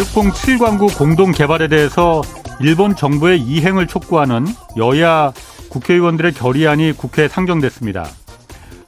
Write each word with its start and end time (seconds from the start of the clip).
대륙봉 0.00 0.30
7광구 0.30 0.96
공동 0.96 1.30
개발에 1.30 1.68
대해서 1.68 2.22
일본 2.58 2.96
정부의 2.96 3.38
이행을 3.38 3.86
촉구하는 3.86 4.46
여야 4.78 5.30
국회의원들의 5.68 6.32
결의안이 6.32 6.92
국회에 6.92 7.28
상정됐습니다. 7.28 8.06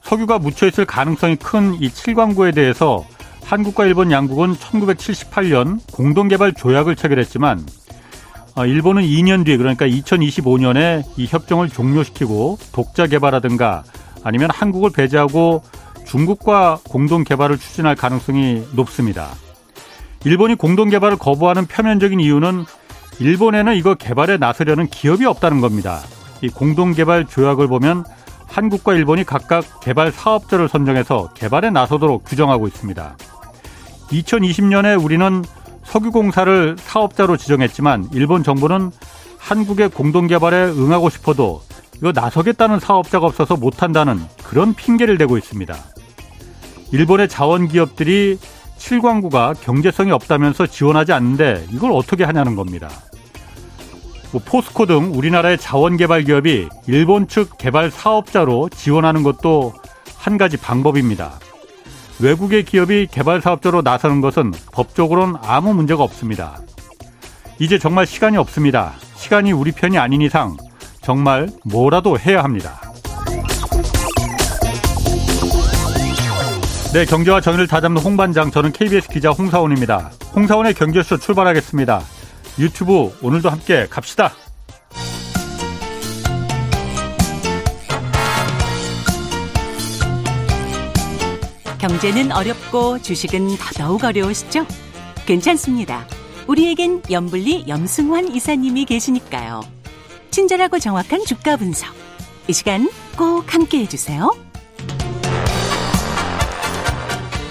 석유가 0.01 0.39
묻혀 0.39 0.67
있을 0.69 0.87
가능성이 0.87 1.37
큰 1.37 1.75
이 1.75 1.91
7광구에 1.91 2.55
대해서 2.55 3.05
한국과 3.45 3.85
일본 3.85 4.11
양국은 4.11 4.55
1978년 4.55 5.81
공동 5.93 6.29
개발 6.29 6.55
조약을 6.55 6.97
체결했지만 6.97 7.63
어, 8.55 8.65
일본은 8.65 9.03
2년 9.03 9.45
뒤에 9.45 9.59
그러니까 9.59 9.87
2025년에 9.87 11.05
이 11.19 11.27
협정을 11.27 11.69
종료시키고 11.69 12.59
독자 12.73 13.07
개발하든가 13.07 13.83
아니면 14.25 14.49
한국을 14.51 14.91
배제하고 14.91 15.63
중국과 16.07 16.81
공동 16.89 17.23
개발을 17.23 17.59
추진할 17.59 17.97
가능성이 17.97 18.63
높습니다. 18.73 19.29
일본이 20.25 20.55
공동 20.55 20.89
개발을 20.89 21.17
거부하는 21.19 21.67
표면적인 21.67 22.21
이유는 22.21 22.65
일본에는 23.19 23.75
이거 23.77 23.95
개발에 23.95 24.37
나서려는 24.37 24.87
기업이 24.87 25.27
없다는 25.27 25.61
겁니다. 25.61 26.01
이 26.43 26.49
공동 26.49 26.93
개발 26.93 27.27
조약을 27.27 27.69
보면 27.69 28.05
한국과 28.47 28.95
일본이 28.95 29.25
각각 29.25 29.81
개발 29.81 30.13
사업자를 30.13 30.69
선정해서 30.69 31.31
개발에 31.35 31.71
나서도록 31.71 32.25
규정하고 32.25 32.69
있습니다. 32.69 33.17
2020년에 34.11 35.03
우리는 35.03 35.45
석유공사를 35.85 36.77
사업자로 36.79 37.37
지정했지만 37.37 38.09
일본 38.13 38.43
정부는 38.43 38.91
한국의 39.39 39.89
공동 39.91 40.27
개발에 40.27 40.65
응하고 40.67 41.11
싶어도 41.11 41.63
이거 41.97 42.13
나서겠다는 42.13 42.79
사업자가 42.81 43.27
없어서 43.27 43.57
못한다는 43.57 44.21
그런 44.45 44.75
핑계를 44.75 45.19
대고 45.19 45.39
있습니다. 45.39 45.75
일본의 46.93 47.29
자원 47.29 47.69
기업들이 47.69 48.39
7광구가 48.83 49.61
경제성이 49.61 50.11
없다면서 50.11 50.67
지원하지 50.67 51.13
않는데 51.13 51.67
이걸 51.71 51.93
어떻게 51.93 52.25
하냐는 52.25 52.57
겁니다. 52.57 52.89
뭐 54.33 54.41
포스코 54.45 54.87
등 54.87 55.13
우리나라의 55.15 55.59
자원개발 55.59 56.25
기업이 56.25 56.69
일본 56.87 57.29
측 57.29 57.59
개발 57.59 57.91
사업자로 57.91 58.71
지원하는 58.71 59.23
것도 59.23 59.73
한 60.17 60.39
가지 60.39 60.57
방법입니다. 60.57 61.39
외국의 62.21 62.65
기업이 62.65 63.09
개발 63.11 63.41
사업자로 63.41 63.83
나서는 63.83 64.21
것은 64.21 64.53
법적으로는 64.73 65.37
아무 65.43 65.75
문제가 65.75 66.03
없습니다. 66.03 66.59
이제 67.59 67.79
정말 67.79 68.07
시간이 68.07 68.37
없습니다. 68.37 68.95
시간이 69.17 69.53
우리 69.53 69.73
편이 69.73 69.99
아닌 69.99 70.23
이상 70.23 70.57
정말 71.03 71.49
뭐라도 71.65 72.19
해야 72.19 72.43
합니다. 72.43 72.81
네, 76.93 77.07
경제와 77.07 77.41
정의를 77.41 77.67
다잡는 77.69 78.03
홍반장, 78.03 78.51
저는 78.51 78.71
KBS 78.71 79.09
기자 79.09 79.31
홍사원입니다. 79.31 80.13
홍사원의 80.37 80.75
경제쇼 80.75 81.17
출발하겠습니다. 81.17 82.03
유튜브 82.59 83.11
오늘도 83.23 83.49
함께 83.49 83.87
갑시다. 83.89 84.35
경제는 91.79 92.31
어렵고 92.31 93.01
주식은 93.01 93.57
더더욱 93.57 94.05
어려우시죠? 94.05 94.67
괜찮습니다. 95.25 96.07
우리에겐 96.47 97.05
염블리 97.11 97.65
염승환 97.69 98.35
이사님이 98.35 98.85
계시니까요. 98.85 99.63
친절하고 100.31 100.79
정확한 100.79 101.25
주가 101.25 101.57
분석. 101.57 101.89
이 102.49 102.53
시간 102.53 102.91
꼭 103.17 103.55
함께 103.55 103.79
해주세요. 103.79 104.42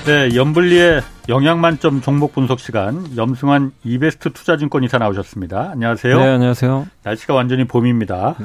네, 0.05 0.35
염블리의 0.35 1.01
영양만점 1.29 2.01
종목 2.01 2.33
분석 2.33 2.59
시간 2.59 3.05
염승환 3.15 3.71
이베스트 3.83 4.33
투자증권 4.33 4.83
이사 4.83 4.97
나오셨습니다. 4.97 5.69
안녕하세요. 5.73 6.17
네, 6.17 6.27
안녕하세요. 6.27 6.87
날씨가 7.03 7.35
완전히 7.35 7.65
봄입니다. 7.65 8.35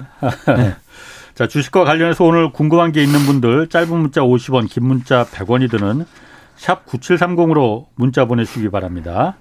네. 0.54 0.76
자, 1.34 1.48
주식과 1.48 1.84
관련해서 1.84 2.24
오늘 2.24 2.52
궁금한 2.52 2.92
게 2.92 3.02
있는 3.02 3.20
분들 3.20 3.68
짧은 3.68 3.88
문자 3.88 4.20
50원, 4.20 4.68
긴 4.68 4.86
문자 4.86 5.24
100원이 5.24 5.70
드는 5.70 6.04
샵 6.56 6.84
9730으로 6.84 7.86
문자 7.94 8.26
보내주시기 8.26 8.68
바랍니다. 8.70 9.36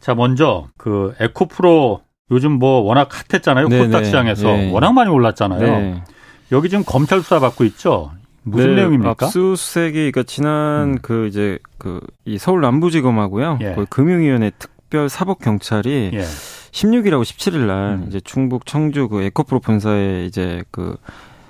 자, 0.00 0.14
먼저 0.14 0.66
그 0.76 1.14
에코프로 1.20 2.02
요즘 2.32 2.52
뭐 2.52 2.80
워낙 2.80 3.08
핫했잖아요. 3.12 3.68
네네. 3.68 3.82
코스닥 3.84 4.04
시장에서 4.06 4.48
네. 4.48 4.72
워낙 4.72 4.92
많이 4.92 5.08
올랐잖아요. 5.08 5.60
네. 5.60 6.02
여기 6.50 6.68
지금 6.68 6.84
검찰 6.84 7.20
수사 7.20 7.38
받고 7.38 7.64
있죠. 7.64 8.10
무슨 8.44 8.70
네, 8.70 8.74
내용입니까? 8.76 9.10
압수수색이 9.10 9.94
그러니까 10.12 10.22
지난 10.22 10.94
음. 10.94 10.98
그 11.02 11.26
이제 11.26 11.58
그 11.78 12.00
이 12.26 12.38
서울 12.38 12.60
남부지검하고요. 12.62 13.58
예. 13.60 13.74
그 13.74 13.86
금융위원회 13.86 14.50
특별 14.58 15.08
사법 15.08 15.40
경찰이 15.40 16.10
예. 16.14 16.20
16일하고 16.20 17.22
17일 17.22 17.66
날 17.66 17.92
음. 17.94 18.06
이제 18.08 18.20
충북 18.20 18.66
청주 18.66 19.08
그 19.08 19.22
에코프로 19.22 19.60
본사에 19.60 20.24
이제 20.24 20.64
그 20.70 20.96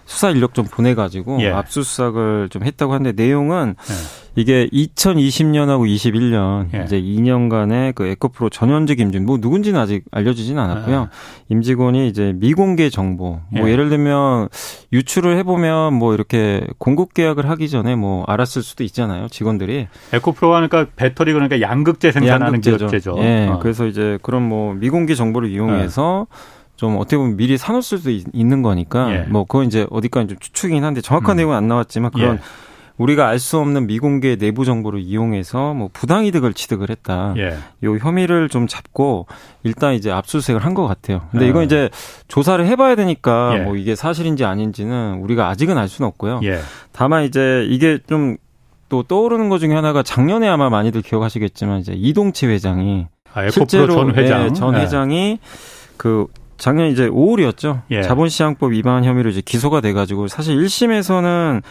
수사 0.07 0.31
인력 0.31 0.55
좀 0.55 0.67
보내가지고 0.67 1.41
예. 1.41 1.51
압수수색을 1.51 2.49
좀 2.51 2.65
했다고 2.65 2.93
하는데 2.93 3.13
내용은 3.13 3.75
예. 3.79 3.95
이게 4.37 4.69
2020년하고 4.73 5.87
21년 5.87 6.69
예. 6.75 6.85
이제 6.85 7.01
2년간의 7.01 7.95
그 7.95 8.07
에코프로 8.07 8.51
전현직 8.51 9.01
임직원 9.01 9.27
뭐 9.27 9.39
누군지는 9.41 9.81
아직 9.81 10.05
알려지진 10.11 10.59
않았고요. 10.59 11.09
예. 11.11 11.55
임직원이 11.55 12.09
이제 12.09 12.33
미공개 12.37 12.91
정보 12.91 13.41
뭐 13.51 13.71
예. 13.71 13.77
를 13.77 13.89
들면 13.89 14.49
유출을 14.93 15.37
해보면 15.39 15.95
뭐 15.95 16.15
이렇게 16.15 16.67
공급 16.79 17.15
계약을 17.15 17.49
하기 17.51 17.69
전에 17.69 17.95
뭐 17.95 18.25
알았을 18.27 18.63
수도 18.63 18.85
있잖아요. 18.85 19.29
직원들이 19.29 19.89
에코프로 20.13 20.55
하니까 20.55 20.87
배터리 20.97 21.33
그러니까 21.33 21.61
양극재 21.61 22.13
생산하는 22.13 22.47
양극재죠. 22.47 22.77
기업체죠. 22.79 23.17
예. 23.19 23.49
어. 23.49 23.59
그래서 23.61 23.87
이제 23.87 24.19
그런 24.23 24.43
뭐 24.43 24.75
미공개 24.75 25.15
정보를 25.15 25.51
이용해서 25.51 26.27
예. 26.31 26.64
좀 26.77 26.97
어떻게 26.99 27.17
보면 27.17 27.37
미리 27.37 27.57
사놓을 27.57 27.83
수도 27.83 28.11
있 28.11 28.25
는 28.35 28.63
거니까 28.63 29.13
예. 29.15 29.19
뭐 29.29 29.45
그건 29.45 29.67
이제 29.67 29.87
어디까지 29.91 30.29
좀 30.29 30.39
추측이긴 30.39 30.85
한데 30.85 31.01
정확한 31.01 31.35
음. 31.35 31.39
내용은 31.39 31.57
안 31.57 31.69
나왔지만 31.69 32.11
그런 32.11 32.37
예. 32.37 32.41
우리가 32.97 33.27
알 33.29 33.41
수 33.41 33.59
없는 33.59 33.89
미공개 33.89 34.37
내부 34.37 34.65
정보를 34.65 35.01
이용해서 35.01 35.75
뭐 35.75 35.91
부당 35.93 36.27
이득을 36.27 36.53
취득을 36.55 36.91
했다. 36.91 37.35
예. 37.37 37.57
요 37.85 37.97
혐의를 37.97 38.49
좀 38.49 38.67
잡고 38.69 39.27
일단 39.65 39.95
이제 39.95 40.13
압수수색을 40.13 40.65
한 40.65 40.75
것 40.75 40.87
같아요. 40.87 41.23
근데 41.33 41.49
이건 41.49 41.63
아. 41.63 41.65
이제 41.65 41.91
조사를 42.29 42.65
해봐야 42.67 42.95
되니까 42.95 43.59
예. 43.59 43.63
뭐 43.63 43.77
이게 43.77 43.95
사실인지 43.97 44.45
아닌지는 44.45 45.19
우리가 45.23 45.49
아직은 45.49 45.77
알 45.77 45.89
수는 45.89 46.07
없고요. 46.09 46.41
예. 46.45 46.61
다만 46.93 47.25
이제 47.25 47.67
이게 47.69 47.99
좀 48.07 48.37
또 48.91 49.03
떠오르는 49.03 49.49
것 49.49 49.59
중에 49.59 49.75
하나가 49.75 50.03
작년에 50.03 50.47
아마 50.47 50.69
많이들 50.69 51.01
기억하시겠지만 51.03 51.81
이제 51.81 51.95
이동치 51.97 52.47
회장이 52.47 53.07
아, 53.33 53.49
실제로 53.49 53.95
전 53.95 54.15
회장 54.15 54.43
네, 54.49 54.53
전 54.53 54.75
예. 54.77 54.81
회장이 54.83 55.39
그 55.97 56.27
작년 56.59 56.89
이제 56.89 57.09
5월이었죠. 57.09 57.83
예. 57.91 58.03
자본시장법 58.03 58.73
위반 58.73 59.05
혐의로 59.05 59.31
이제 59.31 59.41
기소가 59.41 59.81
돼가지고 59.81 60.29
사실 60.29 60.57
1심에서는 60.57 61.63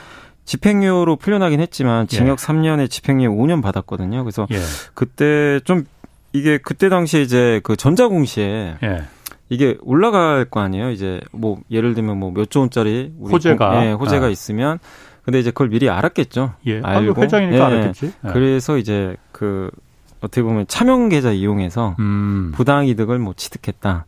집행유예로 0.46 1.16
풀려나긴 1.16 1.60
했지만 1.62 2.08
징역 2.08 2.32
예. 2.32 2.36
3년에 2.36 2.90
집행유예 2.90 3.28
5년 3.30 3.62
받았거든요. 3.62 4.24
그래서 4.24 4.46
예. 4.52 4.58
그때 4.94 5.60
좀 5.64 5.86
이게 6.34 6.58
그때 6.58 6.90
당시에 6.90 7.22
이제 7.22 7.62
그 7.64 7.76
전자공시에 7.76 8.76
예. 8.84 9.04
이게 9.50 9.78
올라갈 9.82 10.46
거 10.46 10.60
아니에요. 10.62 10.90
이제 10.92 11.22
뭐 11.32 11.60
예를 11.72 11.94
들면 11.94 12.18
뭐 12.18 12.32
몇 12.32 12.50
조 12.50 12.62
원짜리 12.62 13.14
호재가 13.22 13.70
공, 13.72 13.84
예, 13.86 13.92
호재가 13.92 14.26
아. 14.26 14.30
있으면 14.30 14.80
근데 15.24 15.40
이제 15.40 15.52
그걸 15.52 15.70
미리 15.70 15.90
알았겠죠. 15.90 16.54
예. 16.68 16.82
알고 16.84 17.22
회장이니까 17.22 17.58
예. 17.58 17.62
알았겠지. 17.62 18.06
예. 18.26 18.30
그래서 18.34 18.78
이제 18.78 19.16
그 19.32 19.70
어떻게 20.22 20.42
보면 20.42 20.66
차명 20.68 21.10
계좌 21.10 21.32
이용해서 21.32 21.96
음. 22.00 22.52
부당 22.56 22.88
이득을 22.88 23.20
뭐 23.20 23.34
취득했다. 23.38 24.06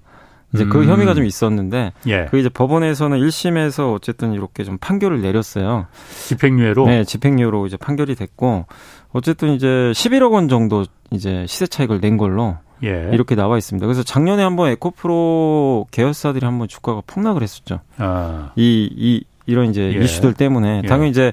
이제 0.56 0.66
그 0.66 0.82
음. 0.82 0.90
혐의가 0.90 1.14
좀 1.14 1.26
있었는데 1.26 1.94
예. 2.08 2.26
그 2.32 2.40
이제 2.40 2.50
법원에서는 2.50 3.20
1심에서 3.20 3.94
어쨌든 3.94 4.34
이렇게 4.34 4.64
좀 4.64 4.78
판결을 4.78 5.22
내렸어요. 5.22 5.88
집행유예로? 6.28 6.88
네, 6.88 7.04
집행유예로 7.04 7.68
이제 7.68 7.78
판결이 7.78 8.16
됐고 8.16 8.66
어쨌든 9.12 9.54
이제 9.54 9.68
11억 9.68 10.32
원 10.32 10.48
정도 10.48 10.86
이제 11.12 11.46
시세 11.48 11.68
차익을 11.68 12.02
낸 12.02 12.18
걸로 12.18 12.58
예. 12.84 13.10
이렇게 13.14 13.36
나와 13.36 13.58
있습니다. 13.58 13.86
그래서 13.86 14.04
작년에 14.04 14.44
한번 14.44 14.70
에코프로 14.72 15.88
계열사들이 15.92 16.46
한번 16.46 16.68
주가가 16.68 17.02
폭락을 17.06 17.42
했었죠. 17.42 17.80
아. 17.98 18.52
이, 18.56 18.90
이, 18.96 19.24
이런 19.46 19.70
이제 19.70 19.94
예. 19.96 20.04
이슈들 20.04 20.34
때문에 20.34 20.82
예. 20.84 20.88
당연히 20.88 21.12
이제 21.12 21.32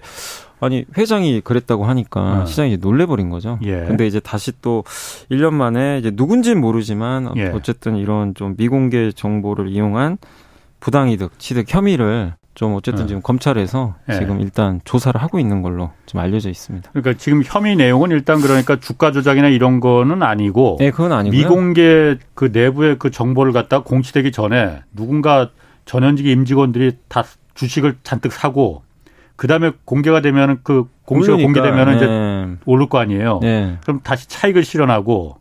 아니 0.62 0.84
회장이 0.96 1.40
그랬다고 1.40 1.84
하니까 1.84 2.42
어. 2.42 2.46
시장이 2.46 2.76
놀래버린 2.76 3.30
거죠. 3.30 3.58
예. 3.64 3.84
근데 3.84 4.06
이제 4.06 4.20
다시 4.20 4.52
또 4.62 4.84
1년 5.28 5.54
만에 5.54 5.98
이제 5.98 6.12
누군지는 6.14 6.60
모르지만 6.60 7.32
예. 7.36 7.46
어쨌든 7.48 7.96
이런 7.96 8.32
좀 8.34 8.54
미공개 8.56 9.10
정보를 9.10 9.68
이용한 9.68 10.18
부당이득 10.78 11.36
취득 11.40 11.64
혐의를 11.68 12.34
좀 12.54 12.74
어쨌든 12.74 13.04
어. 13.04 13.06
지금 13.08 13.22
검찰에서 13.22 13.96
예. 14.08 14.14
지금 14.14 14.40
일단 14.40 14.80
조사를 14.84 15.20
하고 15.20 15.40
있는 15.40 15.62
걸로 15.62 15.90
좀 16.06 16.20
알려져 16.20 16.48
있습니다. 16.48 16.90
그러니까 16.92 17.14
지금 17.18 17.42
혐의 17.44 17.74
내용은 17.74 18.12
일단 18.12 18.40
그러니까 18.40 18.78
주가 18.78 19.10
조작이나 19.10 19.48
이런 19.48 19.80
거는 19.80 20.22
아니고 20.22 20.76
네, 20.78 20.92
그건 20.92 21.10
아니고 21.10 21.36
미공개 21.36 22.18
그 22.34 22.50
내부의 22.52 23.00
그 23.00 23.10
정보를 23.10 23.52
갖다 23.52 23.82
공시되기 23.82 24.30
전에 24.30 24.82
누군가 24.94 25.50
전현직 25.86 26.24
임직원들이 26.24 26.98
다 27.08 27.24
주식을 27.54 27.96
잔뜩 28.04 28.32
사고 28.32 28.82
그 29.36 29.46
다음에 29.46 29.72
공개가 29.84 30.20
되면 30.20 30.60
그 30.62 30.84
공시가 31.04 31.36
공개되면 31.36 31.90
네. 31.90 31.96
이제 31.96 32.60
오를 32.64 32.88
거 32.88 32.98
아니에요. 32.98 33.40
네. 33.42 33.78
그럼 33.82 34.00
다시 34.02 34.28
차익을 34.28 34.64
실현하고 34.64 35.36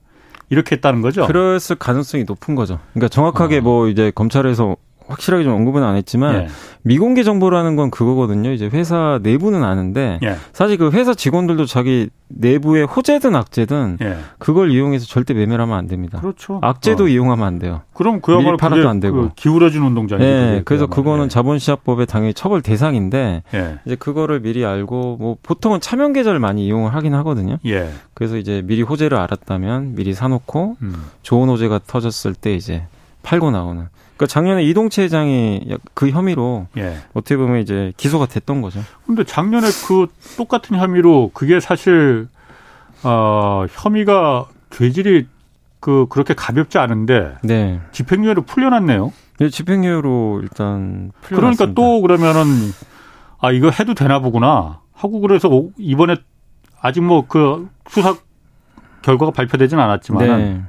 이렇게 0.50 0.76
했다는 0.76 1.02
거죠. 1.02 1.26
그랬을 1.28 1.78
가능성이 1.78 2.26
높은 2.26 2.56
거죠. 2.56 2.80
그러니까 2.94 3.08
정확하게 3.10 3.60
어. 3.60 3.62
뭐 3.62 3.88
이제 3.88 4.12
검찰에서 4.14 4.76
확실하게 5.12 5.44
좀 5.44 5.54
언급은 5.54 5.84
안 5.84 5.96
했지만 5.96 6.36
예. 6.36 6.48
미공개 6.84 7.24
정보라는 7.24 7.76
건 7.76 7.92
그거거든요. 7.92 8.52
이제 8.52 8.70
회사 8.72 9.20
내부는 9.22 9.64
아는데 9.64 10.20
예. 10.24 10.36
사실 10.54 10.78
그 10.78 10.90
회사 10.92 11.14
직원들도 11.14 11.66
자기 11.66 12.10
내부의 12.30 12.86
호재든 12.86 13.36
악재든 13.36 13.98
예. 14.02 14.18
그걸 14.40 14.72
이용해서 14.72 15.06
절대 15.06 15.34
매매를 15.34 15.62
하면 15.62 15.78
안 15.78 15.88
됩니다. 15.88 16.20
그렇죠. 16.20 16.60
악재도 16.64 17.04
어. 17.04 17.08
이용하면 17.08 17.46
안 17.46 17.60
돼요. 17.60 17.82
그럼 17.94 18.22
그야말로 18.22 18.58
팔아도 18.58 18.90
안 18.90 19.00
되고 19.00 19.22
그 19.22 19.30
기울어진 19.36 19.84
운동장이죠. 19.84 20.28
네, 20.28 20.62
그래서 20.66 20.88
그거는 20.88 21.26
예. 21.26 21.30
자본시장법에 21.30 22.06
당연히 22.06 22.34
처벌 22.34 22.62
대상인데 22.62 23.44
예. 23.54 23.80
이제 23.86 23.96
그거를 23.96 24.42
미리 24.42 24.66
알고 24.66 25.18
뭐 25.20 25.38
보통은 25.44 25.82
차명 25.82 26.14
계좌를 26.14 26.40
많이 26.40 26.66
이용을 26.66 26.96
하긴 26.96 27.14
하거든요. 27.16 27.58
예. 27.66 27.90
그래서 28.14 28.38
이제 28.38 28.62
미리 28.66 28.82
호재를 28.82 29.18
알았다면 29.18 29.96
미리 29.96 30.14
사놓고 30.14 30.78
음. 30.82 30.96
좋은 31.22 31.50
호재가 31.50 31.82
터졌을 31.86 32.34
때 32.34 32.56
이제 32.56 32.84
팔고 33.24 33.52
나오는. 33.52 33.88
그러니까 34.22 34.28
작년에 34.28 34.64
이동채 34.66 35.04
회장이 35.04 35.78
그 35.96 36.12
혐의로 36.12 36.68
예. 36.78 36.98
어떻게 37.16 37.36
보면 37.38 37.60
이제 37.60 37.92
기소가 37.98 38.28
됐던 38.28 38.62
거죠. 38.62 38.80
근데 39.08 39.24
작년에 39.24 39.68
그 39.88 40.06
똑같은 40.38 40.78
혐의로 40.78 41.32
그게 41.34 41.60
사실 41.60 42.28
어 43.04 43.66
혐의가 43.72 44.46
죄질이 44.70 45.26
그 45.80 46.06
그렇게 46.08 46.36
가볍지 46.36 46.78
않은데 46.78 47.34
네. 47.42 47.82
집행유예로 47.94 48.44
풀려났네요. 48.44 49.12
네, 49.40 49.50
집행유예로 49.50 50.42
일단 50.44 51.12
풀려났습니다. 51.22 51.66
그러니까 51.66 51.74
또 51.74 52.02
그러면은 52.02 52.44
아 53.40 53.52
이거 53.52 53.72
해도 53.72 53.96
되나 53.96 54.20
보구나 54.20 54.82
하고 54.94 55.20
그래서 55.20 55.50
이번에 55.80 56.16
아직 56.80 57.02
뭐 57.02 57.26
그 57.28 57.68
수사 57.90 58.16
결과가 59.02 59.32
발표되지는 59.32 59.84
않았지만 59.84 60.28
네. 60.28 60.62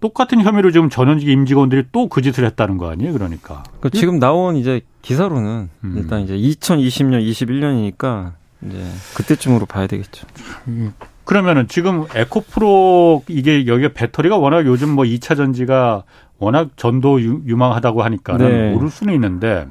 똑같은 0.00 0.40
혐의로 0.40 0.70
지금 0.70 0.88
전현직 0.90 1.28
임직원들이 1.28 1.84
또 1.92 2.08
그 2.08 2.22
짓을 2.22 2.44
했다는 2.46 2.78
거 2.78 2.90
아니에요? 2.90 3.12
그러니까. 3.12 3.62
그러니까 3.78 3.90
지금 3.90 4.18
나온 4.18 4.56
이제 4.56 4.80
기사로는 5.02 5.68
음. 5.84 5.94
일단 5.96 6.20
이제 6.22 6.34
2020년, 6.36 7.22
21년이니까 7.24 8.32
이제 8.66 8.82
그때쯤으로 9.14 9.66
봐야 9.66 9.86
되겠죠. 9.86 10.26
그러면은 11.24 11.68
지금 11.68 12.06
에코프로 12.14 13.22
이게 13.28 13.66
여기가 13.66 13.90
배터리가 13.94 14.36
워낙 14.36 14.66
요즘 14.66 14.90
뭐 14.90 15.04
2차 15.04 15.36
전지가 15.36 16.02
워낙 16.38 16.70
전도 16.76 17.20
유망하다고 17.22 18.02
하니까 18.02 18.36
네. 18.38 18.72
오를 18.74 18.90
수는 18.90 19.14
있는데 19.14 19.68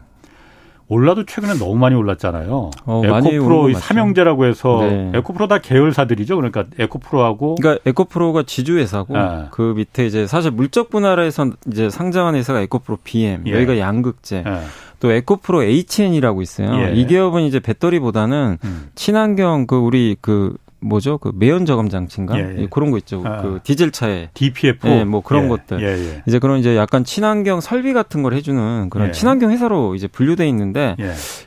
올라도 0.90 1.24
최근에 1.26 1.54
너무 1.54 1.76
많이 1.76 1.96
올랐잖아요. 1.96 2.72
어, 2.86 3.02
에코프로 3.06 3.74
삼형제라고 3.74 4.46
해서 4.46 4.80
네. 4.82 5.12
에코프로 5.14 5.48
다 5.48 5.60
계열사들이죠. 5.60 6.36
그러니까 6.36 6.66
에코프로하고 6.80 7.56
그러니까 7.56 7.82
에코프로가 7.88 8.44
지주회사고 8.44 9.14
네. 9.14 9.46
그 9.52 9.74
밑에 9.78 10.08
이제 10.08 10.26
사실 10.26 10.50
물적 10.50 10.90
분할에서 10.90 11.52
이제 11.72 11.92
상장한 11.92 12.34
회사가 12.34 12.62
에코프로 12.62 12.98
BM 13.04 13.44
예. 13.46 13.54
여기가 13.54 13.78
양극재 13.78 14.44
예. 14.46 14.60
또 15.00 15.12
에코프로 15.12 15.64
HN이라고 15.64 16.42
있어요. 16.42 16.74
예. 16.82 16.94
이 16.96 17.06
기업은 17.06 17.44
이제 17.44 17.60
배터리보다는 17.60 18.58
음. 18.64 18.90
친환경 18.96 19.68
그 19.68 19.78
우리 19.78 20.18
그 20.20 20.58
뭐죠? 20.82 21.18
그 21.18 21.32
매연 21.36 21.66
저감 21.66 21.90
장치인가? 21.90 22.38
예, 22.40 22.56
예. 22.62 22.68
그런 22.70 22.92
거 22.92 22.98
있죠. 22.98 23.22
아, 23.26 23.42
그 23.42 23.60
디젤 23.64 23.92
차에 23.92 24.30
DPF 24.34 24.88
예, 24.88 25.04
뭐 25.04 25.22
그런 25.22 25.46
예, 25.46 25.48
것들. 25.50 25.82
예, 25.82 25.88
예. 25.88 26.24
이제 26.28 26.40
그런 26.40 26.60
이제 26.60 26.76
약간 26.78 27.04
친환경 27.04 27.62
설비 27.62 27.94
같은 27.94 28.24
걸 28.24 28.34
해주는 28.34 28.90
그런 28.90 29.10
예. 29.10 29.12
친환경 29.12 29.52
회사로 29.52 29.96
이제 29.96 30.08
분류돼 30.08 30.48
있는데 30.50 30.96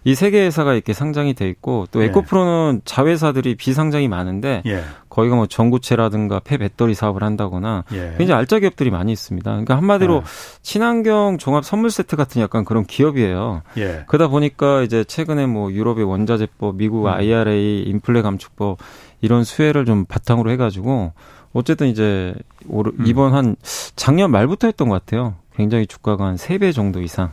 이 0.05 0.13
세 0.13 0.31
개 0.31 0.41
회사가 0.45 0.75
이렇게 0.75 0.93
상장이 0.93 1.35
돼 1.35 1.49
있고 1.49 1.87
또 1.91 2.03
에코프로는 2.03 2.83
자회사들이 2.85 3.55
비상장이 3.57 4.09
많은데 4.09 4.63
거기가 5.09 5.37
뭐 5.37 5.47
전구체라든가 5.47 6.41
폐 6.41 6.57
배터리 6.57 6.95
사업을 6.95 7.23
한다거나 7.23 7.85
굉장히 7.89 8.33
알짜 8.33 8.59
기업들이 8.59 8.91
많이 8.91 9.13
있습니다. 9.13 9.51
그러니까 9.51 9.77
한마디로 9.77 10.23
친환경 10.63 11.37
종합 11.39 11.65
선물 11.65 11.91
세트 11.91 12.17
같은 12.17 12.41
약간 12.41 12.65
그런 12.65 12.85
기업이에요. 12.85 13.63
그러다 14.07 14.29
보니까 14.29 14.83
이제 14.83 15.05
최근에 15.05 15.47
뭐 15.47 15.71
유럽의 15.73 16.05
원자재법, 16.05 16.77
미국 16.77 17.05
음. 17.05 17.09
IRA 17.09 17.83
인플레 17.83 18.23
감축법 18.23 18.79
이런 19.23 19.45
수혜를 19.45 19.87
좀 19.87 20.05
바탕으로 20.05 20.51
해가지고 20.51 21.13
어쨌든 21.55 21.87
이제 21.89 22.35
올, 22.69 22.89
음. 22.89 23.07
이번 23.07 23.33
한 23.35 23.57
작년 23.97 24.31
말부터 24.31 24.67
했던 24.69 24.89
것 24.91 24.95
같아요. 24.95 25.37
굉장히 25.55 25.87
주가가 25.87 26.27
한 26.27 26.35
세 26.37 26.59
배 26.59 26.73
정도 26.73 27.01
이상 27.01 27.31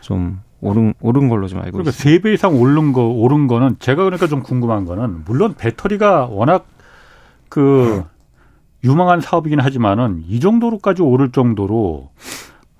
좀 0.00 0.40
오른 0.60 0.94
오른 1.00 1.28
걸로 1.28 1.48
좀 1.48 1.58
알고 1.58 1.72
그러니까 1.72 1.90
있습니다. 1.90 2.16
세배 2.18 2.34
이상 2.34 2.60
오른 2.60 2.92
거 2.92 3.06
오른 3.08 3.46
거는 3.48 3.76
제가 3.80 4.04
그러니까 4.04 4.26
좀 4.28 4.42
궁금한 4.42 4.84
거는 4.84 5.24
물론 5.24 5.54
배터리가 5.56 6.26
워낙 6.26 6.66
그 7.48 8.04
유망한 8.84 9.20
사업이긴 9.20 9.60
하지만은 9.60 10.24
이 10.26 10.40
정도로까지 10.40 11.02
오를 11.02 11.30
정도로 11.30 12.10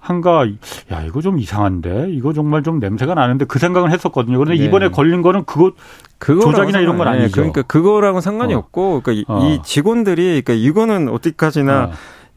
한가 0.03 0.45
야 0.91 1.03
이거 1.07 1.23
좀 1.23 1.39
이상한데 1.39 2.09
이거 2.11 2.33
정말 2.33 2.65
좀 2.65 2.81
냄새가 2.81 3.15
나는데 3.15 3.45
그 3.45 3.61
생각은 3.61 3.93
했었거든요. 3.93 4.37
그런데 4.37 4.59
네. 4.59 4.67
이번에 4.67 4.89
걸린 4.89 5.23
거는 5.23 5.45
그거 5.45 5.71
조작이나 6.19 6.81
이런 6.81 6.99
건 6.99 7.07
아니죠. 7.07 7.37
그러니까 7.37 7.63
그거랑은 7.63 8.21
상관이 8.21 8.53
어. 8.53 8.59
없고 8.59 9.03
그러니까 9.05 9.33
어. 9.33 9.47
이 9.47 9.61
직원들이 9.63 10.43
그러니까 10.43 10.55
이거는 10.55 11.09
어디까지나 11.09 11.85
어. 11.85 11.93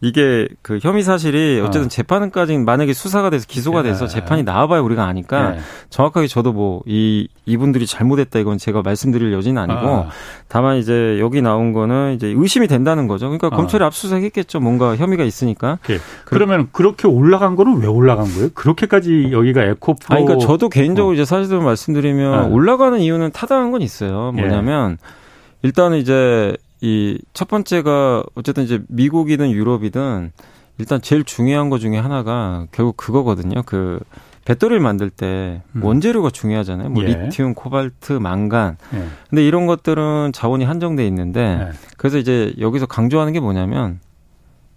이게 0.08 0.48
그 0.62 0.80
혐의 0.82 1.04
사실이 1.04 1.60
어. 1.62 1.66
어쨌든 1.66 1.90
재판까지 1.90 2.58
만약에 2.58 2.94
수사가 2.94 3.30
돼서 3.30 3.46
기소가 3.48 3.84
돼서 3.84 4.08
네. 4.08 4.14
재판이 4.14 4.44
나와봐야 4.44 4.82
우리가 4.82 5.06
아니까 5.06 5.52
네. 5.52 5.60
정확하게 5.90 6.28
저도 6.28 6.54
뭐 6.54 6.76
이 6.86 7.28
이분들이 7.46 7.86
잘못했다 7.86 8.40
이건 8.40 8.58
제가 8.58 8.82
말씀드릴 8.82 9.34
여지는 9.34 9.62
아니고 9.62 9.88
아. 9.88 10.10
다만 10.48 10.78
이제 10.78 11.18
여기 11.20 11.42
나온 11.42 11.74
거는 11.74 12.14
이제 12.16 12.28
의심이 12.28 12.68
된다는 12.68 13.08
거죠. 13.08 13.28
그러니까 13.28 13.48
아. 13.48 13.50
검찰이 13.52 13.84
압수수색했겠죠. 13.84 14.60
뭔가 14.60 14.96
혐의가 14.96 15.24
있으니까. 15.24 15.80
네. 15.88 15.98
그러면 16.26 16.70
그렇게 16.72 17.08
올라간 17.08 17.56
거는 17.56 17.78
왜 17.82 17.88
올라간 17.88 18.26
거예요? 18.26 18.50
그렇게까지 18.54 19.30
여기가 19.32 19.64
에코프로. 19.64 20.16
아, 20.16 20.22
그러니까 20.22 20.38
저도 20.46 20.70
개인적으로 20.70 21.12
어. 21.12 21.14
이제 21.14 21.26
사실대로 21.26 21.62
말씀드리면 21.62 22.34
아. 22.34 22.46
올라가는 22.48 23.00
이유는 23.00 23.32
타당한 23.32 23.72
건 23.72 23.82
있어요. 23.82 24.32
뭐냐면 24.34 24.98
일단은 25.62 25.98
이제 25.98 26.56
이 26.82 27.18
첫 27.34 27.48
번째가 27.48 28.24
어쨌든 28.36 28.64
이제 28.64 28.82
미국이든 28.90 29.52
유럽이든 29.52 30.32
일단 30.78 31.02
제일 31.02 31.24
중요한 31.24 31.70
것 31.70 31.80
중에 31.80 31.98
하나가 31.98 32.68
결국 32.72 32.98
그거거든요. 32.98 33.62
그 33.66 34.00
배터리를 34.44 34.80
만들 34.80 35.10
때 35.10 35.64
음. 35.76 35.84
원재료가 35.84 36.30
중요하잖아요. 36.30 36.90
뭐 36.90 37.04
예. 37.04 37.08
리튬, 37.08 37.56
코발트, 37.56 38.14
망간. 38.14 38.78
예. 38.94 39.04
근데 39.30 39.46
이런 39.46 39.66
것들은 39.66 40.32
자원이 40.34 40.66
한정돼 40.66 41.08
있는데 41.08 41.68
예. 41.70 41.72
그래서 41.98 42.18
이제 42.18 42.54
여기서 42.60 42.86
강조하는 42.86 43.34
게 43.34 43.40
뭐냐면 43.40 44.00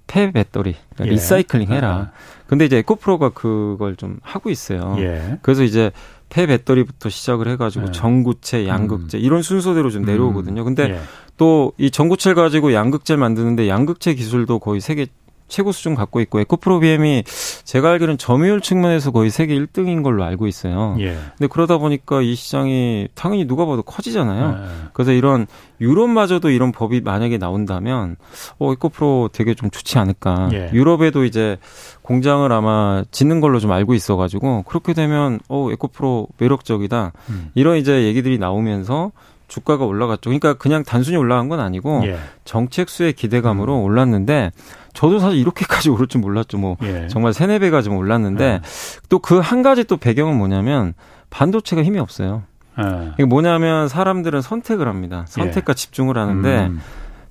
폐 0.06 0.30
배터리 0.30 0.74
그러니까 0.94 1.06
예. 1.06 1.10
리사이클링 1.10 1.68
해라. 1.68 1.90
아. 1.94 2.10
근데 2.46 2.64
이제 2.64 2.78
에코프로가 2.78 3.30
그걸 3.30 3.96
좀 3.96 4.18
하고 4.22 4.48
있어요. 4.48 4.94
예. 5.00 5.38
그래서 5.42 5.64
이제 5.64 5.90
폐 6.30 6.46
배터리부터 6.46 7.10
시작을 7.10 7.48
해가지고 7.48 7.88
예. 7.88 7.92
전구체, 7.92 8.66
양극재 8.66 9.18
음. 9.18 9.22
이런 9.22 9.42
순서대로 9.42 9.90
좀 9.90 10.04
내려오거든요. 10.04 10.64
근데 10.64 10.84
예. 10.94 11.00
또 11.38 11.72
이 11.78 11.90
전구체를 11.90 12.34
가지고 12.34 12.72
양극재를 12.72 13.18
만드는데 13.18 13.68
양극재 13.68 14.14
기술도 14.14 14.58
거의 14.58 14.80
세계 14.80 15.06
최고 15.46 15.72
수준 15.72 15.94
갖고 15.94 16.20
있고 16.20 16.40
에코프로비엠이 16.40 17.24
제가 17.64 17.92
알기로는 17.92 18.18
점유율 18.18 18.60
측면에서 18.60 19.12
거의 19.12 19.30
세계 19.30 19.58
1등인 19.58 20.02
걸로 20.02 20.22
알고 20.22 20.46
있어요. 20.46 20.94
예. 21.00 21.16
근데 21.38 21.46
그러다 21.46 21.78
보니까 21.78 22.20
이 22.20 22.34
시장이 22.34 23.08
당연히 23.14 23.46
누가 23.46 23.64
봐도 23.64 23.82
커지잖아요. 23.82 24.58
예. 24.62 24.88
그래서 24.92 25.12
이런 25.12 25.46
유럽마저도 25.80 26.50
이런 26.50 26.70
법이 26.70 27.00
만약에 27.00 27.38
나온다면 27.38 28.16
어 28.58 28.72
에코프로 28.72 29.30
되게 29.32 29.54
좀 29.54 29.70
좋지 29.70 29.98
않을까. 29.98 30.50
예. 30.52 30.70
유럽에도 30.74 31.24
이제 31.24 31.56
공장을 32.02 32.52
아마 32.52 33.04
짓는 33.10 33.40
걸로 33.40 33.58
좀 33.58 33.72
알고 33.72 33.94
있어 33.94 34.16
가지고 34.16 34.64
그렇게 34.64 34.92
되면 34.92 35.40
어 35.48 35.70
에코프로 35.72 36.28
매력적이다. 36.36 37.12
음. 37.30 37.50
이런 37.54 37.78
이제 37.78 38.04
얘기들이 38.04 38.36
나오면서 38.36 39.12
주가가 39.48 39.84
올라갔죠. 39.84 40.30
그러니까 40.30 40.54
그냥 40.54 40.84
단순히 40.84 41.16
올라간 41.16 41.48
건 41.48 41.58
아니고 41.58 42.02
예. 42.04 42.18
정책 42.44 42.88
수의 42.88 43.14
기대감으로 43.14 43.78
음. 43.78 43.82
올랐는데 43.82 44.52
저도 44.92 45.18
사실 45.18 45.38
이렇게까지 45.38 45.88
오를 45.90 46.06
줄 46.06 46.20
몰랐죠. 46.20 46.58
뭐 46.58 46.76
예. 46.82 47.08
정말 47.08 47.32
세네 47.32 47.58
배가 47.58 47.82
좀 47.82 47.96
올랐는데 47.96 48.44
예. 48.44 48.60
또그 49.08 49.38
한 49.38 49.62
가지 49.62 49.84
또 49.84 49.96
배경은 49.96 50.36
뭐냐면 50.36 50.94
반도체가 51.30 51.82
힘이 51.82 51.98
없어요. 51.98 52.44
예. 52.78 53.10
이게 53.14 53.24
뭐냐면 53.24 53.88
사람들은 53.88 54.42
선택을 54.42 54.86
합니다. 54.86 55.24
선택과 55.26 55.72
예. 55.72 55.74
집중을 55.74 56.16
하는데 56.16 56.66
음. 56.66 56.80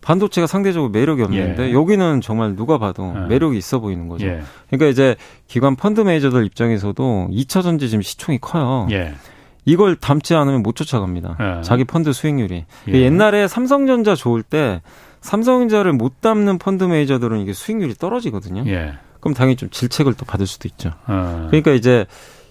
반도체가 0.02 0.48
상대적으로 0.48 0.90
매력이 0.90 1.22
없는데 1.22 1.70
예. 1.70 1.74
여기는 1.74 2.22
정말 2.22 2.56
누가 2.56 2.78
봐도 2.78 3.12
매력이 3.12 3.58
있어 3.58 3.80
보이는 3.80 4.08
거죠. 4.08 4.26
그러니까 4.70 4.88
이제 4.88 5.16
기관 5.48 5.76
펀드 5.76 6.02
매니저들 6.02 6.46
입장에서도 6.46 7.28
2차 7.32 7.62
전지 7.62 7.90
지금 7.90 8.02
시총이 8.02 8.40
커요. 8.40 8.88
이걸 9.68 9.98
담지 9.98 10.34
않으면 10.34 10.64
못 10.64 10.76
쫓아갑니다. 10.78 11.38
예. 11.40 11.62
자기 11.62 11.84
펀드 11.84 12.14
수익률이. 12.14 12.66
예. 12.88 12.94
옛날에 12.94 13.50
삼성전자 13.50 14.16
좋을 14.16 14.42
때 14.42 14.82
삼성전자를 15.20 15.92
못 15.92 16.22
담는 16.22 16.58
펀드 16.58 16.86
매니저들은 16.86 17.42
이게 17.42 17.52
수익률이 17.52 17.96
떨어지거든요. 17.96 18.64
예. 18.68 18.94
그럼 19.20 19.34
당연히 19.34 19.58
좀 19.58 19.70
질책을 19.70 20.14
또 20.14 20.26
받을 20.26 20.48
수도 20.48 20.70
있죠. 20.70 20.94
어. 21.06 21.48
그러니까 21.50 21.72
이제 21.72 22.06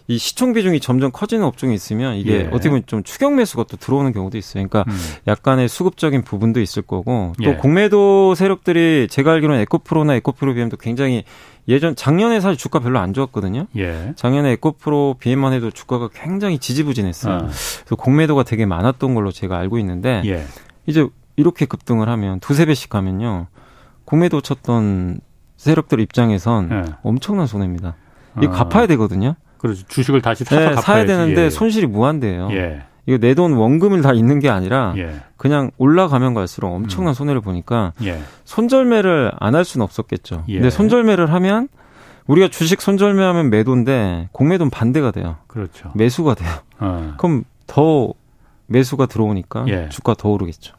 이 0.09 0.19
시총 0.19 0.53
비중이 0.53 0.79
점점 0.81 1.11
커지는 1.11 1.45
업종이 1.47 1.75
있으면 1.75 2.17
이게 2.17 2.41
예. 2.41 2.47
어떻게 2.49 2.69
보면 2.69 2.83
좀 2.87 3.03
추격 3.03 3.33
매수가 3.35 3.65
또 3.65 3.79
들어오는 3.79 4.13
경우도 4.13 4.37
있어요. 4.37 4.69
그러니까 4.69 4.85
음. 4.93 4.97
약간의 5.27 5.71
수급적인 5.71 6.23
부분도 6.23 6.61
있을 6.61 6.83
거고 6.83 7.33
또 7.43 7.51
예. 7.51 7.55
공매도 7.55 8.35
세력들이 8.35 9.09
제가 9.11 9.33
알기로는 9.33 9.63
에코프로나 9.63 10.15
에코프로 10.17 10.53
BM도 10.53 10.77
굉장히 10.77 11.25
예전 11.69 11.97
작년에 11.97 12.41
사실 12.41 12.57
주가 12.57 12.79
별로 12.79 12.99
안 12.99 13.13
좋았거든요. 13.13 13.67
예. 13.77 14.13
작년에 14.17 14.53
에코프로 14.53 15.17
BM만 15.19 15.53
해도 15.53 15.71
주가가 15.71 16.09
굉장히 16.15 16.59
지지부진했어요. 16.59 17.35
아. 17.35 17.39
그래서 17.39 17.97
공매도가 17.97 18.45
되게 18.45 18.67
많았던 18.67 19.15
걸로 19.15 19.33
제가 19.33 19.59
알고 19.59 19.79
있는데 19.79 20.23
예. 20.27 20.45
이제 20.87 21.09
이렇게 21.35 21.67
급등을 21.67 22.09
하면 22.09 22.41
두세 22.41 22.67
배씩 22.67 22.89
가면요. 22.89 23.49
공매도 24.05 24.41
쳤던 24.41 25.21
세력들 25.57 26.01
입장에선 26.01 26.71
예. 26.71 26.93
엄청난 27.03 27.47
손해입니다. 27.47 27.97
이거 28.43 28.53
아. 28.53 28.65
갚아야 28.65 28.87
되거든요. 28.87 29.35
그렇죠. 29.59 29.85
주식을 29.89 30.23
다시 30.23 30.45
사서 30.45 30.71
네, 30.71 30.75
사야 30.77 31.05
되는데 31.07 31.47
예. 31.47 31.51
손실이 31.51 31.87
무한대예요. 31.87 32.51
예. 33.09 33.13
이거 33.15 33.19
내 33.19 33.35
돈 33.35 33.53
원금을 33.55 34.03
다 34.03 34.13
있는 34.13 34.41
게 34.41 34.49
아니라 34.49 34.95
예. 34.97 35.21
그냥 35.37 35.71
올라가면 35.79 36.35
갈수록 36.35 36.73
엄청난 36.75 37.13
음. 37.13 37.15
손해를 37.15 37.41
보니까 37.41 37.93
예. 38.03 38.21
손절매를 38.45 39.33
안 39.39 39.55
할 39.55 39.65
수는 39.65 39.85
없었겠죠. 39.85 40.45
예. 40.49 40.55
근데 40.55 40.71
손절매를 40.71 41.33
하면 41.33 41.69
우리가 42.27 42.49
주식 42.49 42.81
손절매하면 42.83 43.51
매도인데 43.51 44.29
공매도는 44.33 44.71
반대가 44.71 45.11
돼요. 45.13 45.37
그렇죠. 45.47 45.93
매수가 45.95 46.35
돼요. 46.35 46.51
어. 46.81 47.15
그럼 47.19 47.45
더 47.67 48.13
매수가 48.67 49.07
들어오니까 49.07 49.65
예. 49.69 49.89
주가 49.91 50.15
더 50.15 50.31
오르겠죠. 50.31 50.75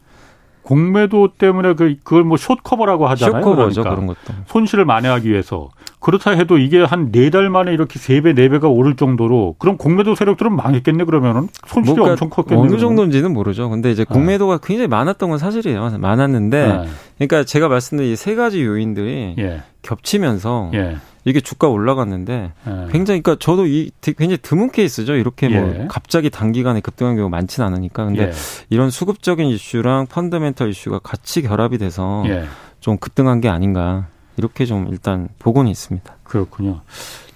공매도 0.63 1.33
때문에 1.37 1.75
그 1.75 1.95
그걸 2.03 2.25
뭐 2.25 2.35
숏커버라고 2.35 3.07
하잖아요. 3.07 3.41
숏커버죠 3.41 3.81
그러니까 3.83 3.89
그런 3.95 4.07
것도. 4.07 4.33
손실을 4.47 4.83
만회하기 4.83 5.29
위해서 5.29 5.69
그렇다 6.07 6.31
해도 6.31 6.57
이게 6.57 6.81
한 6.83 7.11
네 7.11 7.29
달 7.29 7.49
만에 7.49 7.73
이렇게 7.73 7.99
세 7.99 8.21
배, 8.21 8.33
네 8.33 8.47
배가 8.47 8.69
오를 8.69 8.95
정도로 8.95 9.55
그럼 9.59 9.75
공매도 9.77 10.15
세력들은 10.15 10.55
망했겠네 10.55 11.03
그러면은 11.03 11.49
손실이 11.67 11.95
뭔가 11.97 12.11
엄청 12.13 12.29
컸겠네. 12.29 12.61
어느 12.61 12.77
정도인지는 12.77 13.33
모르죠. 13.33 13.69
근데 13.69 13.91
이제 13.91 14.05
네. 14.05 14.13
공매도가 14.13 14.57
네. 14.59 14.63
굉장히 14.65 14.87
많았던 14.87 15.29
건 15.29 15.37
사실이에요. 15.37 15.97
많았는데 15.99 16.67
네. 16.67 16.87
그러니까 17.17 17.43
제가 17.43 17.67
말씀드린 17.67 18.13
이 18.13 18.15
세 18.15 18.35
가지 18.35 18.63
요인들이 18.63 19.35
예. 19.39 19.61
겹치면서 19.81 20.71
예. 20.73 20.97
이게 21.25 21.41
주가 21.41 21.67
올라갔는데 21.67 22.51
예. 22.67 22.71
굉장히 22.91 23.21
그러니까 23.21 23.35
저도 23.39 23.65
이 23.65 23.91
굉장히 24.01 24.37
드문 24.41 24.71
케이스죠. 24.71 25.15
이렇게 25.15 25.49
뭐 25.49 25.75
예. 25.77 25.85
갑자기 25.89 26.29
단기간에 26.29 26.79
급등한 26.79 27.15
경우가 27.17 27.35
많지는 27.35 27.67
않으니까. 27.67 28.05
근데 28.05 28.23
예. 28.23 28.31
이런 28.69 28.89
수급적인 28.89 29.45
이슈랑 29.47 30.07
펀더멘털 30.07 30.69
이슈가 30.69 30.99
같이 30.99 31.41
결합이 31.41 31.77
돼서 31.77 32.23
예. 32.27 32.45
좀 32.79 32.97
급등한 32.97 33.41
게 33.41 33.49
아닌가. 33.49 34.07
이렇게 34.37 34.65
좀 34.65 34.87
일단 34.89 35.29
보고는 35.39 35.69
있습니다. 35.71 36.15
그렇군요. 36.23 36.81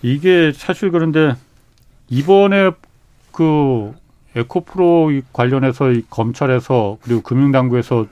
이게 0.01 0.51
사실 0.53 0.91
그런데 0.91 1.35
이번에 2.09 2.71
그 3.31 3.93
에코프로 4.35 5.11
관련해서 5.33 5.91
검찰에서 6.09 6.97
그리고 7.01 7.21
금융당국에서 7.21 8.05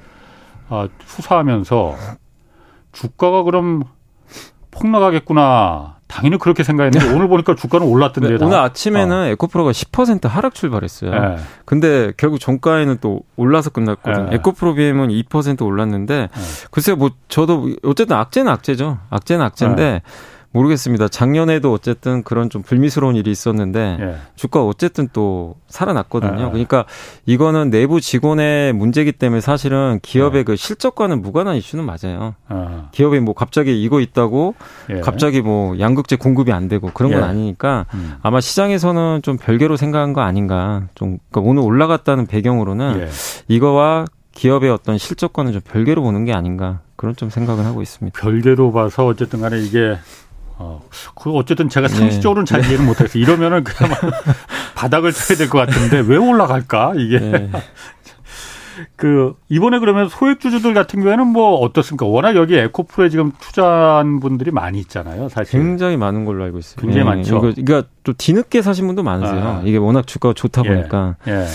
아, 0.69 0.87
수사하면서 1.05 1.95
주가가 2.91 3.43
그럼 3.43 3.83
폭락하겠구나. 4.71 5.98
당연히 6.09 6.37
그렇게 6.39 6.63
생각했는데 6.63 7.07
네. 7.07 7.13
오늘 7.15 7.29
보니까 7.29 7.55
주가는 7.55 7.87
올랐던데. 7.87 8.37
네, 8.37 8.37
오늘 8.43 8.57
아침에는 8.57 9.15
어. 9.15 9.25
에코프로가 9.27 9.71
10% 9.71 10.27
하락 10.27 10.55
출발했어요. 10.55 11.11
네. 11.11 11.37
근데 11.63 12.11
결국 12.17 12.39
종가에는 12.39 12.97
또 12.99 13.21
올라서 13.37 13.69
끝났거든요. 13.69 14.29
네. 14.29 14.35
에코프로 14.35 14.73
BM은 14.73 15.09
2% 15.09 15.61
올랐는데 15.61 16.29
네. 16.33 16.67
글쎄요, 16.71 16.97
뭐 16.97 17.11
저도 17.29 17.69
어쨌든 17.83 18.17
악재는 18.17 18.51
악재죠. 18.51 18.97
악재는 19.09 19.45
악재인데 19.45 19.83
네. 19.83 20.01
모르겠습니다. 20.51 21.07
작년에도 21.07 21.71
어쨌든 21.71 22.23
그런 22.23 22.49
좀 22.49 22.63
불미스러운 22.63 23.15
일이 23.15 23.29
있었는데 23.29 23.97
예. 23.99 24.15
주가 24.35 24.65
어쨌든 24.65 25.07
또 25.13 25.55
살아났거든요. 25.67 26.45
예. 26.45 26.49
그러니까 26.49 26.85
이거는 27.25 27.69
내부 27.69 28.01
직원의 28.01 28.73
문제기 28.73 29.11
때문에 29.11 29.41
사실은 29.41 29.99
기업의 30.01 30.39
예. 30.39 30.43
그 30.43 30.55
실적과는 30.55 31.21
무관한 31.21 31.55
이슈는 31.55 31.85
맞아요. 31.85 32.33
아. 32.47 32.89
기업이 32.91 33.19
뭐 33.19 33.35
갑자기 33.35 33.83
이거 33.83 33.99
있다고 33.99 34.55
예. 34.89 35.01
갑자기 35.01 35.41
뭐 35.41 35.77
양극재 35.79 36.15
공급이 36.15 36.51
안 36.51 36.67
되고 36.67 36.89
그런 36.93 37.11
건 37.11 37.21
예. 37.21 37.25
아니니까 37.25 37.85
음. 37.93 38.15
아마 38.23 38.41
시장에서는 38.41 39.21
좀 39.21 39.37
별개로 39.37 39.77
생각한 39.77 40.13
거 40.13 40.21
아닌가. 40.21 40.87
좀 40.95 41.19
그러니까 41.29 41.49
오늘 41.49 41.63
올라갔다는 41.63 42.25
배경으로는 42.25 43.01
예. 43.01 43.09
이거와 43.47 44.05
기업의 44.31 44.71
어떤 44.71 44.97
실적과는 44.97 45.51
좀 45.51 45.61
별개로 45.61 46.01
보는 46.01 46.25
게 46.25 46.33
아닌가 46.33 46.79
그런 46.95 47.15
좀 47.15 47.29
생각을 47.29 47.65
하고 47.65 47.81
있습니다. 47.81 48.19
별개로 48.19 48.71
봐서 48.71 49.05
어쨌든 49.05 49.41
간에 49.41 49.59
이게 49.59 49.97
어, 50.59 50.81
그 51.15 51.31
어쨌든 51.31 51.69
제가 51.69 51.87
네. 51.87 51.95
상식적으로는 51.95 52.45
네. 52.45 52.49
잘 52.51 52.65
이해를 52.69 52.85
못해서 52.85 53.17
이러면은 53.17 53.63
그냥 53.63 53.93
바닥을 54.75 55.11
쳐야 55.13 55.37
될 55.37 55.49
것 55.49 55.57
같은데 55.65 55.99
왜 55.99 56.17
올라갈까 56.17 56.93
이게. 56.97 57.19
네. 57.19 57.49
그 58.95 59.33
이번에 59.49 59.79
그러면 59.79 60.07
소액주주들 60.07 60.73
같은 60.73 61.01
경우에는 61.01 61.27
뭐 61.27 61.55
어떻습니까? 61.59 62.05
워낙 62.05 62.35
여기 62.37 62.55
에코프로에 62.55 63.09
지금 63.09 63.33
투자한 63.39 64.19
분들이 64.21 64.51
많이 64.51 64.79
있잖아요. 64.79 65.27
사실 65.27 65.51
굉장히 65.59 65.97
많은 65.97 66.23
걸로 66.23 66.45
알고 66.45 66.59
있어요. 66.59 66.75
굉장히 66.79 66.99
네. 66.99 67.03
많죠. 67.03 67.37
이거, 67.37 67.41
그러니까 67.53 67.83
또 68.03 68.13
뒤늦게 68.13 68.61
사신 68.61 68.87
분도 68.87 69.03
많으세요. 69.03 69.41
아. 69.41 69.61
이게 69.65 69.77
워낙 69.77 70.07
주가가 70.07 70.33
좋다 70.33 70.61
예. 70.65 70.69
보니까. 70.69 71.15
예. 71.27 71.31
예. 71.31 71.45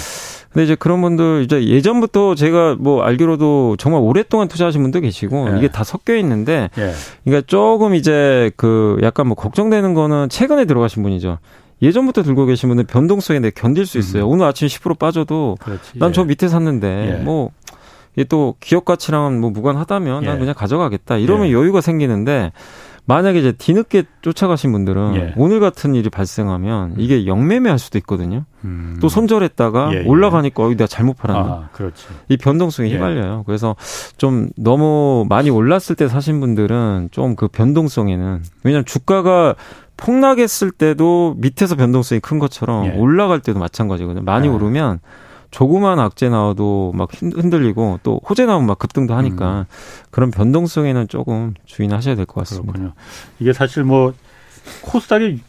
근데 0.55 0.65
이제 0.65 0.77
그런 0.77 1.03
분들 1.03 1.43
이제 1.45 1.67
예전부터 1.67 2.37
제가 2.37 2.77
뭐 2.79 3.03
알기로도 3.03 3.77
정말 3.77 4.01
오랫동안 4.03 4.47
투자하신 4.47 4.83
분도 4.83 5.01
계시고 5.01 5.49
예. 5.53 5.59
이게 5.59 5.69
다 5.69 5.83
섞여 5.83 6.15
있는데 6.15 6.71
예. 6.79 6.93
그러니까 7.25 7.45
조금 7.49 7.97
이제 7.97 8.53
그 8.57 8.97
약간 9.03 9.27
뭐 9.27 9.35
걱정되는 9.35 9.95
거는 9.95 10.29
최근에 10.29 10.65
들어가신 10.65 11.03
분이죠. 11.03 11.39
예전부터 11.83 12.23
들고 12.23 12.47
계신 12.47 12.69
분은 12.69 12.87
변동성에 12.87 13.41
내 13.41 13.51
견딜 13.51 13.85
수 13.85 13.99
있어요. 13.99 14.27
음. 14.27 14.31
오늘 14.31 14.47
아침 14.47 14.69
10% 14.69 14.97
빠져도 14.97 15.57
난저 15.97 16.23
예. 16.23 16.25
밑에 16.27 16.47
샀는데 16.47 17.19
예. 17.19 17.23
뭐 17.25 17.51
이게 18.15 18.23
또 18.23 18.55
기업 18.61 18.85
가치랑은 18.85 19.41
뭐 19.41 19.51
무관하다면 19.51 20.23
난 20.23 20.37
예. 20.37 20.39
그냥 20.39 20.55
가져가겠다. 20.55 21.17
이러면 21.17 21.49
예. 21.49 21.53
여유가 21.53 21.81
생기는데 21.81 22.53
만약에 23.07 23.39
이제 23.39 23.53
뒤늦게 23.53 24.05
쫓아가신 24.23 24.73
분들은 24.73 25.15
예. 25.17 25.35
오늘 25.37 25.61
같은 25.61 25.95
일이 25.95 26.09
발생하면 26.09 26.93
음. 26.93 26.95
이게 26.97 27.27
영매매할 27.27 27.79
수도 27.79 27.99
있거든요. 27.99 28.45
음. 28.65 28.97
또 29.03 29.11
손절했다가 29.11 29.91
예, 29.93 29.97
예. 29.99 30.05
올라가니까 30.07 30.63
어, 30.63 30.69
내가 30.71 30.87
잘못 30.87 31.19
팔았나. 31.19 31.53
아, 31.53 31.69
그렇지. 31.73 32.07
이 32.31 32.39
변동성이 32.39 32.91
예. 32.91 32.95
휘말려요. 32.95 33.43
그래서 33.45 33.77
좀 34.17 34.49
너무 34.57 35.27
많이 35.29 35.51
올랐을 35.51 35.97
때 35.97 36.09
사신 36.09 36.41
분들은 36.41 37.09
좀 37.11 37.35
그 37.37 37.49
변동성에는 37.49 38.43
왜냐하면 38.63 38.85
주가가 38.85 39.57
폭락했을 39.97 40.71
때도 40.71 41.35
밑에서 41.39 41.77
변동성이 41.77 42.21
큰 42.21 42.39
것처럼 42.39 42.87
예. 42.87 42.91
올라갈 42.97 43.41
때도 43.41 43.59
마찬가지거든요. 43.59 44.25
많이 44.25 44.49
아. 44.49 44.53
오르면 44.53 45.01
조그만 45.55 46.01
악재 46.01 46.31
나와도 46.31 46.91
막 46.97 47.09
흔들리고 47.13 48.01
또 48.03 48.21
호재 48.29 48.45
나오면 48.45 48.67
막 48.67 48.77
급등도 48.77 49.15
하니까 49.15 49.61
음. 49.61 49.65
그런 50.11 50.33
변동성에는 50.33 51.07
조금 51.07 51.55
주의하셔야 51.65 52.17
될 52.17 52.27
것 52.27 52.41
같습니다. 52.41 52.73
그렇군요. 52.73 52.93
이게 53.39 53.53
사실 53.53 53.85
뭐 53.85 54.13
코스닥이 54.83 55.41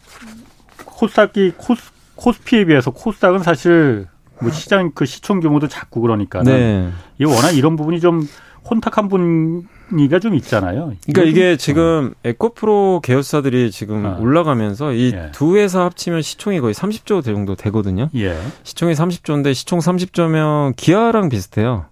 코스닥이 0.84 1.54
코스, 1.56 1.90
코스피에 2.14 2.66
비해서 2.66 2.92
코스닥은 2.92 3.40
사실 3.42 4.06
뭐 4.40 4.52
시장 4.52 4.92
그 4.94 5.06
시총 5.06 5.40
규모도 5.40 5.66
작고 5.66 6.00
그러니까 6.00 6.40
네. 6.44 6.88
이게 7.18 7.24
워낙 7.24 7.50
이런 7.50 7.74
부분이 7.74 7.98
좀 7.98 8.28
혼탁한 8.70 9.08
분 9.08 9.66
위기가 9.90 10.18
좀 10.18 10.34
있잖아요. 10.34 10.92
그러니까 11.06 11.22
이게 11.22 11.56
지금 11.56 12.14
에코프로 12.24 13.00
계열사들이 13.02 13.70
지금 13.70 14.06
아. 14.06 14.16
올라가면서 14.18 14.92
이두 14.92 15.58
예. 15.58 15.62
회사 15.62 15.84
합치면 15.84 16.22
시총이 16.22 16.60
거의 16.60 16.74
30조 16.74 17.24
정도 17.24 17.54
되거든요. 17.54 18.08
예. 18.16 18.36
시총이 18.64 18.94
30조인데 18.94 19.54
시총 19.54 19.78
30조면 19.78 20.74
기아랑 20.76 21.28
비슷해요. 21.28 21.86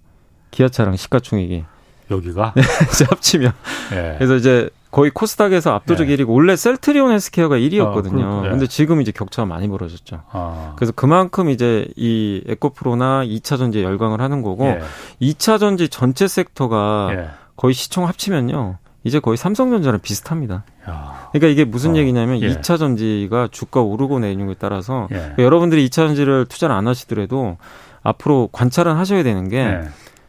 기아차랑 0.51 0.97
시가총액이. 0.97 1.65
여기가? 2.11 2.53
네, 2.57 2.63
합치면. 3.09 3.53
예. 3.93 4.15
그래서 4.19 4.37
이제 4.37 4.69
거의 4.91 5.11
코스닥에서 5.11 5.75
압도적 5.75 6.09
예. 6.09 6.17
1위고 6.17 6.29
원래 6.29 6.55
셀트리온 6.55 7.11
헬스케어가 7.13 7.57
1위였거든요. 7.57 8.45
아, 8.45 8.51
근데 8.51 8.69
지금 8.69 9.01
이제 9.01 9.11
격차가 9.11 9.47
많이 9.47 9.67
벌어졌죠. 9.67 10.23
아. 10.31 10.75
그래서 10.77 10.93
그만큼 10.93 11.51
이제 11.51 11.89
이 11.97 12.43
에코프로나 12.47 13.25
2차 13.25 13.59
전지 13.59 13.83
열광을 13.83 14.21
하는 14.21 14.43
거고 14.43 14.67
예. 14.67 14.81
2차 15.21 15.59
전지 15.59 15.89
전체 15.89 16.29
sek터가 16.29 17.09
예. 17.13 17.44
거의 17.57 17.75
시총 17.75 18.07
합치면요. 18.07 18.79
이제 19.05 19.21
거의 19.21 19.37
삼성전자랑 19.37 20.01
비슷합니다. 20.01 20.65
야. 20.89 21.29
그러니까 21.33 21.49
이게 21.49 21.65
무슨 21.65 21.93
어. 21.93 21.97
얘기냐면 21.97 22.41
예. 22.41 22.49
2차 22.49 22.79
전지가 22.79 23.49
주가 23.51 23.83
오르고 23.83 24.19
내리는 24.19 24.47
것에 24.47 24.57
따라서 24.59 25.09
예. 25.11 25.17
그러니까 25.17 25.43
여러분들이 25.43 25.87
2차 25.89 25.93
전지를 25.93 26.47
투자를 26.47 26.75
안 26.75 26.89
하시더라도 26.89 27.59
앞으로 28.03 28.49
관찰은 28.53 28.97
하셔야 28.97 29.23
되는 29.23 29.49
게 29.49 29.59
예. 29.59 29.83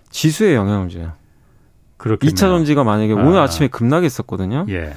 지수에 0.10 0.55
영향을 0.55 0.89
줘요. 0.89 1.13
그렇겠네요. 1.98 2.34
2차 2.34 2.38
전지가 2.39 2.84
만약에 2.84 3.13
아. 3.13 3.15
오늘 3.15 3.39
아침에 3.39 3.70
급락했었거든요. 3.70 4.65
예. 4.70 4.94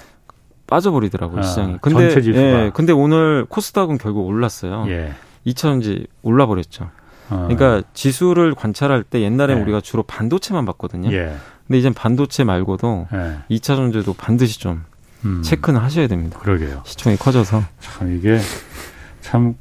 빠져버리더라고요, 0.67 1.41
아, 1.41 1.43
시장이. 1.43 1.79
근데, 1.81 2.15
예, 2.35 2.71
근데 2.75 2.93
오늘 2.93 3.47
코스닥은 3.49 3.97
결국 3.99 4.27
올랐어요. 4.27 4.85
예. 4.89 5.13
2차 5.47 5.57
전지 5.57 6.07
올라버렸죠. 6.23 6.91
아. 7.31 7.47
그러니까 7.49 7.83
지수를 7.95 8.55
관찰할 8.55 9.03
때 9.03 9.21
옛날에 9.23 9.55
예. 9.57 9.61
우리가 9.61 9.81
주로 9.81 10.03
반도체만 10.03 10.65
봤거든요. 10.67 11.11
예. 11.69 11.73
근데 11.73 11.79
이젠 11.79 11.95
반도체 11.95 12.45
말고도 12.45 13.09
예. 13.13 13.57
2차 13.57 13.77
전지도 13.77 14.15
반드시 14.15 14.59
좀 14.59 14.85
음. 15.25 15.43
체크는 15.43 15.81
하셔야 15.81 16.07
됩니다. 16.07 16.39
그러게요. 16.39 16.83
시총이 16.85 17.17
커져서. 17.17 17.63
참 17.81 18.17
이게 18.17 18.39
참 19.21 19.55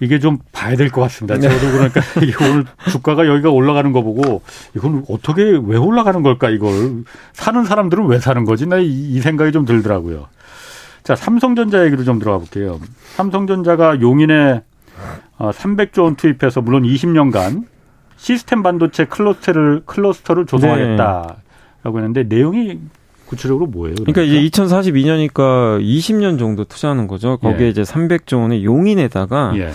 이게 0.00 0.18
좀 0.18 0.38
봐야 0.50 0.74
될 0.74 0.90
것 0.90 1.02
같습니다. 1.02 1.36
네. 1.38 1.48
저도 1.48 1.72
그러니까 1.72 2.00
이게 2.22 2.32
오늘 2.44 2.64
주가가 2.90 3.26
여기가 3.26 3.50
올라가는 3.50 3.92
거 3.92 4.02
보고 4.02 4.42
이건 4.74 5.04
어떻게 5.08 5.42
왜 5.42 5.76
올라가는 5.76 6.20
걸까 6.22 6.50
이걸 6.50 7.04
사는 7.32 7.64
사람들은 7.64 8.06
왜 8.06 8.18
사는 8.18 8.44
거지? 8.44 8.66
나 8.66 8.78
이 8.78 9.20
생각이 9.20 9.52
좀 9.52 9.64
들더라고요. 9.64 10.26
자, 11.04 11.14
삼성전자 11.16 11.84
얘기로 11.84 12.04
좀 12.04 12.18
들어가 12.18 12.38
볼게요. 12.38 12.80
삼성전자가 13.16 14.00
용인에 14.00 14.62
300조 15.38 15.98
어, 16.00 16.02
원 16.04 16.16
투입해서 16.16 16.60
물론 16.62 16.82
20년간 16.84 17.64
시스템 18.22 18.62
반도체 18.62 19.04
클러스터를 19.06 19.82
클러스터를 19.84 20.46
조성하겠다라고 20.46 21.98
했는데 21.98 22.22
내용이 22.22 22.78
구체적으로 23.26 23.66
뭐예요? 23.66 23.96
그러니까, 23.96 24.22
그러니까 24.22 24.38
이제 24.46 24.62
2042년이니까 24.62 25.82
20년 25.82 26.38
정도 26.38 26.62
투자하는 26.62 27.08
거죠. 27.08 27.38
거기에 27.38 27.66
예. 27.66 27.70
이제 27.70 27.82
300조 27.82 28.42
원의 28.42 28.64
용인에다가 28.64 29.54
예. 29.56 29.72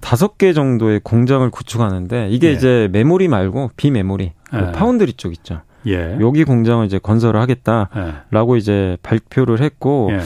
다섯 0.00 0.38
개 0.38 0.52
정도의 0.52 1.00
공장을 1.02 1.50
구축하는데 1.50 2.28
이게 2.30 2.50
예. 2.50 2.52
이제 2.52 2.88
메모리 2.92 3.26
말고 3.26 3.72
비메모리 3.76 4.32
그 4.48 4.56
예. 4.56 4.72
파운드리 4.72 5.14
쪽 5.14 5.32
있죠. 5.32 5.62
예. 5.86 6.16
여기 6.20 6.44
공장을 6.44 6.84
이제 6.86 6.98
건설을 6.98 7.40
하겠다라고 7.40 8.54
예. 8.54 8.58
이제 8.58 8.96
발표를 9.02 9.60
했고 9.60 10.10
예. 10.12 10.20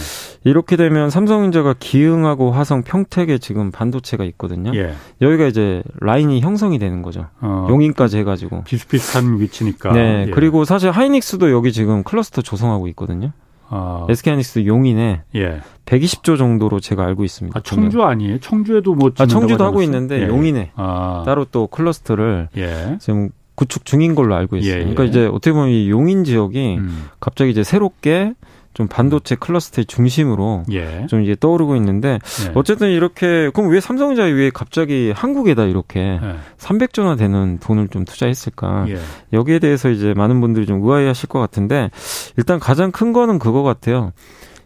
이렇게 0.45 0.77
되면 0.77 1.11
삼성전자가 1.11 1.75
기흥하고 1.79 2.51
화성, 2.51 2.83
평택에 2.83 3.39
지금 3.39 3.71
반도체가 3.71 4.25
있거든요. 4.25 4.73
예. 4.75 4.95
여기가 5.21 5.47
이제 5.47 5.83
라인이 6.01 6.41
형성이 6.41 6.79
되는 6.79 7.03
거죠. 7.03 7.27
어. 7.41 7.67
용인까지 7.71 8.19
해가지고 8.19 8.65
비슷비슷한 8.65 9.41
위치니까. 9.41 9.93
네. 9.93 10.27
예. 10.29 10.31
그리고 10.31 10.65
사실 10.65 10.91
하이닉스도 10.91 11.51
여기 11.51 11.73
지금 11.73 12.03
클러스터 12.03 12.43
조성하고 12.43 12.89
있거든요. 12.89 13.33
아. 13.75 14.07
SK하이닉스 14.11 14.67
용인에 14.67 15.23
예. 15.35 15.61
120조 15.87 16.37
정도로 16.37 16.79
제가 16.79 17.05
알고 17.07 17.25
있습니다. 17.25 17.59
아, 17.59 17.63
청주 17.63 18.03
아니에요? 18.03 18.39
청주에도 18.41 18.95
뭐 18.95 19.11
아, 19.19 19.27
청주도 19.27 19.65
하고 19.65 19.83
있는데 19.83 20.23
예. 20.23 20.29
용인에 20.29 20.73
아. 20.75 21.23
따로 21.25 21.47
또 21.47 21.67
클러스터를 21.69 22.49
예. 22.59 22.99
지금 23.01 23.31
구축 23.55 23.85
중인 23.85 24.15
걸로 24.15 24.35
알고 24.35 24.57
있어요. 24.57 24.73
예, 24.73 24.77
예. 24.79 24.81
그러니까 24.81 25.05
이제 25.05 25.27
어떻게 25.27 25.53
보면 25.53 25.69
이 25.69 25.91
용인 25.91 26.25
지역이 26.25 26.77
음. 26.79 27.09
갑자기 27.21 27.51
이제 27.51 27.63
새롭게 27.63 28.35
좀 28.75 28.89
반도체 28.89 29.35
클러스터의 29.35 29.85
중심으로 29.85 30.65
예. 30.73 31.07
좀 31.09 31.23
이제 31.23 31.37
떠오르고 31.39 31.77
있는데 31.77 32.19
예. 32.47 32.53
어쨌든 32.55 32.91
이렇게 32.91 33.51
그럼 33.53 33.71
왜 33.71 33.81
삼성전자 33.81 34.23
왜 34.23 34.51
갑자기 34.51 35.13
한국에다 35.15 35.65
이렇게 35.65 36.01
예. 36.01 36.37
300조나 36.59 37.19
되는 37.19 37.59
돈을 37.59 37.89
좀 37.89 38.05
투자했을까? 38.05 38.87
예. 38.89 38.99
여기에 39.33 39.59
대해서 39.59 39.91
이제 39.91 40.15
많은 40.15 40.41
분들이 40.41 40.65
좀 40.65 40.83
의아해하실 40.83 41.29
것 41.29 41.39
같은데 41.39 41.91
일단 42.39 42.59
가장 42.59 42.91
큰 42.91 43.13
거는 43.13 43.39
그거 43.39 43.63
같아요. 43.63 44.13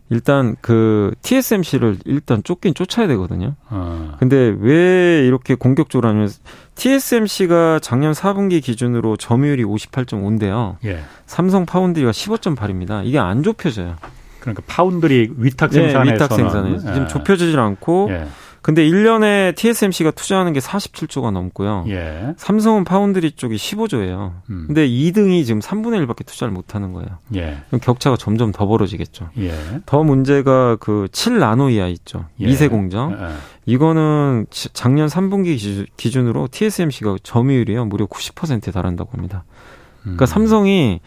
일단 0.09 0.57
그 0.61 1.13
TSMC를 1.23 1.99
일단 2.05 2.43
쫓긴 2.43 2.75
쫓아야 2.75 3.07
되거든요. 3.09 3.55
어. 3.69 4.17
근데 4.19 4.55
왜 4.61 5.27
이렇게 5.27 5.55
공격적으로 5.55 6.09
하냐면 6.09 6.31
TSMC가 6.77 7.81
작년 7.81 8.13
4분기 8.13 8.63
기준으로 8.63 9.17
점유율이 9.17 9.65
58.5인데요. 9.65 10.77
예. 10.85 11.01
삼성 11.27 11.67
파운드리가 11.67 12.13
15.8입니다. 12.13 13.05
이게 13.05 13.19
안 13.19 13.43
좁혀져요. 13.43 13.97
그러니까 14.41 14.63
파운드리 14.67 15.33
위탁 15.39 15.73
생산에서 15.73 16.05
네, 16.05 16.15
위탁 16.15 16.33
생산에 16.33 16.73
예. 16.75 16.79
지금 16.79 17.09
좁혀지질 17.09 17.59
않고 17.59 18.09
예. 18.11 18.27
근데 18.67 18.85
1년에 18.85 19.55
TSMC가 19.55 20.11
투자하는 20.11 20.53
게 20.53 20.59
47조가 20.59 21.31
넘고요. 21.31 21.85
예. 21.87 22.35
삼성은 22.37 22.83
파운드리 22.83 23.31
쪽이 23.31 23.55
15조예요. 23.55 24.41
음. 24.51 24.65
근데 24.67 24.89
2등이 24.89 25.47
지금 25.47 25.61
3분의 25.61 26.05
1밖에 26.05 26.27
투자를 26.27 26.53
못 26.53 26.75
하는 26.75 26.93
거예요. 26.93 27.07
예. 27.37 27.59
그럼 27.69 27.81
격차가 27.81 28.17
점점 28.17 28.51
더 28.51 28.67
벌어지겠죠. 28.67 29.31
예. 29.39 29.53
더 29.87 30.03
문제가 30.03 30.75
그 30.81 31.07
7나노 31.13 31.71
이하 31.71 31.87
있죠. 31.87 32.25
예. 32.41 32.47
미세 32.47 32.67
공정. 32.67 33.13
예. 33.13 33.37
이거는 33.67 34.47
작년 34.51 35.07
3분기 35.07 35.87
기준으로 35.97 36.49
TSMC가 36.51 37.19
점유율이요. 37.23 37.85
무려 37.85 38.07
90%에 38.07 38.73
달한다고 38.73 39.13
합니다. 39.13 39.45
그러니까 40.03 40.25
음. 40.25 40.27
삼성이 40.27 41.01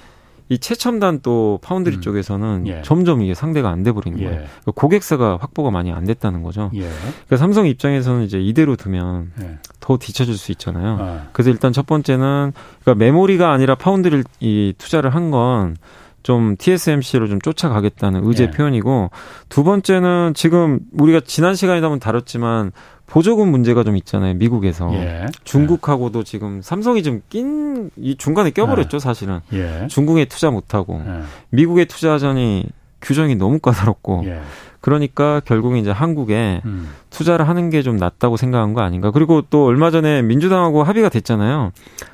이 0.49 0.57
최첨단 0.57 1.19
또 1.21 1.59
파운드리 1.61 1.97
음. 1.97 2.01
쪽에서는 2.01 2.67
예. 2.67 2.81
점점 2.83 3.21
이게 3.21 3.33
상대가 3.35 3.69
안 3.69 3.83
돼 3.83 3.91
버리는 3.91 4.19
예. 4.19 4.23
거예요. 4.25 4.39
그러니까 4.41 4.71
고객사가 4.73 5.37
확보가 5.39 5.69
많이 5.71 5.91
안 5.91 6.05
됐다는 6.05 6.41
거죠. 6.43 6.71
예. 6.73 6.81
그러니까 6.81 7.37
삼성 7.37 7.67
입장에서는 7.67 8.23
이제 8.23 8.39
이대로 8.41 8.75
두면 8.75 9.31
예. 9.41 9.57
더 9.79 9.97
뒤처질 9.97 10.35
수 10.37 10.51
있잖아요. 10.51 10.97
아. 10.99 11.27
그래서 11.31 11.51
일단 11.51 11.71
첫 11.71 11.85
번째는 11.85 12.51
그러니까 12.83 12.95
메모리가 13.05 13.51
아니라 13.51 13.75
파운드를 13.75 14.23
이 14.39 14.73
투자를 14.77 15.13
한건 15.15 15.77
좀 16.23 16.55
TSMC로 16.57 17.27
좀 17.27 17.39
쫓아가겠다는 17.39 18.25
의제 18.25 18.45
예. 18.45 18.51
표현이고 18.51 19.11
두 19.47 19.63
번째는 19.63 20.33
지금 20.35 20.79
우리가 20.91 21.21
지난 21.25 21.55
시간에도 21.55 21.85
한번 21.85 21.99
다뤘지만 21.99 22.71
보조금 23.09 23.49
문제가 23.49 23.83
좀 23.83 23.97
있잖아요. 23.97 24.35
미국에서 24.35 24.93
예. 24.93 25.25
중국하고도 25.43 26.23
지금 26.23 26.61
삼성이 26.61 27.03
좀 27.03 27.21
낀 27.29 27.69
이 27.97 28.15
중간에 28.17 28.51
껴버렸죠. 28.51 28.97
예. 28.97 28.99
사실은 28.99 29.39
예. 29.53 29.87
중국에 29.87 30.25
투자 30.25 30.51
못하고 30.51 31.01
예. 31.05 31.21
미국에 31.49 31.85
투자하자니 31.85 32.65
규정이 33.01 33.35
너무 33.35 33.59
까다롭고 33.59 34.23
예. 34.25 34.41
그러니까 34.81 35.41
결국 35.45 35.75
이제 35.77 35.91
한국에 35.91 36.61
음. 36.65 36.89
투자를 37.09 37.47
하는 37.49 37.69
게 37.69 37.81
좀 37.81 37.97
낫다고 37.97 38.37
생각한 38.37 38.73
거 38.73 38.81
아닌가. 38.81 39.11
그리고 39.11 39.41
또 39.49 39.65
얼마 39.65 39.91
전에 39.91 40.21
민주당하고 40.21 40.83
합의가 40.83 41.09
됐잖아요. 41.09 41.71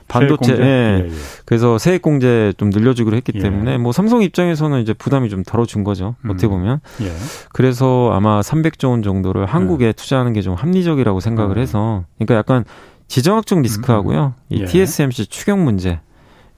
반도체. 0.08 0.54
예. 0.60 1.06
예. 1.06 1.10
그래서 1.46 1.78
세액 1.78 2.02
공제 2.02 2.54
좀 2.58 2.70
늘려주기로 2.70 3.16
했기 3.18 3.34
예. 3.36 3.40
때문에 3.40 3.78
뭐 3.78 3.92
삼성 3.92 4.22
입장에서는 4.22 4.80
이제 4.82 4.94
부담이 4.94 5.30
좀 5.30 5.44
덜어준 5.44 5.84
거죠. 5.84 6.16
음. 6.22 6.30
어떻게 6.32 6.48
보면. 6.48 6.80
예. 7.02 7.12
그래서 7.54 8.12
아마 8.14 8.42
300조 8.42 8.90
원 8.90 9.02
정도를 9.04 9.46
한국에 9.46 9.88
예. 9.88 9.92
투자하는 9.92 10.34
게 10.34 10.42
좀 10.42 10.54
합리적이라고 10.54 11.20
생각을 11.20 11.58
음. 11.58 11.62
해서 11.62 12.04
그러니까 12.18 12.36
약간 12.36 12.64
지정학적 13.08 13.62
리스크하고요. 13.62 14.34
음. 14.38 14.56
이 14.56 14.62
예. 14.62 14.66
TSMC 14.66 15.28
추격 15.28 15.64
문제 15.64 16.00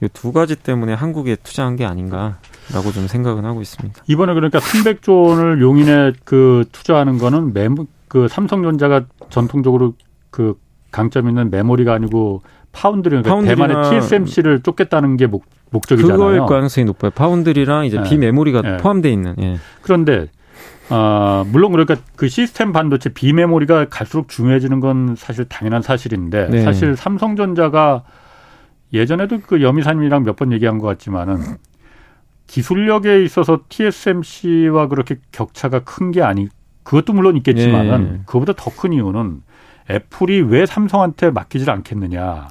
이 0.04 0.08
두 0.14 0.32
가지 0.32 0.56
때문에 0.56 0.94
한국에 0.94 1.36
투자한 1.36 1.76
게 1.76 1.86
아닌가라고 1.86 2.92
좀 2.94 3.08
생각은 3.08 3.46
하고 3.46 3.62
있습니다. 3.62 4.04
이번에 4.08 4.34
그러니까 4.36 4.60
300조 4.60 5.28
원을 5.30 5.62
용인에 5.62 6.14
그 6.24 6.66
투자하는 6.72 7.18
거는 7.18 7.54
메모 7.54 7.88
그 8.08 8.28
삼성전자가 8.28 9.06
전통적으로 9.30 9.94
그 10.30 10.56
강점 10.92 11.28
있는 11.28 11.50
메모리가 11.50 11.94
아니고 11.94 12.42
파운드리 12.72 13.22
그러니까 13.22 13.56
대만의 13.56 13.90
TSMC를 13.90 14.62
쫓겠다는 14.62 15.18
게 15.18 15.26
목, 15.26 15.46
목적이잖아요. 15.72 16.18
그거일 16.18 16.40
가능성이 16.46 16.86
높아요. 16.86 17.12
파운드리랑 17.12 17.86
이제 17.86 17.98
예. 17.98 18.04
비메모리가 18.04 18.62
예. 18.66 18.78
포함되어 18.78 19.12
있는. 19.12 19.36
예. 19.42 19.58
그런데 19.82 20.28
어, 20.90 21.44
물론 21.48 21.72
그러니까 21.72 21.96
그 22.16 22.30
시스템 22.30 22.72
반도체 22.72 23.10
비메모리가 23.10 23.86
갈수록 23.90 24.30
중요해지는 24.30 24.80
건 24.80 25.16
사실 25.18 25.46
당연한 25.46 25.82
사실인데 25.82 26.50
네. 26.50 26.62
사실 26.62 26.96
삼성전자가 26.96 28.04
예전에도 28.94 29.40
그 29.46 29.62
여미사님이랑 29.62 30.24
몇 30.24 30.36
번 30.38 30.52
얘기한 30.54 30.78
것 30.78 30.88
같지만은 30.88 31.40
기술력에 32.48 33.24
있어서 33.24 33.60
TSMC와 33.70 34.88
그렇게 34.88 35.16
격차가 35.32 35.80
큰 35.80 36.12
게 36.12 36.22
아니 36.22 36.48
그것도 36.84 37.12
물론 37.14 37.36
있겠지만은 37.38 38.12
네. 38.12 38.22
그보다 38.26 38.54
더 38.54 38.72
큰 38.72 38.94
이유는 38.94 39.42
애플이 39.90 40.42
왜 40.42 40.66
삼성한테 40.66 41.32
맡기질 41.32 41.70
않겠느냐. 41.70 42.48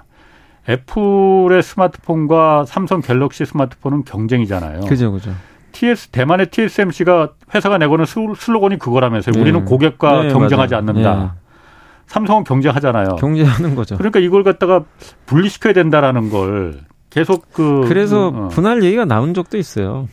애플의 0.69 1.63
스마트폰과 1.63 2.65
삼성 2.67 3.01
갤럭시 3.01 3.45
스마트폰은 3.47 4.05
경쟁이잖아요. 4.05 4.81
그죠, 4.81 5.13
그죠. 5.13 5.33
TS 5.73 6.09
대만의 6.09 6.51
TSMC가 6.51 7.31
회사가 7.55 7.79
내고는 7.79 8.05
슬로건이 8.05 8.79
그거라면서요. 8.79 9.35
네. 9.35 9.41
우리는 9.41 9.65
고객과 9.65 10.23
네, 10.25 10.33
경쟁하지 10.33 10.75
맞아요. 10.75 10.89
않는다. 10.89 11.37
네. 12.07 12.13
삼성은 12.13 12.45
경쟁하잖아요. 12.45 13.17
경쟁하는 13.17 13.75
거죠. 13.75 13.97
그러니까 13.97 14.21
이걸 14.21 14.43
갖다가 14.43 14.85
분리시켜야 15.27 15.73
된다라는 15.73 16.31
걸 16.31 16.81
계속 17.11 17.53
그 17.53 17.85
그래서 17.89 18.29
어. 18.29 18.49
분할 18.49 18.83
얘기가 18.83 19.05
나온 19.05 19.35
적도 19.35 19.59
있어요. 19.59 20.09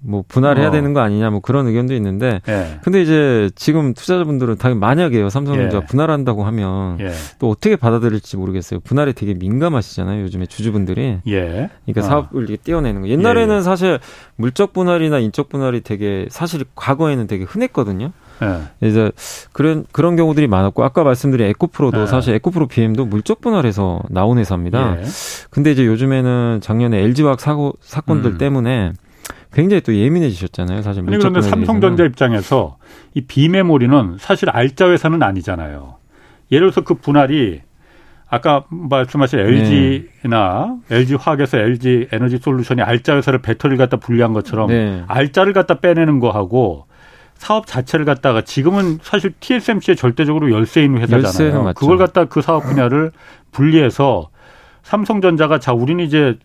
뭐 0.00 0.22
분할해야 0.26 0.68
어. 0.68 0.70
되는 0.70 0.92
거 0.92 1.00
아니냐 1.00 1.30
뭐 1.30 1.40
그런 1.40 1.66
의견도 1.66 1.94
있는데 1.94 2.40
예. 2.48 2.78
근데 2.82 3.02
이제 3.02 3.50
지금 3.56 3.94
투자자분들은 3.94 4.56
당연히 4.56 4.78
만약에요 4.78 5.30
삼성전자 5.30 5.78
예. 5.78 5.84
분할한다고 5.84 6.44
하면 6.44 7.00
예. 7.00 7.10
또 7.38 7.50
어떻게 7.50 7.76
받아들일지 7.76 8.36
모르겠어요 8.36 8.80
분할에 8.80 9.12
되게 9.12 9.34
민감하시잖아요 9.34 10.22
요즘에 10.22 10.46
주주분들이 10.46 11.18
예. 11.26 11.70
그러니까 11.86 12.00
어. 12.00 12.02
사업을 12.02 12.48
이렇게 12.48 12.62
떼어내는 12.62 13.02
거 13.02 13.08
옛날에는 13.08 13.54
예, 13.54 13.58
예. 13.58 13.62
사실 13.62 13.98
물적 14.36 14.72
분할이나 14.72 15.18
인적 15.18 15.48
분할이 15.48 15.80
되게 15.80 16.26
사실 16.30 16.64
과거에는 16.76 17.26
되게 17.26 17.44
흔했거든요 17.44 18.12
예. 18.42 18.86
이제 18.86 19.10
그런 19.52 19.84
그런 19.92 20.16
경우들이 20.16 20.46
많았고 20.46 20.84
아까 20.84 21.04
말씀드린 21.04 21.46
에코프로도 21.48 22.02
예. 22.02 22.06
사실 22.06 22.34
에코프로 22.34 22.66
BM도 22.66 23.06
물적 23.06 23.40
분할해서 23.40 24.02
나온 24.10 24.38
회사입니다. 24.38 24.98
예. 25.00 25.04
근데 25.50 25.72
이제 25.72 25.86
요즘에는 25.86 26.60
작년에 26.62 26.98
LG화학 26.98 27.40
사고 27.40 27.74
사건들 27.80 28.32
음. 28.32 28.38
때문에 28.38 28.92
굉장히 29.52 29.80
또 29.80 29.94
예민해지셨잖아요. 29.94 30.82
사실 30.82 31.04
그런데 31.04 31.40
삼성전자 31.40 32.04
입장에서 32.04 32.76
이 33.14 33.22
비메모리는 33.22 34.16
사실 34.18 34.50
알짜 34.50 34.90
회사는 34.90 35.22
아니잖아요. 35.22 35.96
예를 36.52 36.70
들어서 36.70 36.82
그 36.82 36.94
분할이 36.94 37.60
아까 38.28 38.64
말씀하신 38.68 39.38
LG나 39.38 40.76
네. 40.88 40.96
LG 40.96 41.14
화학에서 41.14 41.58
LG 41.58 42.08
에너지 42.12 42.38
솔루션이 42.38 42.82
알짜 42.82 43.16
회사를 43.16 43.40
배터리를 43.40 43.78
갖다 43.78 43.98
분리한 43.98 44.32
것처럼 44.32 44.68
네. 44.68 45.04
알짜를 45.06 45.52
갖다 45.52 45.78
빼내는 45.78 46.18
거하고 46.18 46.86
사업 47.36 47.66
자체를 47.66 48.04
갖다가 48.04 48.40
지금은 48.42 48.98
사실 49.02 49.32
TSMC의 49.40 49.96
절대적으로 49.96 50.50
열세인 50.50 50.98
회사잖아요. 50.98 51.74
그걸 51.74 51.98
갖다 51.98 52.24
그 52.24 52.42
사업 52.42 52.64
분야를 52.64 53.12
분리해서 53.52 54.30
삼성전자가 54.82 55.58
자 55.58 55.72
우리는 55.72 56.04
이제 56.04 56.38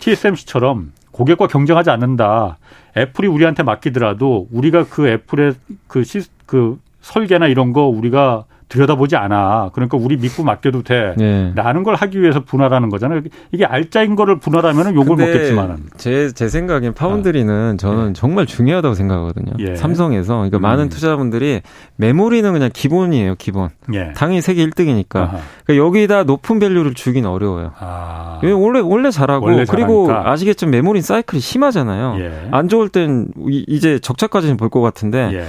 TSMC처럼 0.00 0.92
고객과 1.12 1.46
경쟁하지 1.46 1.90
않는다. 1.90 2.58
애플이 2.96 3.28
우리한테 3.28 3.62
맡기더라도 3.62 4.48
우리가 4.50 4.84
그 4.88 5.08
애플의 5.08 5.54
그, 5.86 6.02
시, 6.04 6.22
그 6.46 6.78
설계나 7.00 7.46
이런 7.46 7.72
거 7.72 7.82
우리가 7.86 8.44
들여다보지 8.74 9.14
않아. 9.16 9.70
그러니까 9.72 9.96
우리 9.96 10.16
믿고 10.16 10.42
맡겨도 10.42 10.82
돼. 10.82 11.14
네. 11.16 11.52
라는 11.54 11.84
걸 11.84 11.94
하기 11.94 12.20
위해서 12.20 12.40
분할하는 12.40 12.88
거잖아요. 12.90 13.22
이게 13.52 13.64
알짜인 13.64 14.16
거를 14.16 14.40
분할하면 14.40 14.94
욕을 14.96 15.14
먹겠지만은. 15.16 15.76
제, 15.96 16.32
제 16.32 16.48
생각엔 16.48 16.92
파운드리는 16.94 17.74
아. 17.74 17.76
저는 17.76 18.08
예. 18.10 18.12
정말 18.14 18.46
중요하다고 18.46 18.94
생각하거든요. 18.96 19.52
예. 19.60 19.76
삼성에서. 19.76 20.34
그러니까 20.34 20.58
음. 20.58 20.62
많은 20.62 20.88
투자자분들이 20.88 21.62
메모리는 21.96 22.52
그냥 22.52 22.70
기본이에요, 22.72 23.36
기본. 23.38 23.68
예. 23.92 24.12
당연히 24.16 24.40
세계 24.40 24.66
1등이니까. 24.66 25.08
그러니까 25.08 25.76
여기다 25.76 26.24
높은 26.24 26.58
밸류를 26.58 26.94
주긴 26.94 27.26
어려워요. 27.26 27.70
아. 27.78 28.40
원래, 28.42 28.80
원래 28.80 29.10
잘하고. 29.12 29.46
원래 29.46 29.64
그리고 29.68 30.10
아시겠지만 30.12 30.72
메모리 30.72 31.00
사이클이 31.00 31.40
심하잖아요. 31.40 32.16
예. 32.18 32.48
안 32.50 32.68
좋을 32.68 32.88
땐 32.88 33.28
이제 33.68 33.98
적자까지는 34.00 34.56
볼 34.56 34.68
것 34.74 34.80
같은데. 34.80 35.44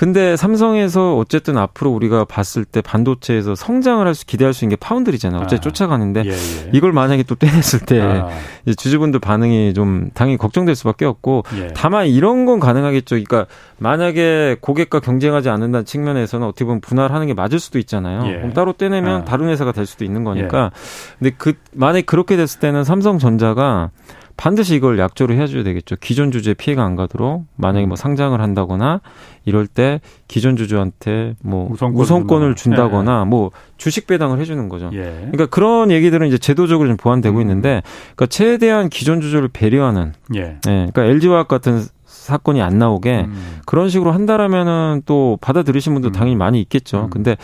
예. 0.00 0.04
근데 0.04 0.34
삼성에서 0.36 1.16
어쨌든 1.16 1.58
앞으로 1.58 1.90
우리가 1.90 2.24
봤을 2.24 2.64
때 2.64 2.80
반도체에서 2.80 3.54
성장을 3.54 4.06
할 4.06 4.14
수 4.14 4.26
기대할 4.26 4.54
수 4.54 4.64
있는 4.64 4.76
게 4.76 4.80
파운드리잖아요. 4.80 5.42
어째 5.42 5.56
아. 5.56 5.60
쫓아가는데 5.60 6.22
예, 6.24 6.30
예. 6.30 6.70
이걸 6.72 6.92
만약에 6.92 7.22
또 7.22 7.34
떼냈을 7.36 7.80
때 7.80 8.00
아. 8.00 8.28
주주분들 8.76 9.20
반응이 9.20 9.74
좀 9.74 10.10
당연히 10.14 10.36
걱정될 10.36 10.74
수밖에 10.74 11.04
없고 11.04 11.44
예. 11.56 11.68
다만 11.74 12.06
이런 12.06 12.46
건 12.46 12.60
가능하겠죠. 12.60 13.16
그러니까 13.16 13.46
만약에 13.78 14.56
고객과 14.60 15.00
경쟁하지 15.00 15.48
않는다는 15.48 15.84
측면에서는 15.84 16.46
어떻게 16.46 16.64
보면 16.64 16.80
분할하는 16.80 17.26
게 17.26 17.34
맞을 17.34 17.60
수도 17.60 17.78
있잖아요. 17.78 18.26
예. 18.26 18.36
그럼 18.38 18.52
따로 18.52 18.72
떼내면 18.72 19.22
아. 19.22 19.24
다른 19.24 19.48
회사가 19.48 19.72
될 19.72 19.86
수도 19.86 20.04
있는 20.04 20.24
거니까. 20.24 20.64
예. 20.64 21.16
근데 21.18 21.34
그 21.36 21.52
만약 21.72 22.06
그렇게 22.06 22.36
됐을 22.36 22.60
때는 22.60 22.84
삼성전자가 22.84 23.90
반드시 24.36 24.74
이걸 24.74 24.98
약조를 24.98 25.38
해줘야 25.38 25.62
되겠죠. 25.62 25.96
기존 26.00 26.30
주주의 26.30 26.54
피해가 26.54 26.82
안 26.82 26.96
가도록 26.96 27.44
만약에 27.56 27.86
뭐 27.86 27.96
상장을 27.96 28.38
한다거나 28.40 29.00
이럴 29.44 29.66
때 29.66 30.00
기존 30.28 30.56
주주한테 30.56 31.34
뭐 31.42 31.68
우선권 31.70 32.00
우선권을 32.00 32.54
준다거나 32.54 33.24
네. 33.24 33.30
뭐 33.30 33.50
주식 33.76 34.06
배당을 34.06 34.38
해주는 34.40 34.68
거죠. 34.68 34.90
예. 34.92 35.02
그러니까 35.02 35.46
그런 35.46 35.90
얘기들은 35.90 36.26
이제 36.28 36.38
제도적으로 36.38 36.88
좀 36.88 36.96
보완되고 36.96 37.36
음. 37.36 37.40
있는데, 37.40 37.82
그러니까 38.14 38.26
최대한 38.26 38.88
기존 38.88 39.20
주주를 39.20 39.48
배려하는, 39.48 40.12
예. 40.34 40.40
네. 40.40 40.58
그러니까 40.92 41.04
LG화학 41.04 41.48
같은 41.48 41.82
사건이 42.04 42.60
안 42.60 42.78
나오게 42.78 43.24
음. 43.26 43.60
그런 43.66 43.88
식으로 43.88 44.12
한다라면은 44.12 45.02
또 45.06 45.38
받아들이신 45.40 45.94
분도 45.94 46.08
음. 46.08 46.12
당연히 46.12 46.36
많이 46.36 46.60
있겠죠. 46.60 47.04
음. 47.04 47.10
근데 47.10 47.36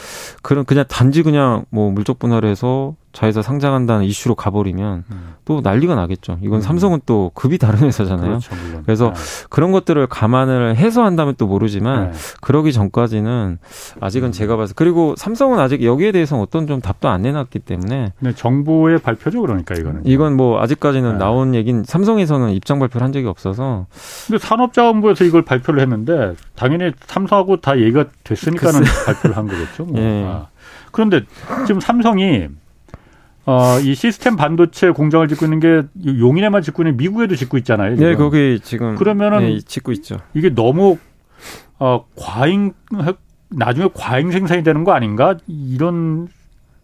그런 0.42 0.64
그냥 0.64 0.84
단지 0.88 1.22
그냥 1.22 1.64
뭐 1.70 1.90
물적 1.90 2.18
분할해서 2.18 2.94
자회사 3.16 3.40
상장한다는 3.40 4.04
이슈로 4.04 4.34
가버리면 4.34 5.04
음. 5.10 5.34
또 5.46 5.62
난리가 5.62 5.94
나겠죠. 5.94 6.36
이건 6.42 6.58
음. 6.58 6.60
삼성은 6.60 7.00
또 7.06 7.30
급이 7.32 7.56
다른 7.56 7.78
회사잖아요. 7.78 8.28
그렇죠, 8.28 8.54
그래서 8.84 9.06
네. 9.14 9.46
그런 9.48 9.72
것들을 9.72 10.06
감안을 10.06 10.76
해서 10.76 11.02
한다면 11.02 11.34
또 11.38 11.46
모르지만 11.46 12.10
네. 12.10 12.18
그러기 12.42 12.74
전까지는 12.74 13.56
아직은 14.00 14.28
음. 14.28 14.32
제가 14.32 14.58
봐서 14.58 14.74
그리고 14.76 15.14
삼성은 15.16 15.58
아직 15.58 15.82
여기에 15.82 16.12
대해서 16.12 16.38
어떤 16.38 16.66
좀 16.66 16.82
답도 16.82 17.08
안 17.08 17.22
내놨기 17.22 17.60
때문에 17.60 18.12
네, 18.18 18.32
정부의 18.34 18.98
발표죠 18.98 19.40
그러니까 19.40 19.74
이거는 19.74 20.02
이건 20.04 20.36
뭐 20.36 20.60
아직까지는 20.60 21.12
네. 21.12 21.18
나온 21.18 21.54
얘긴 21.54 21.84
삼성에서는 21.84 22.50
입장 22.50 22.78
발표를 22.78 23.02
한 23.02 23.12
적이 23.12 23.28
없어서 23.28 23.86
근데 24.26 24.38
산업자원부에서 24.38 25.24
이걸 25.24 25.42
발표를 25.42 25.80
했는데 25.80 26.34
당연히 26.54 26.92
삼성하고 27.06 27.62
다 27.62 27.78
얘기가 27.78 28.04
됐으니까는 28.24 28.82
발표를 29.06 29.36
한 29.38 29.46
거겠죠. 29.46 29.84
뭐. 29.86 29.96
예. 30.02 30.24
아. 30.26 30.48
그런데 30.92 31.22
지금 31.66 31.80
삼성이 31.80 32.48
어, 33.46 33.78
이 33.78 33.94
시스템 33.94 34.34
반도체 34.34 34.90
공장을 34.90 35.26
짓고 35.28 35.46
있는 35.46 35.60
게 35.60 35.82
용인에만 36.04 36.62
짓고 36.62 36.82
있는 36.82 36.96
미국에도 36.96 37.36
짓고 37.36 37.56
있잖아요. 37.58 37.94
지금. 37.94 38.10
네, 38.10 38.16
거기 38.16 38.60
지금 38.60 38.96
그러면은 38.96 39.40
네, 39.40 39.60
짓고 39.60 39.92
있죠. 39.92 40.16
이게 40.34 40.52
너무 40.52 40.98
어, 41.78 42.04
과잉 42.16 42.72
나중에 43.50 43.88
과잉 43.94 44.32
생산이 44.32 44.64
되는 44.64 44.82
거 44.82 44.92
아닌가? 44.92 45.36
이런 45.46 46.28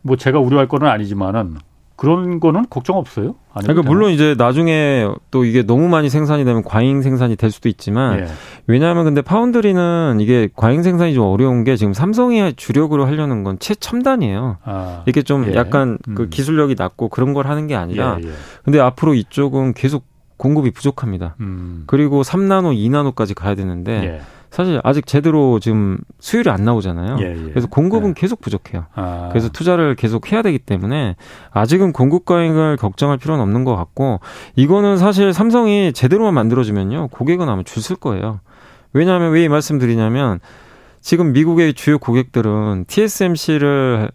뭐 0.02 0.16
제가 0.16 0.38
우려할 0.38 0.68
거는 0.68 0.86
아니지만은 0.86 1.56
그런 2.02 2.40
거는 2.40 2.66
걱정 2.68 2.96
없어요? 2.96 3.36
그러니까 3.56 3.88
물론 3.88 4.10
이제 4.10 4.34
나중에 4.36 5.06
또 5.30 5.44
이게 5.44 5.62
너무 5.62 5.86
많이 5.86 6.10
생산이 6.10 6.44
되면 6.44 6.64
과잉 6.64 7.00
생산이 7.00 7.36
될 7.36 7.52
수도 7.52 7.68
있지만 7.68 8.18
예. 8.18 8.26
왜냐하면 8.66 9.04
근데 9.04 9.22
파운드리는 9.22 10.18
이게 10.18 10.48
과잉 10.56 10.82
생산이 10.82 11.14
좀 11.14 11.26
어려운 11.26 11.62
게 11.62 11.76
지금 11.76 11.92
삼성이 11.92 12.54
주력으로 12.54 13.06
하려는 13.06 13.44
건 13.44 13.56
최첨단이에요. 13.60 14.56
아. 14.64 15.04
이게 15.06 15.22
좀 15.22 15.46
예. 15.46 15.54
약간 15.54 15.96
음. 16.08 16.16
그 16.16 16.28
기술력이 16.28 16.74
낮고 16.76 17.08
그런 17.08 17.34
걸 17.34 17.46
하는 17.46 17.68
게 17.68 17.76
아니라 17.76 18.18
예, 18.20 18.26
예. 18.26 18.32
근데 18.64 18.80
앞으로 18.80 19.14
이쪽은 19.14 19.74
계속 19.74 20.04
공급이 20.38 20.72
부족합니다. 20.72 21.36
음. 21.38 21.84
그리고 21.86 22.22
3나노, 22.22 22.74
2나노까지 22.74 23.36
가야 23.36 23.54
되는데 23.54 23.92
예. 23.92 24.20
사실 24.52 24.82
아직 24.84 25.06
제대로 25.06 25.58
지금 25.60 25.96
수율이 26.20 26.50
안 26.50 26.62
나오잖아요. 26.62 27.16
예, 27.20 27.30
예. 27.30 27.50
그래서 27.50 27.66
공급은 27.68 28.10
예. 28.10 28.14
계속 28.14 28.42
부족해요. 28.42 28.84
아. 28.94 29.30
그래서 29.30 29.48
투자를 29.48 29.96
계속 29.96 30.30
해야 30.30 30.42
되기 30.42 30.58
때문에 30.58 31.16
아직은 31.52 31.92
공급 31.94 32.26
과잉을 32.26 32.76
걱정할 32.76 33.16
필요는 33.16 33.42
없는 33.42 33.64
것 33.64 33.74
같고 33.76 34.20
이거는 34.54 34.98
사실 34.98 35.32
삼성이 35.32 35.94
제대로만 35.94 36.34
만들어주면요 36.34 37.08
고객은 37.08 37.48
아마 37.48 37.62
줄 37.62 37.82
쓸 37.82 37.96
거예요. 37.96 38.40
왜냐하면 38.92 39.32
왜 39.32 39.44
이 39.44 39.48
말씀드리냐면 39.48 40.38
지금 41.00 41.32
미국의 41.32 41.72
주요 41.72 41.98
고객들은 41.98 42.84
TSMC를 42.88 44.10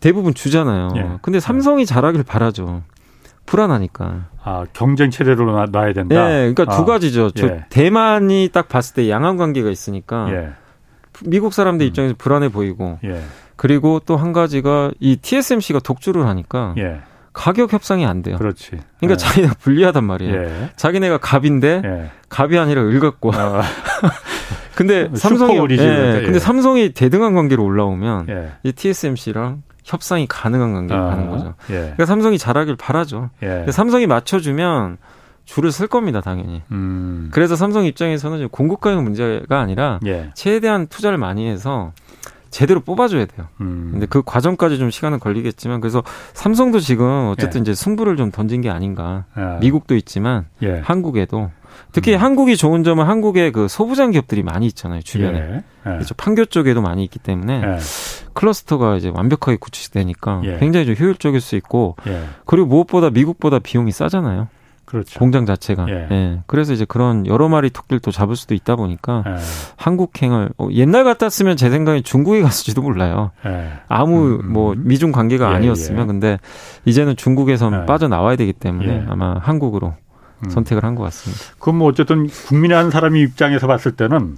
대부분 0.00 0.34
주잖아요. 0.34 0.88
예. 0.96 1.10
근데 1.22 1.38
삼성이 1.38 1.86
잘하길 1.86 2.24
바라죠. 2.24 2.82
불안하니까. 3.46 4.26
아, 4.46 4.66
경쟁 4.74 5.10
체제로 5.10 5.66
놔야 5.66 5.92
된다. 5.94 6.14
예, 6.30 6.52
그러니까 6.52 6.64
아, 6.68 6.76
두 6.76 6.84
가지죠. 6.84 7.30
저 7.30 7.46
예. 7.46 7.64
대만이 7.70 8.50
딱 8.52 8.68
봤을 8.68 8.94
때 8.94 9.08
양안 9.08 9.38
관계가 9.38 9.70
있으니까 9.70 10.26
예. 10.30 10.48
미국 11.24 11.54
사람들 11.54 11.86
음. 11.86 11.88
입장에서 11.88 12.14
불안해 12.18 12.50
보이고. 12.50 12.98
예. 13.04 13.22
그리고 13.56 14.00
또 14.04 14.16
한 14.16 14.32
가지가 14.32 14.90
이 15.00 15.16
TSMC가 15.16 15.78
독주를 15.80 16.26
하니까 16.26 16.74
예. 16.76 17.00
가격 17.32 17.72
협상이 17.72 18.04
안 18.04 18.22
돼요. 18.22 18.36
그렇지. 18.36 18.72
그러니까 19.00 19.12
예. 19.12 19.16
자기네가 19.16 19.54
불리하단 19.60 20.04
말이에요. 20.04 20.68
자기네가 20.76 21.18
갑인데 21.18 22.10
갑이 22.28 22.58
아니라 22.58 22.82
을같고. 22.82 23.32
아. 23.34 23.62
근데 24.76 25.08
삼성이 25.14 25.56
예, 25.70 26.20
근데 26.24 26.38
삼성이 26.40 26.90
대등한 26.92 27.34
관계로 27.34 27.64
올라오면 27.64 28.26
이 28.64 28.72
TSMC랑 28.72 29.62
협상이 29.84 30.26
가능한 30.26 30.72
관계로 30.72 31.00
아, 31.00 31.10
가는 31.10 31.30
거죠. 31.30 31.54
예. 31.70 31.74
그러니까 31.74 32.06
삼성이 32.06 32.38
잘하길 32.38 32.76
바라죠. 32.76 33.30
예. 33.42 33.66
삼성이 33.70 34.06
맞춰주면 34.06 34.96
줄을 35.44 35.70
쓸 35.70 35.86
겁니다, 35.86 36.20
당연히. 36.20 36.62
음. 36.72 37.30
그래서 37.32 37.54
삼성 37.54 37.84
입장에서는 37.84 38.48
공급 38.48 38.80
가격 38.80 39.02
문제가 39.02 39.60
아니라 39.60 40.00
예. 40.06 40.30
최대한 40.34 40.86
투자를 40.86 41.18
많이 41.18 41.48
해서 41.48 41.92
제대로 42.50 42.80
뽑아줘야 42.80 43.26
돼요. 43.26 43.48
음. 43.60 43.88
근데 43.92 44.06
그 44.06 44.22
과정까지 44.24 44.78
좀 44.78 44.90
시간은 44.90 45.18
걸리겠지만 45.18 45.80
그래서 45.80 46.02
삼성도 46.32 46.80
지금 46.80 47.28
어쨌든 47.32 47.58
예. 47.58 47.62
이제 47.62 47.74
승부를 47.74 48.16
좀 48.16 48.30
던진 48.30 48.62
게 48.62 48.70
아닌가. 48.70 49.24
아. 49.34 49.58
미국도 49.60 49.96
있지만 49.96 50.46
예. 50.62 50.78
한국에도 50.78 51.50
특히 51.92 52.14
음. 52.14 52.20
한국이 52.20 52.56
좋은 52.56 52.84
점은 52.84 53.06
한국에 53.06 53.50
그 53.50 53.68
소부장 53.68 54.10
기업들이 54.10 54.42
많이 54.42 54.66
있잖아요 54.66 55.02
주변에 55.02 55.38
예. 55.38 55.54
예. 55.56 55.62
그렇죠 55.82 56.14
판교 56.14 56.46
쪽에도 56.46 56.82
많이 56.82 57.04
있기 57.04 57.18
때문에 57.18 57.62
예. 57.62 57.78
클러스터가 58.32 58.96
이제 58.96 59.10
완벽하게 59.14 59.56
구축되니까 59.58 60.42
예. 60.44 60.58
굉장히 60.58 60.86
좀 60.86 60.96
효율적일 60.98 61.40
수 61.40 61.56
있고 61.56 61.96
예. 62.06 62.24
그리고 62.44 62.66
무엇보다 62.66 63.10
미국보다 63.10 63.58
비용이 63.58 63.92
싸잖아요. 63.92 64.48
그렇죠. 64.84 65.18
공장 65.18 65.46
자체가. 65.46 65.86
예. 65.88 66.08
예. 66.10 66.40
그래서 66.46 66.72
이제 66.72 66.84
그런 66.86 67.26
여러 67.26 67.48
마리 67.48 67.70
토끼를 67.70 68.00
또 68.00 68.10
잡을 68.10 68.36
수도 68.36 68.54
있다 68.54 68.76
보니까 68.76 69.24
예. 69.26 69.34
한국행을 69.76 70.50
어, 70.58 70.68
옛날 70.72 71.04
같았으면 71.04 71.56
제 71.56 71.70
생각에 71.70 72.02
중국에 72.02 72.42
갔을지도 72.42 72.82
몰라요. 72.82 73.30
예. 73.46 73.72
아무 73.88 74.40
음, 74.40 74.52
뭐 74.52 74.74
미중 74.76 75.10
관계가 75.10 75.50
예, 75.50 75.54
아니었으면 75.54 76.06
근데 76.06 76.38
이제는 76.84 77.16
중국에선 77.16 77.86
빠져나와야 77.86 78.36
되기 78.36 78.52
때문에 78.52 79.06
아마 79.08 79.38
한국으로 79.38 79.94
음. 80.44 80.50
선택을 80.50 80.82
한 80.84 80.94
것 80.94 81.02
같습니다. 81.04 81.42
그럼 81.58 81.78
뭐 81.78 81.88
어쨌든 81.88 82.26
국민의 82.28 82.76
한 82.76 82.90
사람이 82.90 83.20
입장에서 83.20 83.66
봤을 83.66 83.92
때는 83.92 84.36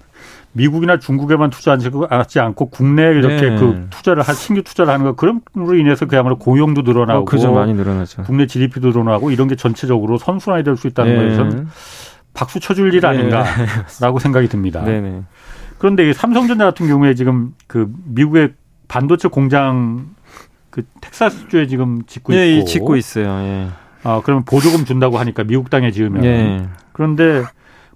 미국이나 0.52 0.98
중국에만 0.98 1.50
투자하지 1.50 2.40
않고 2.40 2.70
국내에 2.70 3.10
이렇게 3.10 3.50
네. 3.50 3.56
그 3.58 3.86
투자를 3.90 4.22
할 4.22 4.34
신규 4.34 4.62
투자를 4.62 4.92
하는 4.92 5.04
거 5.04 5.12
그럼으로 5.14 5.76
인해서 5.76 6.06
그야말로 6.06 6.38
고용도 6.38 6.82
늘어나고 6.82 7.20
어, 7.20 7.24
그죠 7.26 7.52
많이 7.52 7.74
늘어나죠. 7.74 8.22
국내 8.22 8.46
GDP도 8.46 8.88
늘어나고 8.88 9.30
이런 9.30 9.48
게 9.48 9.56
전체적으로 9.56 10.16
선순환이 10.16 10.64
될 10.64 10.76
수 10.76 10.86
있다는 10.86 11.16
네. 11.18 11.24
것에선 11.24 11.68
박수 12.32 12.58
쳐줄 12.60 12.92
일 12.94 13.00
네. 13.00 13.06
아닌가라고 13.08 14.18
생각이 14.18 14.48
듭니다. 14.48 14.82
네, 14.82 15.00
네. 15.00 15.22
그런데 15.78 16.10
삼성전자 16.14 16.64
같은 16.64 16.86
경우에 16.88 17.14
지금 17.14 17.52
그 17.66 17.92
미국의 18.04 18.54
반도체 18.88 19.28
공장 19.28 20.14
그 20.70 20.84
텍사스주에 21.02 21.66
지금 21.66 22.02
짓고 22.06 22.32
있고 22.32 22.40
네, 22.40 22.64
짓고 22.64 22.96
있어요. 22.96 23.26
예. 23.40 23.68
아, 24.06 24.20
그러면 24.22 24.44
보조금 24.44 24.84
준다고 24.84 25.18
하니까 25.18 25.42
미국 25.42 25.68
땅에 25.68 25.90
지으면. 25.90 26.22
네. 26.22 26.68
그런데 26.92 27.42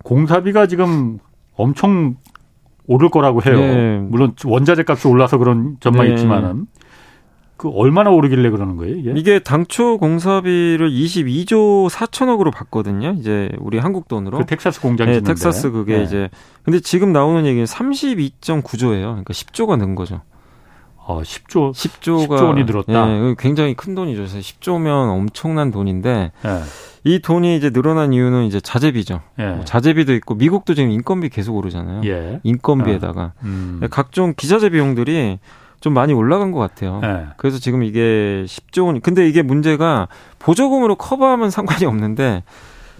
공사비가 0.02 0.66
지금 0.66 1.18
엄청 1.54 2.16
오를 2.88 3.10
거라고 3.10 3.42
해요. 3.42 3.60
네. 3.60 3.98
물론 4.00 4.34
원자재 4.44 4.82
값이 4.88 5.06
올라서 5.06 5.38
그런 5.38 5.76
전망이 5.78 6.08
네. 6.08 6.14
있지만은 6.16 6.66
그 7.56 7.68
얼마나 7.68 8.10
오르길래 8.10 8.50
그러는 8.50 8.76
거예요, 8.76 8.96
이게? 8.96 9.12
이게 9.14 9.38
당초 9.38 9.98
공사비를 9.98 10.90
22조 10.90 11.88
4천억으로 11.90 12.52
봤거든요. 12.52 13.14
이제 13.18 13.50
우리 13.58 13.78
한국 13.78 14.08
돈으로. 14.08 14.38
그 14.38 14.46
텍사스 14.46 14.80
공장 14.80 15.08
네, 15.08 15.20
텍사스 15.20 15.70
그게 15.70 15.98
네. 15.98 16.04
이제 16.04 16.28
근데 16.64 16.80
지금 16.80 17.12
나오는 17.12 17.46
얘기는 17.46 17.64
32.9조예요. 17.64 19.02
그러니까 19.02 19.32
10조가 19.32 19.78
는 19.78 19.94
거죠. 19.94 20.22
어, 21.10 21.22
10조 21.22 21.72
10조가 21.72 22.28
10조 22.28 22.44
원이 22.46 22.64
늘었다. 22.64 23.06
네, 23.06 23.34
굉장히 23.38 23.74
큰 23.74 23.94
돈이죠. 23.94 24.24
10조면 24.24 25.10
엄청난 25.10 25.72
돈인데 25.72 26.30
네. 26.42 26.60
이 27.04 27.18
돈이 27.18 27.56
이제 27.56 27.70
늘어난 27.70 28.12
이유는 28.12 28.44
이제 28.44 28.60
자재비죠. 28.60 29.20
예. 29.38 29.46
뭐 29.46 29.64
자재비도 29.64 30.14
있고 30.14 30.34
미국도 30.34 30.74
지금 30.74 30.90
인건비 30.90 31.30
계속 31.30 31.56
오르잖아요. 31.56 32.02
예. 32.04 32.40
인건비에다가 32.44 33.20
아. 33.22 33.32
음. 33.42 33.80
각종 33.90 34.34
기자재 34.36 34.70
비용들이 34.70 35.38
좀 35.80 35.94
많이 35.94 36.12
올라간 36.12 36.52
것 36.52 36.58
같아요. 36.60 37.00
네. 37.00 37.26
그래서 37.38 37.58
지금 37.58 37.82
이게 37.82 38.44
10조 38.46 38.86
원. 38.86 39.00
근데 39.00 39.26
이게 39.26 39.42
문제가 39.42 40.08
보조금으로 40.38 40.96
커버하면 40.96 41.50
상관이 41.50 41.86
없는데 41.86 42.44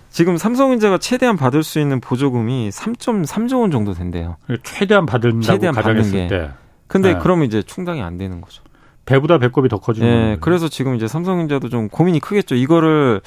지금 0.09 0.37
삼성전자가 0.37 0.99
최대한 0.99 1.37
받을 1.37 1.63
수 1.63 1.79
있는 1.79 2.01
보조금이 2.01 2.71
3.3조 2.71 3.61
원 3.61 3.71
정도 3.71 3.93
된대요. 3.95 4.37
최대한 4.65 5.07
받는다고 5.07 5.43
최대한 5.43 5.75
받는 5.75 6.11
게. 6.11 6.27
때. 6.27 6.51
근데 6.91 7.13
네. 7.13 7.19
그러면 7.23 7.47
이제 7.47 7.63
충당이 7.63 8.03
안 8.03 8.19
되는 8.19 8.41
거죠. 8.41 8.65
배보다 9.07 9.39
배꼽이 9.39 9.69
더 9.69 9.79
커지는 9.79 10.09
네, 10.09 10.17
거예요. 10.23 10.37
그래서 10.41 10.69
지금 10.69 10.97
이제 10.97 11.07
삼성전자도 11.07 11.69
좀 11.69 11.89
고민이 11.89 12.19
크겠죠. 12.19 12.57
이거를 12.57 13.21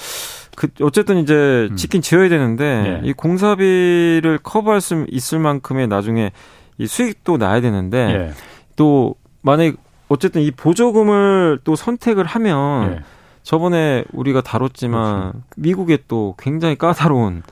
그 0.57 0.67
어쨌든 0.81 1.17
이제 1.17 1.69
음. 1.71 1.75
짓긴 1.77 2.01
지어야 2.01 2.27
되는데 2.27 2.99
네. 3.01 3.07
이 3.07 3.13
공사비를 3.13 4.39
커버할 4.43 4.81
수 4.81 5.05
있을 5.09 5.39
만큼의 5.39 5.87
나중에 5.87 6.31
이 6.77 6.87
수익도 6.87 7.37
나야 7.37 7.61
되는데 7.61 8.05
네. 8.05 8.31
또 8.75 9.15
만약 9.41 9.75
어쨌든 10.09 10.41
이 10.41 10.51
보조금을 10.51 11.59
또 11.63 11.77
선택을 11.77 12.25
하면 12.25 12.91
네. 12.91 12.99
저번에 13.43 14.03
우리가 14.11 14.41
다뤘지만 14.41 15.31
그렇죠. 15.31 15.45
미국에 15.55 15.99
또 16.09 16.35
굉장히 16.37 16.77
까다로운 16.77 17.43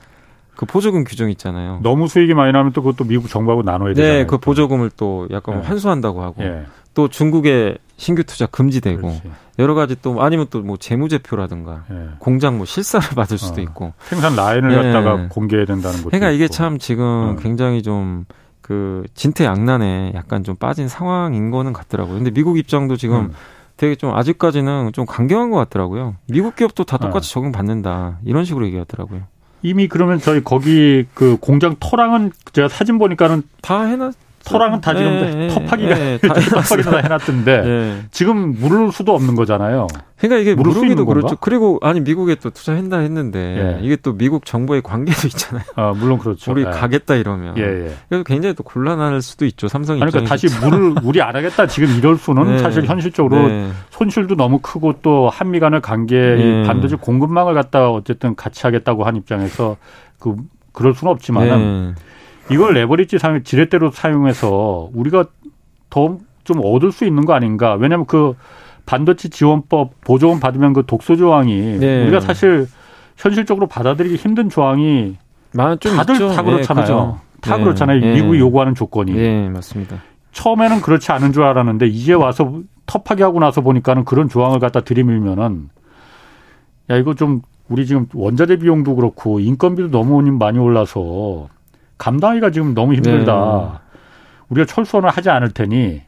그 0.56 0.66
보조금 0.66 1.04
규정 1.04 1.30
있잖아요. 1.30 1.80
너무 1.82 2.08
수익이 2.08 2.34
많이 2.34 2.52
나면 2.52 2.72
또 2.72 2.82
그것도 2.82 3.04
미국 3.04 3.28
정부하고 3.28 3.62
나눠야 3.62 3.94
되잖아요. 3.94 4.18
네, 4.20 4.26
그 4.26 4.38
보조금을 4.38 4.90
또 4.96 5.26
약간 5.30 5.60
네. 5.60 5.66
환수한다고 5.66 6.22
하고 6.22 6.42
네. 6.42 6.64
또 6.94 7.08
중국에 7.08 7.78
신규 7.96 8.22
투자 8.24 8.46
금지되고 8.46 9.00
그렇지. 9.00 9.22
여러 9.58 9.74
가지 9.74 9.96
또 10.02 10.20
아니면 10.22 10.46
또 10.50 10.60
뭐 10.60 10.76
재무제표라든가 10.76 11.84
네. 11.88 12.08
공장 12.18 12.56
뭐 12.56 12.66
실사를 12.66 13.08
받을 13.16 13.38
수도 13.38 13.60
어. 13.60 13.64
있고 13.64 13.92
생산 14.00 14.36
라인을 14.36 14.68
네. 14.70 14.76
갖다가 14.76 15.28
공개해야 15.28 15.66
된다는 15.66 15.98
것도 15.98 16.10
그러니까 16.10 16.30
이게 16.30 16.48
참 16.48 16.78
지금 16.78 17.36
어. 17.38 17.42
굉장히 17.42 17.82
좀 17.82 18.24
그 18.62 19.02
진퇴양난에 19.14 20.12
약간 20.14 20.44
좀 20.44 20.56
빠진 20.56 20.88
상황인 20.88 21.50
거는 21.50 21.72
같더라고요. 21.72 22.14
근데 22.14 22.30
미국 22.30 22.56
입장도 22.58 22.96
지금 22.96 23.16
음. 23.26 23.32
되게 23.76 23.96
좀 23.96 24.14
아직까지는 24.14 24.92
좀 24.92 25.04
강경한 25.04 25.50
것 25.50 25.56
같더라고요. 25.58 26.14
미국 26.28 26.54
기업도 26.56 26.84
다 26.84 26.96
똑같이 26.96 27.28
네. 27.28 27.34
적용받는다 27.34 28.20
이런 28.24 28.44
식으로 28.44 28.64
얘기하더라고요. 28.66 29.22
이미 29.62 29.88
그러면 29.88 30.18
저희 30.18 30.42
거기 30.42 31.06
그 31.14 31.36
공장 31.40 31.76
토랑은 31.78 32.32
제가 32.52 32.68
사진 32.68 32.98
보니까는 32.98 33.42
다 33.62 33.82
해놨 33.84 34.12
토랑은 34.44 34.80
다 34.80 34.94
지금 34.94 35.20
네, 35.20 35.48
텁하기가 35.48 35.94
네, 35.94 36.18
텁하기도 36.18 36.90
다 36.90 36.98
해놨던데 36.98 37.62
네. 37.62 38.02
지금 38.10 38.52
물을 38.58 38.92
수도 38.92 39.14
없는 39.14 39.34
거잖아요. 39.34 39.86
그러니까 40.16 40.40
이게 40.40 40.54
물르기도 40.54 41.04
그렇죠. 41.04 41.36
그리고 41.40 41.78
아니 41.82 42.00
미국에 42.00 42.36
또 42.36 42.50
투자한다 42.50 42.98
했는데 42.98 43.78
예. 43.80 43.84
이게 43.84 43.96
또 43.96 44.12
미국 44.16 44.44
정부의 44.44 44.82
관계도 44.82 45.26
있잖아요. 45.26 45.64
아 45.74 45.92
물론 45.96 46.18
그렇죠. 46.18 46.52
우리 46.52 46.62
예. 46.62 46.66
가겠다 46.66 47.16
이러면 47.16 47.56
예, 47.58 47.62
예. 47.62 47.94
그래서 48.08 48.24
굉장히 48.24 48.54
또 48.54 48.62
곤란할 48.62 49.20
수도 49.20 49.46
있죠. 49.46 49.66
삼성 49.66 49.96
입장에서. 49.96 50.18
그러니까 50.18 50.28
다시 50.28 50.46
물을 50.60 50.94
우리 51.02 51.20
안 51.20 51.34
하겠다 51.34 51.66
지금 51.66 51.88
이럴 51.96 52.16
수는 52.16 52.56
네. 52.56 52.58
사실 52.58 52.84
현실적으로 52.84 53.48
네. 53.48 53.70
손실도 53.90 54.36
너무 54.36 54.58
크고 54.60 55.00
또 55.02 55.28
한미 55.28 55.58
간의 55.58 55.80
관계 55.80 56.16
네. 56.16 56.62
반드시 56.64 56.94
공급망을 56.94 57.54
갖다 57.54 57.90
어쨌든 57.90 58.36
같이 58.36 58.62
하겠다고 58.62 59.04
한 59.04 59.16
입장에서 59.16 59.76
그 60.18 60.36
그럴 60.72 60.94
수는 60.94 61.12
없지만은. 61.12 61.94
네. 62.48 62.54
이걸 62.54 62.74
레버리지 62.74 63.18
사용 63.18 63.42
지렛대로 63.42 63.90
사용해서 63.90 64.90
우리가 64.94 65.24
더 65.90 66.18
좀 66.44 66.60
얻을 66.62 66.92
수 66.92 67.04
있는 67.04 67.24
거 67.24 67.34
아닌가? 67.34 67.74
왜냐하면 67.74 68.06
그 68.06 68.34
반도체 68.86 69.28
지원법 69.28 70.00
보조금 70.02 70.40
받으면 70.40 70.72
그 70.72 70.84
독소 70.86 71.16
조항이 71.16 71.78
네. 71.78 72.02
우리가 72.02 72.20
사실 72.20 72.66
현실적으로 73.16 73.66
받아들이기 73.68 74.16
힘든 74.16 74.48
조항이 74.48 75.16
다들 75.56 76.14
있죠. 76.14 76.30
다 76.30 76.42
그렇잖아요. 76.42 77.18
네, 77.34 77.40
다 77.40 77.56
네. 77.56 77.62
그렇잖아요. 77.62 78.00
네. 78.00 78.14
미국이 78.14 78.38
요구하는 78.38 78.74
조건이. 78.74 79.12
네, 79.12 79.48
맞습니다. 79.50 80.02
처음에는 80.32 80.80
그렇지 80.80 81.12
않은 81.12 81.32
줄 81.32 81.42
알았는데 81.44 81.86
이제 81.88 82.14
와서 82.14 82.60
텁하게 82.86 83.22
하고 83.22 83.38
나서 83.38 83.60
보니까는 83.60 84.04
그런 84.04 84.28
조항을 84.28 84.58
갖다 84.58 84.80
들이밀면은 84.80 85.68
야 86.90 86.96
이거 86.96 87.14
좀 87.14 87.42
우리 87.68 87.86
지금 87.86 88.06
원자재 88.14 88.56
비용도 88.56 88.96
그렇고 88.96 89.38
인건비도 89.40 89.90
너무 89.90 90.20
많이 90.22 90.58
올라서 90.58 91.48
감당하기가 92.02 92.50
지금 92.50 92.74
너무 92.74 92.94
힘들다. 92.94 93.32
네. 93.72 93.78
우리가 94.48 94.66
철수원을 94.66 95.08
하지 95.10 95.30
않을 95.30 95.50
테니 95.52 96.02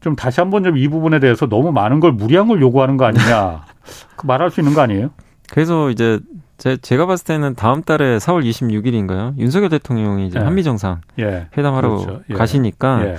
좀 0.00 0.14
다시 0.14 0.40
한번 0.40 0.62
좀 0.62 0.76
이 0.76 0.86
부분에 0.88 1.18
대해서 1.18 1.48
너무 1.48 1.72
많은 1.72 1.98
걸 1.98 2.12
무리한 2.12 2.46
걸 2.46 2.60
요구하는 2.60 2.96
거 2.96 3.04
아니냐. 3.06 3.64
그 4.16 4.26
말할 4.26 4.50
수 4.50 4.60
있는 4.60 4.74
거 4.74 4.80
아니에요? 4.82 5.10
그래서 5.50 5.90
이제 5.90 6.20
제, 6.56 6.76
제가 6.76 7.06
봤을 7.06 7.24
때는 7.26 7.54
다음 7.56 7.82
달에 7.82 8.18
4월 8.18 8.44
26일인가요? 8.48 9.36
윤석열 9.38 9.70
대통령이 9.70 10.28
이제 10.28 10.38
예. 10.38 10.44
한미 10.44 10.62
정상 10.62 11.00
예. 11.18 11.48
회담하러 11.58 11.88
그렇죠. 11.88 12.20
예. 12.30 12.34
가시니까 12.34 13.04
예. 13.04 13.16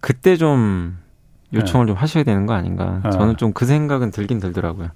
그때 0.00 0.36
좀 0.36 0.98
요청을 1.54 1.86
예. 1.86 1.92
좀 1.92 1.96
하셔야 1.96 2.24
되는 2.24 2.44
거 2.46 2.52
아닌가. 2.52 3.00
예. 3.06 3.10
저는 3.10 3.36
좀 3.38 3.52
그 3.54 3.64
생각은 3.64 4.10
들긴 4.10 4.38
들더라고요. 4.38 4.88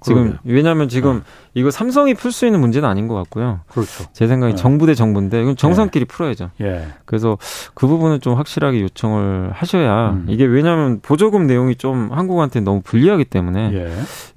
지금. 0.00 0.38
왜냐하면 0.44 0.88
지금 0.88 1.16
네. 1.16 1.22
이거 1.54 1.70
삼성이 1.70 2.14
풀 2.14 2.32
수 2.32 2.44
있는 2.44 2.60
문제는 2.60 2.88
아닌 2.88 3.08
것 3.08 3.14
같고요. 3.14 3.60
그렇죠. 3.68 4.04
제 4.12 4.26
생각에 4.26 4.52
네. 4.52 4.56
정부 4.56 4.86
대 4.86 4.94
정부인데 4.94 5.42
이건 5.42 5.56
정상끼리 5.56 6.04
네. 6.04 6.08
풀어야죠. 6.08 6.50
예. 6.60 6.86
그래서 7.06 7.38
그 7.74 7.86
부분은 7.86 8.20
좀 8.20 8.34
확실하게 8.34 8.82
요청을 8.82 9.52
하셔야 9.52 10.10
음. 10.10 10.26
이게 10.28 10.44
왜냐하면 10.44 11.00
보조금 11.00 11.46
내용이 11.46 11.76
좀 11.76 12.10
한국한테 12.12 12.60
너무 12.60 12.82
불리하기 12.82 13.24
때문에 13.26 13.70
예. 13.72 13.92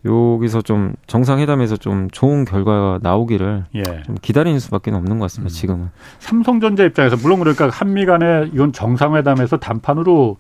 여기서 0.06 0.62
좀 0.62 0.94
정상회담에서 1.08 1.78
좀 1.78 2.10
좋은 2.12 2.46
결과가 2.46 3.00
나오기를 3.02 3.66
예. 3.76 3.84
좀 4.04 4.16
기다리는 4.22 4.60
수밖에 4.60 4.92
없는 4.92 5.20
것 5.20 5.26
같습니다. 5.26 5.52
음. 5.52 5.54
지금은 5.54 5.90
삼성전자 6.20 6.84
입장에서 6.86 7.18
물론 7.18 7.40
그러니까 7.40 7.70
한미 7.70 8.06
간에 8.06 8.50
이건 8.54 8.72
정상회담에서 8.72 9.58
단판으로 9.58 10.38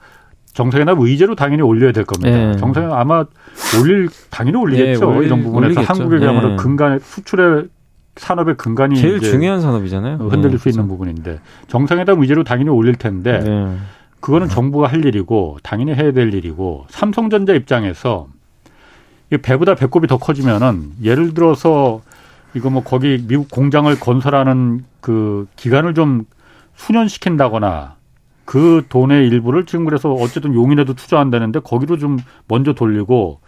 정상회담 0.54 1.00
의제로 1.00 1.36
당연히 1.36 1.62
올려야 1.62 1.92
될 1.92 2.06
겁니다. 2.06 2.30
네. 2.30 2.58
정상회담 2.58 2.98
아마 2.98 3.26
올릴 3.80 4.10
당연히 4.30 4.58
올리겠죠. 4.58 5.12
네, 5.12 5.26
이런 5.26 5.44
부분에서 5.44 5.82
한국에야말로 5.82 6.50
네. 6.50 6.56
근간 6.58 7.00
수출의 7.00 7.68
산업의 8.16 8.58
근간이 8.58 8.98
제일 8.98 9.22
중요한 9.22 9.62
산업이잖아요. 9.62 10.18
흔들릴 10.18 10.52
네, 10.52 10.58
수 10.58 10.70
있는 10.70 10.84
그렇죠. 10.84 10.88
부분인데 10.88 11.40
정상회담 11.68 12.20
의제로 12.22 12.44
당연히 12.44 12.70
올릴 12.70 12.96
텐데 12.96 13.40
네. 13.40 13.78
그거는 14.20 14.50
정부가 14.50 14.88
할 14.88 15.06
일이고 15.06 15.58
당연히 15.64 15.94
해야 15.94 16.12
될 16.12 16.34
일이고 16.34 16.86
삼성전자 16.90 17.54
입장에서 17.54 18.28
배보다 19.42 19.76
배꼽이 19.76 20.08
더 20.08 20.18
커지면은 20.18 20.92
예를 21.02 21.34
들어서 21.34 22.02
이거 22.54 22.70
뭐 22.70 22.84
거기 22.84 23.24
미국 23.28 23.50
공장을 23.50 23.98
건설하는 24.00 24.84
그 25.02 25.48
기간을 25.56 25.94
좀 25.94 26.26
수년시킨다거나 26.76 27.96
그 28.50 28.84
돈의 28.90 29.28
일부를 29.28 29.68
지금 29.68 29.86
그래서 29.86 30.12
어쨌든 30.12 30.56
용인에도 30.56 30.96
투자한다는데 30.96 31.60
거기로 31.60 32.00
좀 32.00 32.18
먼저 32.48 32.74
돌리고 32.74 33.42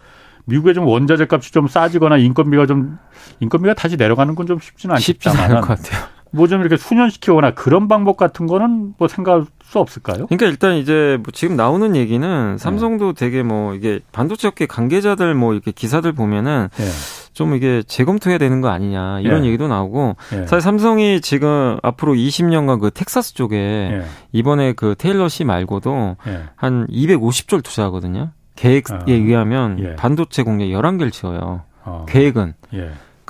미국의 0.44 0.74
좀 0.74 0.86
원자재 0.86 1.26
값이 1.28 1.50
좀 1.50 1.66
싸지거나 1.66 2.18
인건비가 2.18 2.66
좀 2.66 2.98
인건비가 3.40 3.74
다시 3.74 3.96
내려가는 3.96 4.36
건 4.36 4.46
좀 4.46 4.60
쉽지는 4.60 4.94
않겠지만 4.94 5.60
것 5.60 5.66
같아요. 5.66 6.04
뭐 6.30 6.46
좀 6.46 6.60
이렇게 6.60 6.76
수년시키거나 6.76 7.50
그런 7.54 7.88
방법 7.88 8.16
같은 8.16 8.46
거는 8.46 8.94
뭐 8.96 9.08
생각할 9.08 9.44
수 9.64 9.80
없을까요? 9.80 10.26
그러니까 10.28 10.46
일단 10.46 10.76
이제 10.76 11.18
뭐 11.20 11.32
지금 11.32 11.56
나오는 11.56 11.96
얘기는 11.96 12.56
삼성도 12.58 13.12
네. 13.12 13.24
되게 13.26 13.42
뭐 13.42 13.74
이게 13.74 13.98
반도체 14.12 14.46
업계 14.46 14.66
관계자들 14.66 15.34
뭐 15.34 15.52
이렇게 15.52 15.72
기사들 15.72 16.12
보면은 16.12 16.68
네. 16.76 16.84
좀 17.42 17.56
이게 17.56 17.82
재검토해야 17.82 18.38
되는 18.38 18.60
거 18.60 18.68
아니냐 18.68 19.18
이런 19.20 19.42
예. 19.42 19.48
얘기도 19.48 19.66
나오고 19.66 20.14
예. 20.32 20.46
사실 20.46 20.60
삼성이 20.60 21.20
지금 21.20 21.76
앞으로 21.82 22.14
20년간 22.14 22.78
그 22.80 22.92
텍사스 22.92 23.34
쪽에 23.34 23.56
예. 23.56 24.04
이번에 24.30 24.74
그 24.74 24.94
테일러 24.96 25.28
씨 25.28 25.42
말고도 25.42 26.16
예. 26.28 26.42
한 26.54 26.86
250조를 26.86 27.64
투자하거든요. 27.64 28.30
계획에 28.54 28.94
어. 28.94 28.98
의하면 29.06 29.78
예. 29.80 29.96
반도체 29.96 30.44
공략 30.44 30.66
11개를 30.66 31.10
지어요. 31.10 31.62
어. 31.84 32.06
계획은. 32.08 32.54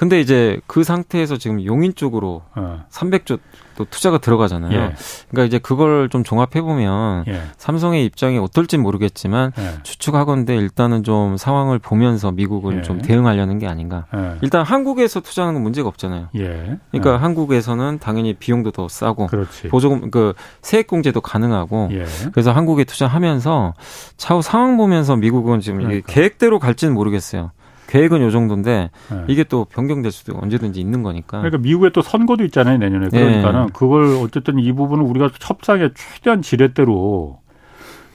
예. 0.03 0.13
근데 0.13 0.21
이제 0.21 0.61
그 0.67 0.83
상태에서 0.83 1.37
지금 1.37 1.65
용인 1.65 1.95
쪽으로 1.95 2.43
어. 2.57 2.85
300조 2.91 3.39
또 3.77 3.87
투자가 3.89 4.19
들어가잖아요. 4.19 4.73
예. 4.73 4.95
그러니까 5.31 5.47
이제 5.47 5.59
그걸 5.59 6.09
좀 6.09 6.25
종합해 6.25 6.61
보면 6.61 7.25
예. 7.29 7.43
삼성의 7.57 8.05
입장이 8.05 8.37
어떨지 8.39 8.79
모르겠지만 8.79 9.53
예. 9.59 9.83
추측하건데 9.85 10.57
일단은 10.57 11.05
좀 11.05 11.37
상황을 11.37 11.79
보면서 11.79 12.33
미국은 12.33 12.79
예. 12.79 12.83
좀 12.83 13.01
대응하려는 13.01 13.61
게 13.61 13.69
아닌가. 13.69 14.07
예. 14.15 14.39
일단 14.43 14.65
한국에서 14.65 15.21
투자하는 15.21 15.55
건 15.55 15.63
문제가 15.63 15.89
없잖아요. 15.89 16.29
예. 16.37 16.79
그러니까 16.91 17.17
한국에서는 17.23 17.99
당연히 18.01 18.35
비용도 18.35 18.73
더 18.73 18.89
싸고 18.89 19.29
그렇지. 19.29 19.69
보조금 19.69 20.11
그 20.11 20.35
세액 20.63 20.89
공제도 20.89 21.21
가능하고 21.21 21.91
그래서 22.33 22.51
한국에 22.53 22.85
투자하면서 22.85 23.75
차후 24.17 24.43
상황 24.43 24.77
보면서 24.77 25.17
미국은 25.17 25.61
지금 25.61 25.79
그러니까. 25.79 26.13
계획대로 26.13 26.59
갈지는 26.59 26.93
모르겠어요. 26.93 27.53
계획은 27.93 28.23
요 28.23 28.31
정도인데 28.31 28.91
네. 29.11 29.25
이게 29.29 29.45
또 29.45 29.67
변경될 29.67 30.11
수도 30.13 30.35
언제든지 30.41 30.81
있는 30.81 31.03
거니까. 31.03 31.39
그러니까 31.39 31.59
미국에 31.59 31.91
또 31.91 32.01
선거도 32.01 32.43
있잖아요 32.45 32.79
내년에. 32.79 33.11
그러니까는 33.11 33.67
네. 33.67 33.73
그걸 33.75 34.17
어쨌든 34.25 34.59
이 34.59 34.73
부분을 34.73 35.05
우리가 35.05 35.29
협상에 35.39 35.91
최대한 35.95 36.41
지렛대로 36.41 37.39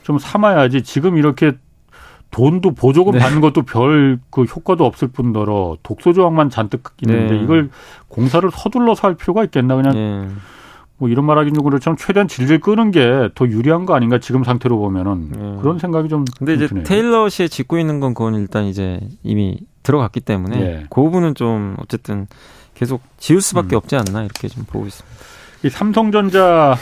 좀 0.02 0.18
삼아야지 0.18 0.82
지금 0.82 1.16
이렇게 1.16 1.52
돈도 2.32 2.74
보조금 2.74 3.12
네. 3.12 3.20
받는 3.20 3.40
것도 3.40 3.62
별 3.62 4.18
그 4.30 4.42
효과도 4.42 4.84
없을 4.84 5.06
뿐더러 5.08 5.76
독소 5.84 6.12
조항만 6.12 6.50
잔뜩 6.50 6.82
있는데 7.02 7.36
네. 7.36 7.42
이걸 7.42 7.70
공사를 8.08 8.50
서둘러서 8.52 9.06
할 9.06 9.14
필요가 9.14 9.44
있겠나 9.44 9.76
그냥 9.76 9.94
네. 9.94 10.28
뭐 10.98 11.08
이런 11.08 11.24
말하기는 11.26 11.54
좀 11.54 11.64
그렇지만 11.64 11.96
최대한 11.96 12.26
질질 12.28 12.60
끄는 12.60 12.90
게 12.90 13.28
더 13.34 13.46
유리한 13.46 13.86
거 13.86 13.94
아닌가 13.94 14.18
지금 14.18 14.42
상태로 14.44 14.78
보면은 14.78 15.30
네. 15.30 15.58
그런 15.62 15.78
생각이 15.78 16.08
좀 16.08 16.24
근데 16.38 16.54
이제 16.54 16.66
드네요. 16.66 16.84
테일러 16.84 17.28
씨에 17.28 17.46
짓고 17.48 17.78
있는 17.78 18.00
건 18.00 18.14
그건 18.14 18.34
일단 18.34 18.64
이제 18.64 19.00
이미 19.22 19.60
들어갔기 19.84 20.20
때문에 20.20 20.58
네. 20.58 20.86
그 20.90 21.00
부분은 21.00 21.34
좀 21.34 21.76
어쨌든 21.78 22.26
계속 22.74 23.00
지울 23.18 23.40
수밖에 23.40 23.76
음. 23.76 23.78
없지 23.78 23.96
않나 23.96 24.22
이렇게 24.24 24.48
좀 24.48 24.64
보고 24.64 24.86
있습니다. 24.86 25.16
이 25.64 25.70
삼성전자나 25.70 26.76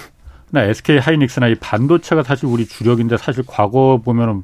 SK 0.55 0.99
하이닉스나 0.99 1.49
이 1.49 1.55
반도체가 1.57 2.23
사실 2.23 2.47
우리 2.47 2.67
주력인데 2.67 3.17
사실 3.19 3.45
과거 3.47 4.01
보면은 4.03 4.43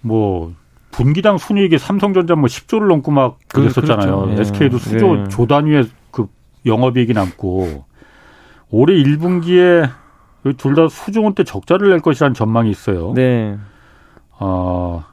뭐 0.00 0.52
분기당 0.90 1.38
순이익이 1.38 1.78
삼성전자 1.78 2.34
뭐 2.36 2.46
10조를 2.46 2.86
넘고 2.88 3.10
막 3.12 3.38
그랬었잖아요. 3.48 4.16
그렇죠. 4.16 4.34
네. 4.34 4.40
SK도 4.40 4.78
수조 4.78 5.14
네. 5.16 5.28
조 5.28 5.46
단위의 5.46 5.88
그 6.10 6.26
영업이익이 6.66 7.12
남고 7.14 7.84
올해 8.74 8.94
1분기에 8.94 9.90
둘 10.58 10.74
다 10.74 10.88
수조 10.88 11.22
원대 11.22 11.44
적자를 11.44 11.90
낼 11.90 12.00
것이라는 12.00 12.34
전망이 12.34 12.70
있어요. 12.70 13.12
네. 13.14 13.56
어, 14.38 15.04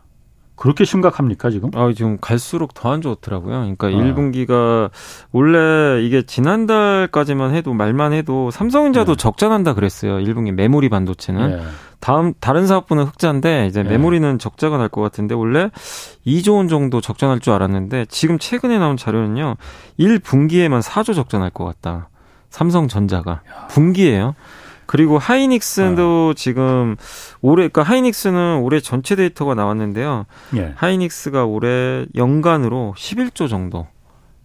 그렇게 0.56 0.84
심각합니까 0.84 1.50
지금? 1.50 1.70
아 1.74 1.92
지금 1.96 2.18
갈수록 2.20 2.74
더 2.74 2.92
안 2.92 3.02
좋더라고요. 3.02 3.52
그러니까 3.76 3.88
아. 3.88 3.90
1분기가 3.92 4.90
원래 5.32 6.04
이게 6.04 6.22
지난달까지만 6.24 7.56
해도 7.56 7.74
말만 7.74 8.14
해도 8.14 8.52
삼성전자도 8.52 9.14
네. 9.16 9.18
적자 9.18 9.48
난다 9.48 9.74
그랬어요. 9.74 10.18
1분기 10.18 10.52
메모리 10.52 10.90
반도체는 10.90 11.50
네. 11.52 11.62
다음 12.00 12.34
다른 12.40 12.68
사업부는 12.68 13.06
흑자인데 13.06 13.68
이제 13.68 13.84
네. 13.84 13.90
메모리는 13.92 14.38
적자가 14.40 14.78
날 14.78 14.90
것 14.90 15.02
같은데 15.02 15.34
원래 15.36 15.70
2조 16.28 16.56
원 16.58 16.68
정도 16.68 17.00
적자 17.00 17.28
날 17.28 17.40
줄 17.40 17.54
알았는데 17.54 18.06
지금 18.10 18.38
최근에 18.38 18.78
나온 18.80 18.98
자료는요 18.98 19.56
1분기에만 20.00 20.82
4조 20.84 21.16
적자 21.16 21.40
날 21.40 21.50
것 21.52 21.64
같다. 21.66 22.10
삼성전자가 22.52 23.42
분기예요. 23.70 24.36
그리고 24.86 25.18
하이닉스도 25.18 26.30
어. 26.30 26.34
지금 26.36 26.98
올해 27.42 27.70
그러니까 27.70 27.84
하이닉스는 27.84 28.60
올해 28.62 28.82
전체 28.82 29.16
데이터가 29.16 29.56
나왔는데요. 29.56 30.26
예. 30.58 30.74
하이닉스가 30.76 31.46
올해 31.46 32.06
연간으로 32.14 32.94
11조 32.98 33.50
정도 33.50 33.88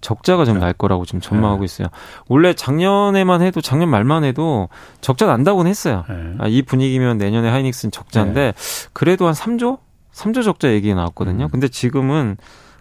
적자가 0.01 0.45
좀 0.45 0.61
날 0.61 0.73
거라고 0.73 1.05
지금 1.05 1.21
전망하고 1.21 1.63
예. 1.63 1.65
있어요. 1.65 1.89
원래 2.29 2.55
작년에만 2.55 3.43
해도 3.43 3.61
작년 3.61 3.89
말만 3.89 4.23
해도 4.23 4.69
적자 5.01 5.27
난다고는 5.27 5.69
했어요. 5.69 6.05
예. 6.11 6.35
아, 6.39 6.47
이 6.47 6.63
분위기면 6.63 7.19
내년에 7.19 7.49
하이닉스는 7.51 7.91
적자인데 7.91 8.41
예. 8.41 8.53
그래도 8.93 9.27
한 9.27 9.35
3조? 9.35 9.79
3조 10.15 10.45
적자 10.45 10.71
얘기가 10.73 10.95
나왔거든요. 10.95 11.47
음. 11.47 11.51
근데 11.51 11.67
지금은 11.67 12.37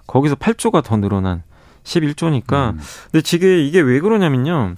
거기서 0.06 0.36
8조가 0.36 0.84
더 0.84 0.98
늘어난 0.98 1.42
11조니까. 1.84 2.74
음. 2.74 2.80
근데 3.12 3.22
지금 3.24 3.48
이게 3.50 3.80
왜 3.82 4.00
그러냐면요. 4.00 4.76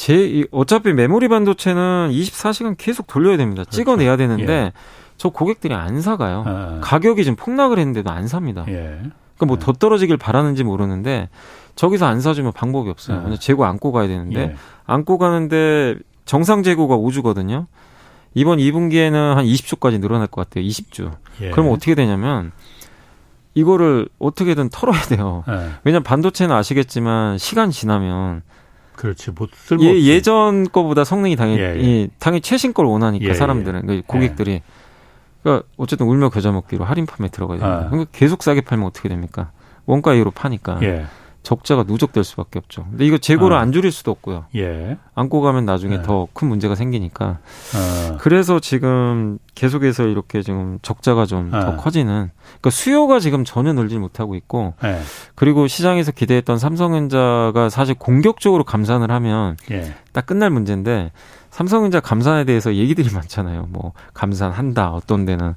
제 0.00 0.46
어차피 0.50 0.94
메모리 0.94 1.28
반도체는 1.28 2.08
24시간 2.10 2.74
계속 2.78 3.06
돌려야 3.06 3.36
됩니다. 3.36 3.64
그렇죠. 3.64 3.76
찍어내야 3.76 4.16
되는데 4.16 4.50
예. 4.50 4.72
저 5.18 5.28
고객들이 5.28 5.74
안 5.74 6.00
사가요. 6.00 6.42
아. 6.46 6.78
가격이 6.80 7.22
지금 7.22 7.36
폭락을 7.36 7.78
했는데도 7.78 8.08
안 8.08 8.26
삽니다. 8.26 8.64
예. 8.68 8.72
그러니까 9.36 9.46
뭐더 9.46 9.72
예. 9.74 9.78
떨어지길 9.78 10.16
바라는지 10.16 10.64
모르는데 10.64 11.28
저기서 11.74 12.06
안 12.06 12.22
사주면 12.22 12.52
방법이 12.52 12.88
없어요. 12.88 13.26
예. 13.30 13.36
재고 13.36 13.66
안고 13.66 13.92
가야 13.92 14.08
되는데 14.08 14.40
예. 14.40 14.54
안고 14.86 15.18
가는데 15.18 15.96
정상 16.24 16.62
재고가 16.62 16.96
5주거든요. 16.96 17.66
이번 18.32 18.56
2분기에는 18.56 19.34
한 19.34 19.44
20주까지 19.44 20.00
늘어날 20.00 20.28
것 20.28 20.48
같아요. 20.48 20.64
20주. 20.64 21.12
예. 21.42 21.50
그러면 21.50 21.74
어떻게 21.74 21.94
되냐면 21.94 22.52
이거를 23.52 24.08
어떻게든 24.18 24.70
털어야 24.70 25.02
돼요. 25.02 25.44
왜냐면 25.84 26.04
반도체는 26.04 26.56
아시겠지만 26.56 27.36
시간 27.36 27.70
지나면 27.70 28.40
그렇지. 29.00 29.30
뭐 29.30 29.48
예, 29.80 30.02
예전 30.02 30.64
거보다 30.70 31.04
성능이 31.04 31.36
당연히 31.36 31.60
예, 31.60 31.76
예. 31.76 32.08
당연히 32.18 32.42
최신 32.42 32.74
걸 32.74 32.84
원하니까 32.84 33.24
예, 33.24 33.30
예. 33.30 33.34
사람들은 33.34 33.86
그 33.86 34.02
고객들이 34.06 34.60
그러니까 35.42 35.66
어쨌든 35.78 36.06
울며 36.06 36.28
겨자 36.28 36.52
먹기로 36.52 36.84
할인 36.84 37.06
판매 37.06 37.30
들어가야 37.30 37.58
돼요. 37.58 37.70
아. 37.70 37.88
그러니까 37.88 38.10
계속 38.12 38.42
싸게 38.42 38.60
팔면 38.60 38.86
어떻게 38.86 39.08
됩니까? 39.08 39.52
원가 39.86 40.12
이후로 40.12 40.32
파니까. 40.32 40.80
예. 41.40 41.42
적자가 41.42 41.84
누적될 41.84 42.22
수밖에 42.24 42.58
없죠. 42.58 42.84
근데 42.90 43.06
이거 43.06 43.18
재고를 43.18 43.56
어. 43.56 43.60
안 43.60 43.72
줄일 43.72 43.92
수도 43.92 44.10
없고요. 44.10 44.46
예. 44.56 44.98
안고 45.14 45.40
가면 45.40 45.64
나중에 45.64 45.98
네. 45.98 46.02
더큰 46.02 46.48
문제가 46.48 46.74
생기니까. 46.74 47.38
어. 47.74 48.16
그래서 48.20 48.60
지금 48.60 49.38
계속해서 49.54 50.06
이렇게 50.06 50.42
지금 50.42 50.78
적자가 50.82 51.26
좀더 51.26 51.70
어. 51.70 51.76
커지는. 51.76 52.30
그러니까 52.44 52.70
수요가 52.70 53.20
지금 53.20 53.44
전혀 53.44 53.72
늘지 53.72 53.98
못하고 53.98 54.34
있고. 54.34 54.74
네. 54.82 55.00
그리고 55.34 55.66
시장에서 55.66 56.12
기대했던 56.12 56.58
삼성전자가 56.58 57.68
사실 57.70 57.94
공격적으로 57.94 58.64
감산을 58.64 59.10
하면 59.10 59.56
예. 59.70 59.94
딱 60.12 60.26
끝날 60.26 60.50
문제인데 60.50 61.12
삼성전자 61.50 62.00
감산에 62.00 62.44
대해서 62.44 62.74
얘기들이 62.74 63.12
많잖아요. 63.12 63.66
뭐 63.70 63.92
감산한다. 64.14 64.90
어떤 64.90 65.24
데는 65.24 65.54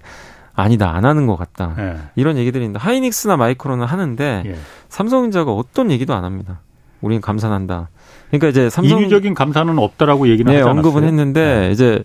아니다 0.55 0.95
안 0.95 1.05
하는 1.05 1.27
것 1.27 1.35
같다 1.35 1.75
예. 1.79 1.95
이런 2.15 2.37
얘기들이 2.37 2.63
있는데 2.63 2.79
하이닉스나 2.79 3.37
마이크로는 3.37 3.85
하는데 3.85 4.43
예. 4.45 4.55
삼성전자가 4.89 5.51
어떤 5.51 5.89
얘기도 5.91 6.13
안 6.13 6.23
합니다. 6.23 6.59
우리는 7.01 7.21
감산한다. 7.21 7.89
그러니까 8.29 8.47
이제 8.47 8.69
삼성 8.69 8.99
인위적인 8.99 9.33
감산은 9.33 9.77
없다라고 9.77 10.27
얘기는 10.29 10.51
네? 10.51 10.61
언급은 10.61 11.03
했는데 11.03 11.59
네. 11.61 11.71
이제 11.71 12.03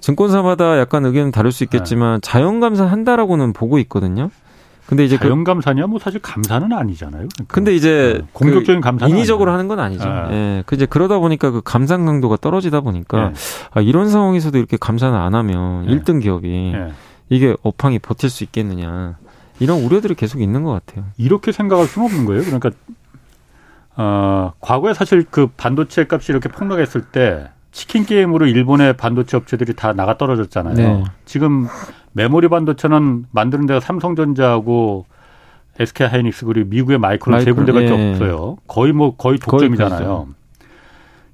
증권사마다 0.00 0.78
약간 0.78 1.06
의견은 1.06 1.30
다를 1.30 1.52
수 1.52 1.64
있겠지만 1.64 2.20
네. 2.20 2.20
자연 2.22 2.60
감산한다라고는 2.60 3.52
보고 3.52 3.78
있거든요. 3.78 4.30
근데 4.86 5.04
이제 5.04 5.16
그 5.16 5.22
자연 5.22 5.44
감산이야 5.44 5.86
뭐 5.86 6.00
사실 6.00 6.20
감산은 6.20 6.72
아니잖아요. 6.72 7.28
그러니까. 7.28 7.54
근데 7.54 7.74
이제 7.74 8.18
네. 8.20 8.26
공격적인 8.32 8.80
감산 8.80 9.08
인위적으로 9.08 9.52
하는 9.52 9.68
건 9.68 9.78
아니죠. 9.78 10.04
네. 10.04 10.32
예. 10.32 10.62
그 10.66 10.74
이제 10.74 10.84
그러다 10.84 11.20
보니까 11.20 11.52
그 11.52 11.62
감산 11.64 12.04
강도가 12.04 12.36
떨어지다 12.36 12.80
보니까 12.80 13.28
네. 13.28 13.34
아, 13.70 13.80
이런 13.80 14.10
상황에서도 14.10 14.58
이렇게 14.58 14.76
감산을 14.76 15.16
안 15.16 15.34
하면 15.36 15.86
네. 15.86 15.96
1등 15.96 16.20
기업이 16.20 16.72
네. 16.74 16.92
이게 17.30 17.56
업황이 17.62 17.98
버틸 17.98 18.28
수 18.28 18.44
있겠느냐 18.44 19.16
이런 19.60 19.82
우려들이 19.82 20.14
계속 20.14 20.42
있는 20.42 20.62
것 20.64 20.72
같아요. 20.72 21.06
이렇게 21.16 21.52
생각할 21.52 21.86
수는 21.86 22.06
없는 22.06 22.26
거예요. 22.26 22.42
그러니까 22.42 22.70
어, 23.96 24.52
과거에 24.60 24.92
사실 24.92 25.24
그 25.30 25.46
반도체 25.56 26.06
값이 26.10 26.32
이렇게 26.32 26.48
폭락했을 26.48 27.02
때 27.02 27.48
치킨 27.72 28.04
게임으로 28.04 28.46
일본의 28.46 28.96
반도체 28.96 29.36
업체들이 29.36 29.74
다 29.74 29.92
나가 29.92 30.18
떨어졌잖아요. 30.18 30.74
네. 30.74 31.04
지금 31.24 31.68
메모리 32.12 32.48
반도체는 32.48 33.26
만드는 33.30 33.66
데가 33.66 33.80
삼성전자하고 33.80 35.06
SK 35.78 36.08
하이닉스 36.08 36.46
그리고 36.46 36.68
미국의 36.68 36.98
마이크론 36.98 37.42
세 37.42 37.52
군데밖에 37.52 37.86
예. 37.86 38.10
없어요. 38.10 38.56
거의 38.66 38.92
뭐 38.92 39.16
거의 39.16 39.38
독점이잖아요. 39.38 40.06
거의 40.06 40.26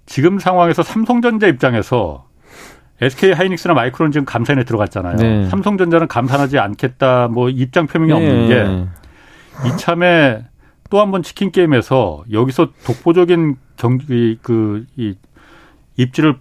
지금 0.05 0.39
상황에서 0.39 0.83
삼성전자 0.83 1.47
입장에서 1.47 2.27
SK 3.01 3.33
하이닉스나 3.33 3.75
마이크론 3.75 4.11
지금 4.13 4.25
감산에 4.25 4.65
들어갔잖아요. 4.65 5.17
네. 5.17 5.49
삼성전자는 5.49 6.09
감산하지 6.09 6.59
않겠다 6.59 7.29
뭐 7.29 7.51
입장 7.51 7.87
표명이 7.87 8.13
네. 8.13 8.17
없는 8.17 8.49
게 8.49 9.69
이참에 9.69 10.45
또 10.91 10.99
한 11.01 11.11
번 11.11 11.23
치킨 11.23 11.51
게임에서 11.51 12.25
여기서 12.33 12.69
독보적인 12.87 13.57
경기 13.77 14.39
그이 14.41 15.17
입지를 15.97 16.37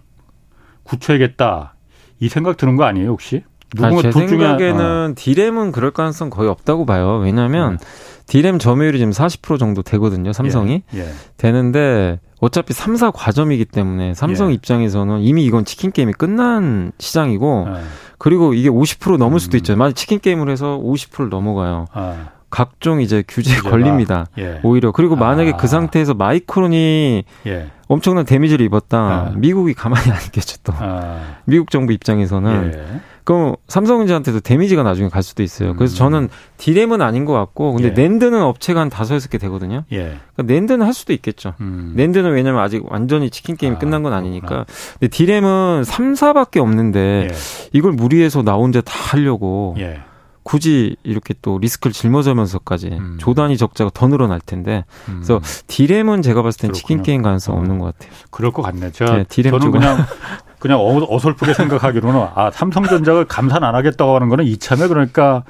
굳혀야겠다 0.84 1.74
이 2.20 2.28
생각 2.28 2.56
드는 2.56 2.76
거 2.76 2.84
아니에요 2.84 3.10
혹시? 3.10 3.42
누군가 3.74 4.08
아, 4.08 4.12
제 4.12 4.12
생각에는 4.12 5.10
어. 5.10 5.14
디램은 5.16 5.72
그럴 5.72 5.90
가능성 5.90 6.30
거의 6.30 6.48
없다고 6.48 6.86
봐요. 6.86 7.18
왜냐하면 7.18 7.72
음. 7.72 7.78
디램 8.26 8.58
점유율이 8.58 8.98
지금 8.98 9.12
40% 9.12 9.58
정도 9.58 9.82
되거든요. 9.82 10.32
삼성이 10.32 10.82
예. 10.94 11.00
예. 11.00 11.08
되는데 11.36 12.18
어차피 12.40 12.72
3, 12.72 12.96
4 12.96 13.10
과점이기 13.12 13.64
때문에 13.66 14.14
삼성 14.14 14.50
예. 14.50 14.54
입장에서는 14.54 15.20
이미 15.20 15.44
이건 15.44 15.64
치킨 15.64 15.92
게임이 15.92 16.12
끝난 16.12 16.92
시장이고 16.98 17.66
예. 17.68 17.80
그리고 18.18 18.54
이게 18.54 18.68
50% 18.68 19.16
넘을 19.16 19.40
수도 19.40 19.56
음. 19.56 19.58
있죠. 19.58 19.76
만약 19.76 19.94
치킨 19.94 20.20
게임을 20.20 20.50
해서 20.50 20.80
50%를 20.82 21.28
넘어가요. 21.28 21.86
아. 21.92 22.30
각종 22.50 23.00
이제 23.00 23.22
규제에 23.26 23.58
걸립니다. 23.58 24.26
예. 24.38 24.60
오히려 24.62 24.92
그리고 24.92 25.16
만약에 25.16 25.52
아. 25.52 25.56
그 25.56 25.66
상태에서 25.66 26.14
마이크론이 26.14 27.24
예. 27.46 27.66
엄청난 27.88 28.24
데미지를 28.24 28.64
입었다. 28.66 28.98
아. 28.98 29.32
미국이 29.36 29.74
가만히 29.74 30.10
안 30.10 30.20
있겠죠 30.26 30.56
또. 30.64 30.72
아. 30.76 31.20
미국 31.44 31.70
정부 31.70 31.92
입장에서는 31.92 32.72
예. 32.74 33.00
그럼 33.26 33.56
삼성전자한테도 33.66 34.38
데미지가 34.38 34.84
나중에 34.84 35.08
갈 35.08 35.24
수도 35.24 35.42
있어요. 35.42 35.74
그래서 35.74 35.96
음. 35.96 35.98
저는 35.98 36.28
디램은 36.58 37.02
아닌 37.02 37.24
것 37.24 37.32
같고, 37.32 37.72
근데 37.72 37.88
예. 37.88 37.90
낸드는 37.90 38.40
업체가 38.40 38.80
한 38.80 38.88
다섯 38.88 39.16
여섯 39.16 39.28
개 39.30 39.36
되거든요. 39.38 39.82
예. 39.90 40.16
그러니까 40.34 40.42
낸드는 40.54 40.86
할 40.86 40.94
수도 40.94 41.12
있겠죠. 41.12 41.54
음. 41.60 41.92
낸드는 41.96 42.30
왜냐면 42.30 42.60
아직 42.62 42.84
완전히 42.88 43.28
치킨 43.28 43.56
게임이 43.56 43.76
아, 43.76 43.78
끝난 43.80 44.04
건 44.04 44.12
아니니까. 44.12 44.46
그렇구나. 44.46 44.66
근데 45.00 45.08
디램은 45.08 45.82
3사밖에 45.84 46.58
없는데 46.58 47.28
예. 47.28 47.36
이걸 47.72 47.90
무리해서 47.90 48.42
나 48.42 48.54
혼자 48.54 48.80
다 48.80 48.92
하려고. 48.96 49.74
예. 49.78 50.02
굳이 50.44 50.94
이렇게 51.02 51.34
또 51.42 51.58
리스크를 51.58 51.92
짊어지면서까지 51.92 52.86
음. 52.92 53.16
조단위 53.18 53.56
적자가 53.56 53.90
더 53.92 54.06
늘어날 54.06 54.38
텐데 54.40 54.84
음. 55.08 55.14
그래서 55.16 55.40
디램은 55.66 56.22
제가 56.22 56.42
봤을 56.44 56.60
땐. 56.60 56.72
치킨 56.72 57.02
게임 57.02 57.22
가능성 57.22 57.56
어. 57.56 57.58
없는 57.58 57.80
것 57.80 57.86
같아요. 57.98 58.16
그럴 58.30 58.52
것 58.52 58.62
같네. 58.62 58.92
제가 58.92 59.16
네, 59.16 59.24
디램 59.28 59.50
저는 59.50 59.66
쪽은. 59.66 59.80
그냥 59.80 60.06
그냥 60.58 60.78
어설프게 60.80 61.54
생각하기로는 61.54 62.26
아 62.34 62.50
삼성전자가 62.50 63.24
감산 63.24 63.62
안 63.64 63.74
하겠다고 63.74 64.14
하는 64.14 64.28
거는 64.28 64.44
이참에 64.44 64.88
그러니까 64.88 65.44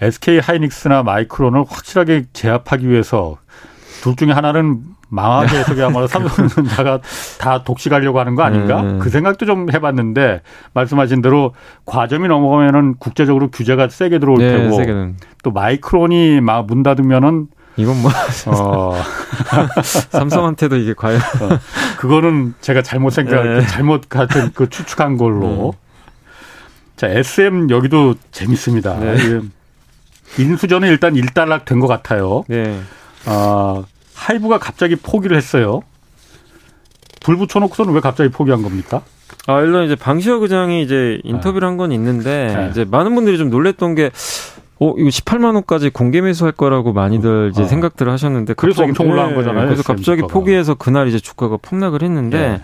SK 0.00 0.38
하이닉스나 0.38 1.02
마이크론을 1.02 1.64
확실하게 1.68 2.26
제압하기 2.32 2.88
위해서 2.88 3.36
둘 4.02 4.14
중에 4.14 4.30
하나는 4.30 4.82
망하게 5.10 5.58
해서야말로 5.58 6.06
삼성전자가 6.08 7.00
다 7.40 7.64
독식하려고 7.64 8.20
하는 8.20 8.34
거 8.34 8.42
아닌가? 8.42 8.82
네. 8.82 8.98
그 8.98 9.08
생각도 9.10 9.46
좀 9.46 9.66
해봤는데 9.72 10.42
말씀하신 10.74 11.22
대로 11.22 11.54
과점이 11.86 12.28
넘어가면은 12.28 12.94
국제적으로 12.98 13.50
규제가 13.50 13.88
세게 13.88 14.18
들어올 14.18 14.38
네, 14.38 14.56
테고 14.56 14.76
세게는. 14.76 15.16
또 15.42 15.50
마이크론이 15.50 16.40
막 16.42 16.66
문 16.66 16.82
닫으면은 16.82 17.46
이건 17.78 18.02
뭐 18.02 18.10
어. 18.46 18.94
삼성한테도 20.10 20.76
이게 20.76 20.94
과연 20.94 21.18
어. 21.20 21.58
그거는 21.98 22.54
제가 22.60 22.82
잘못 22.82 23.10
생각 23.10 23.42
네. 23.44 23.64
잘못 23.66 24.08
같은 24.08 24.50
그 24.52 24.68
추측한 24.68 25.16
걸로 25.16 25.70
음. 25.70 25.72
자 26.96 27.06
SM 27.08 27.70
여기도 27.70 28.14
재밌습니다. 28.32 28.98
네. 28.98 29.40
인수전은 30.38 30.88
일단 30.88 31.14
일단락 31.16 31.64
된 31.64 31.78
것 31.80 31.86
같아요. 31.86 32.44
네. 32.48 32.80
아 33.24 33.84
하이브가 34.14 34.58
갑자기 34.58 34.96
포기를 34.96 35.36
했어요. 35.36 35.82
불 37.20 37.36
붙여놓고서는 37.36 37.94
왜 37.94 38.00
갑자기 38.00 38.30
포기한 38.30 38.62
겁니까? 38.62 39.02
아, 39.46 39.60
일단 39.60 39.84
이제 39.84 39.94
방시혁 39.94 40.42
의장이 40.42 40.82
이제 40.82 41.20
인터뷰를 41.24 41.60
네. 41.66 41.70
한건 41.70 41.92
있는데 41.92 42.54
네. 42.54 42.68
이제 42.70 42.84
많은 42.84 43.14
분들이 43.14 43.38
좀 43.38 43.50
놀랬던 43.50 43.94
게 43.94 44.10
어, 44.80 44.94
이거 44.96 45.08
18만 45.08 45.54
원까지 45.54 45.90
공개 45.90 46.20
매수할 46.20 46.52
거라고 46.52 46.92
많이들 46.92 47.50
이제 47.52 47.62
어. 47.62 47.66
생각들을 47.66 48.12
하셨는데 48.12 48.54
그래서 48.54 48.84
엄청 48.84 49.08
올라간 49.10 49.34
거잖아요. 49.34 49.66
그래서 49.66 49.82
갑자기 49.82 50.22
포기해서 50.22 50.74
그날 50.74 51.08
이제 51.08 51.18
주가가 51.18 51.56
폭락을 51.56 52.02
했는데 52.02 52.38
네. 52.38 52.60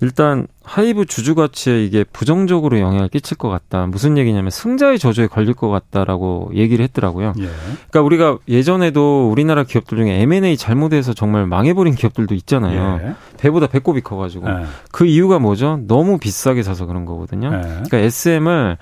일단 0.00 0.46
하이브 0.62 1.06
주주 1.06 1.34
가치에 1.34 1.82
이게 1.82 2.04
부정적으로 2.04 2.78
영향을 2.78 3.08
끼칠 3.08 3.36
것 3.36 3.48
같다. 3.48 3.86
무슨 3.86 4.16
얘기냐면 4.16 4.50
승자의 4.50 4.98
저주에 4.98 5.26
걸릴 5.26 5.54
것 5.54 5.68
같다라고 5.70 6.52
얘기를 6.54 6.84
했더라고요. 6.84 7.32
예. 7.38 7.48
그러니까 7.90 8.02
우리가 8.02 8.38
예전에도 8.48 9.28
우리나라 9.28 9.64
기업들 9.64 9.98
중에 9.98 10.20
M&A 10.22 10.56
잘못해서 10.56 11.14
정말 11.14 11.46
망해버린 11.46 11.96
기업들도 11.96 12.34
있잖아요. 12.36 13.00
예. 13.02 13.14
배보다 13.38 13.66
배꼽이 13.66 14.02
커가지고 14.02 14.48
예. 14.48 14.66
그 14.92 15.04
이유가 15.04 15.40
뭐죠? 15.40 15.80
너무 15.88 16.18
비싸게 16.18 16.62
사서 16.62 16.86
그런 16.86 17.04
거거든요. 17.04 17.50
예. 17.52 17.60
그러니까 17.60 17.98
SM을 17.98 18.78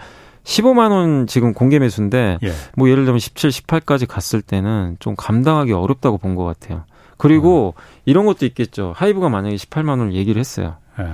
15만 0.46 0.92
원 0.92 1.26
지금 1.26 1.52
공개 1.52 1.78
매수인데 1.78 2.38
예. 2.42 2.52
뭐 2.76 2.88
예를 2.88 3.04
들면 3.04 3.18
17, 3.18 3.50
18까지 3.50 4.06
갔을 4.06 4.40
때는 4.42 4.96
좀 5.00 5.14
감당하기 5.16 5.72
어렵다고 5.72 6.18
본 6.18 6.36
것 6.36 6.44
같아요. 6.44 6.84
그리고 7.18 7.74
어. 7.76 7.80
이런 8.04 8.26
것도 8.26 8.46
있겠죠. 8.46 8.92
하이브가 8.94 9.28
만약에 9.28 9.56
18만 9.56 9.88
원을 9.98 10.12
얘기를 10.14 10.38
했어요. 10.38 10.76
예. 11.00 11.04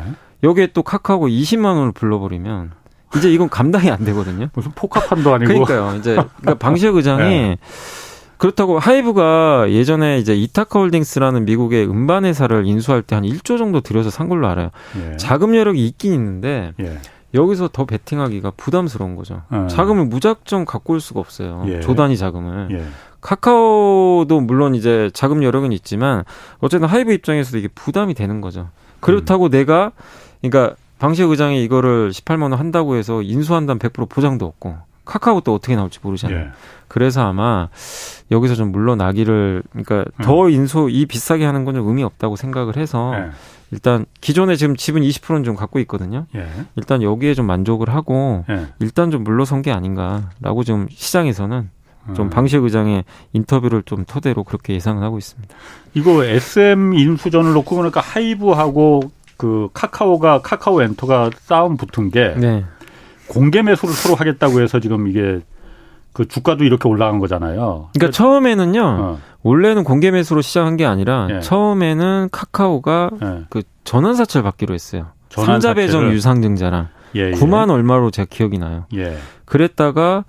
여기에 0.43 0.69
또 0.75 0.83
카카오가 0.83 1.29
20만 1.29 1.65
원을 1.77 1.93
불러버리면 1.93 2.73
이제 3.17 3.33
이건 3.33 3.49
감당이 3.49 3.91
안 3.91 4.05
되거든요. 4.05 4.49
무슨 4.55 4.73
포커판도 4.75 5.33
아니고. 5.35 5.65
그러니까요. 5.65 5.97
이제 5.99 6.15
그러니까 6.41 6.55
방시혁 6.59 6.97
의장이 6.97 7.23
예. 7.33 7.57
그렇다고 8.39 8.79
하이브가 8.81 9.71
예전에 9.71 10.19
이제 10.19 10.35
이타카 10.35 10.81
홀딩스라는 10.81 11.45
미국의 11.45 11.89
음반 11.89 12.25
회사를 12.25 12.67
인수할 12.67 13.03
때 13.03 13.15
한 13.15 13.23
1조 13.25 13.57
정도 13.57 13.81
들여서 13.81 14.11
산 14.11 14.29
걸로 14.29 14.49
알아요. 14.49 14.71
예. 14.99 15.17
자금 15.17 15.55
여력이 15.55 15.87
있긴 15.87 16.13
있는데 16.13 16.73
예. 16.81 16.99
여기서 17.35 17.69
더 17.73 17.85
베팅하기가 17.85 18.53
부담스러운 18.57 19.17
거죠. 19.17 19.43
예. 19.53 19.69
자금을 19.69 20.05
무작정 20.07 20.65
갖고 20.65 20.93
올 20.93 21.01
수가 21.01 21.21
없어요. 21.21 21.65
예. 21.67 21.81
조단위 21.81 22.17
자금을. 22.17 22.69
예. 22.73 22.85
카카오도 23.21 24.41
물론 24.41 24.75
이제 24.75 25.11
자금 25.15 25.43
여력은 25.43 25.73
있지만 25.73 26.25
어쨌든 26.61 26.89
하이브 26.89 27.13
입장에서도 27.13 27.59
이게 27.59 27.69
부담이 27.75 28.15
되는 28.15 28.41
거죠. 28.41 28.69
그렇다고 29.01 29.47
음. 29.47 29.51
내가 29.51 29.93
그러니까 30.41 30.75
방시혁 30.99 31.31
의장이 31.31 31.63
이거를 31.65 32.11
18만 32.11 32.43
원 32.43 32.53
한다고 32.55 32.97
해서 32.97 33.23
인수한다는 33.23 33.79
100% 33.79 34.09
보장도 34.09 34.45
없고 34.47 34.77
카카오 35.05 35.41
또 35.41 35.55
어떻게 35.55 35.75
나올지 35.75 35.99
모르잖아요. 36.03 36.39
예. 36.39 36.49
그래서 36.89 37.23
아마 37.27 37.69
여기서 38.31 38.55
좀 38.55 38.71
물러나기를 38.73 39.63
그러니까 39.71 40.05
음. 40.21 40.23
더 40.25 40.49
인수 40.49 40.89
이 40.91 41.07
비싸게 41.07 41.45
하는 41.45 41.65
건 41.65 41.75
좀 41.75 41.89
의미 41.89 42.05
없다고 42.05 42.37
생각을 42.37 42.77
해서 42.77 43.13
예. 43.17 43.31
일단 43.73 44.05
기존에 44.21 44.55
지금 44.55 44.77
지분 44.77 45.03
20%는 45.03 45.45
좀 45.45 45.57
갖고 45.57 45.79
있거든요. 45.81 46.27
예. 46.37 46.47
일단 46.77 47.03
여기에 47.03 47.35
좀 47.35 47.47
만족을 47.47 47.89
하고 47.89 48.45
예. 48.51 48.67
일단 48.81 49.11
좀 49.11 49.25
물러선 49.25 49.63
게 49.63 49.73
아닌가라고 49.73 50.63
좀 50.63 50.87
시장에서는 50.91 51.71
좀 52.15 52.27
음. 52.27 52.31
방시혁 52.31 52.65
의장의 52.65 53.05
인터뷰를 53.33 53.83
좀 53.85 54.05
토대로 54.05 54.45
그렇게 54.45 54.75
예상을 54.75 55.03
하고 55.03 55.19
있습니다. 55.19 55.55
이거 55.95 56.25
SM 56.25 56.93
인수전을 56.95 57.53
놓고 57.55 57.77
보니까 57.77 58.01
하이브하고 58.01 59.11
그 59.39 59.69
카카오가 59.73 60.43
카카오 60.43 60.83
엔터가 60.83 61.31
싸움 61.39 61.77
붙은 61.77 62.11
게 62.11 62.35
네. 62.37 62.65
공개 63.27 63.63
매수를 63.63 63.95
서로 63.95 64.15
하겠다고 64.15 64.61
해서 64.61 64.81
지금 64.81 65.09
이게 65.09 65.41
그 66.13 66.29
주가도 66.29 66.65
이렇게 66.65 66.89
올라간 66.89 67.19
거잖아요. 67.19 67.89
그러니까 67.95 68.13
처음에는요. 68.13 68.83
어. 68.83 69.19
원래는 69.43 69.85
공개 69.85 70.11
매수로 70.11 70.41
시작한 70.43 70.77
게 70.77 70.85
아니라 70.85 71.29
예. 71.31 71.41
처음에는 71.41 72.29
카카오가 72.31 73.11
예. 73.23 73.45
그 73.51 73.63
전환 73.85 74.15
사채를 74.15 74.43
받기로 74.45 74.75
했어요. 74.75 75.07
전자 75.29 75.75
배정 75.75 76.11
유상증자랑 76.13 76.89
예, 77.15 77.33
9만 77.33 77.69
예. 77.69 77.73
얼마로 77.73 78.11
제가 78.11 78.27
기억이 78.31 78.59
나요. 78.59 78.85
예. 78.95 79.17
그랬다가 79.45 80.25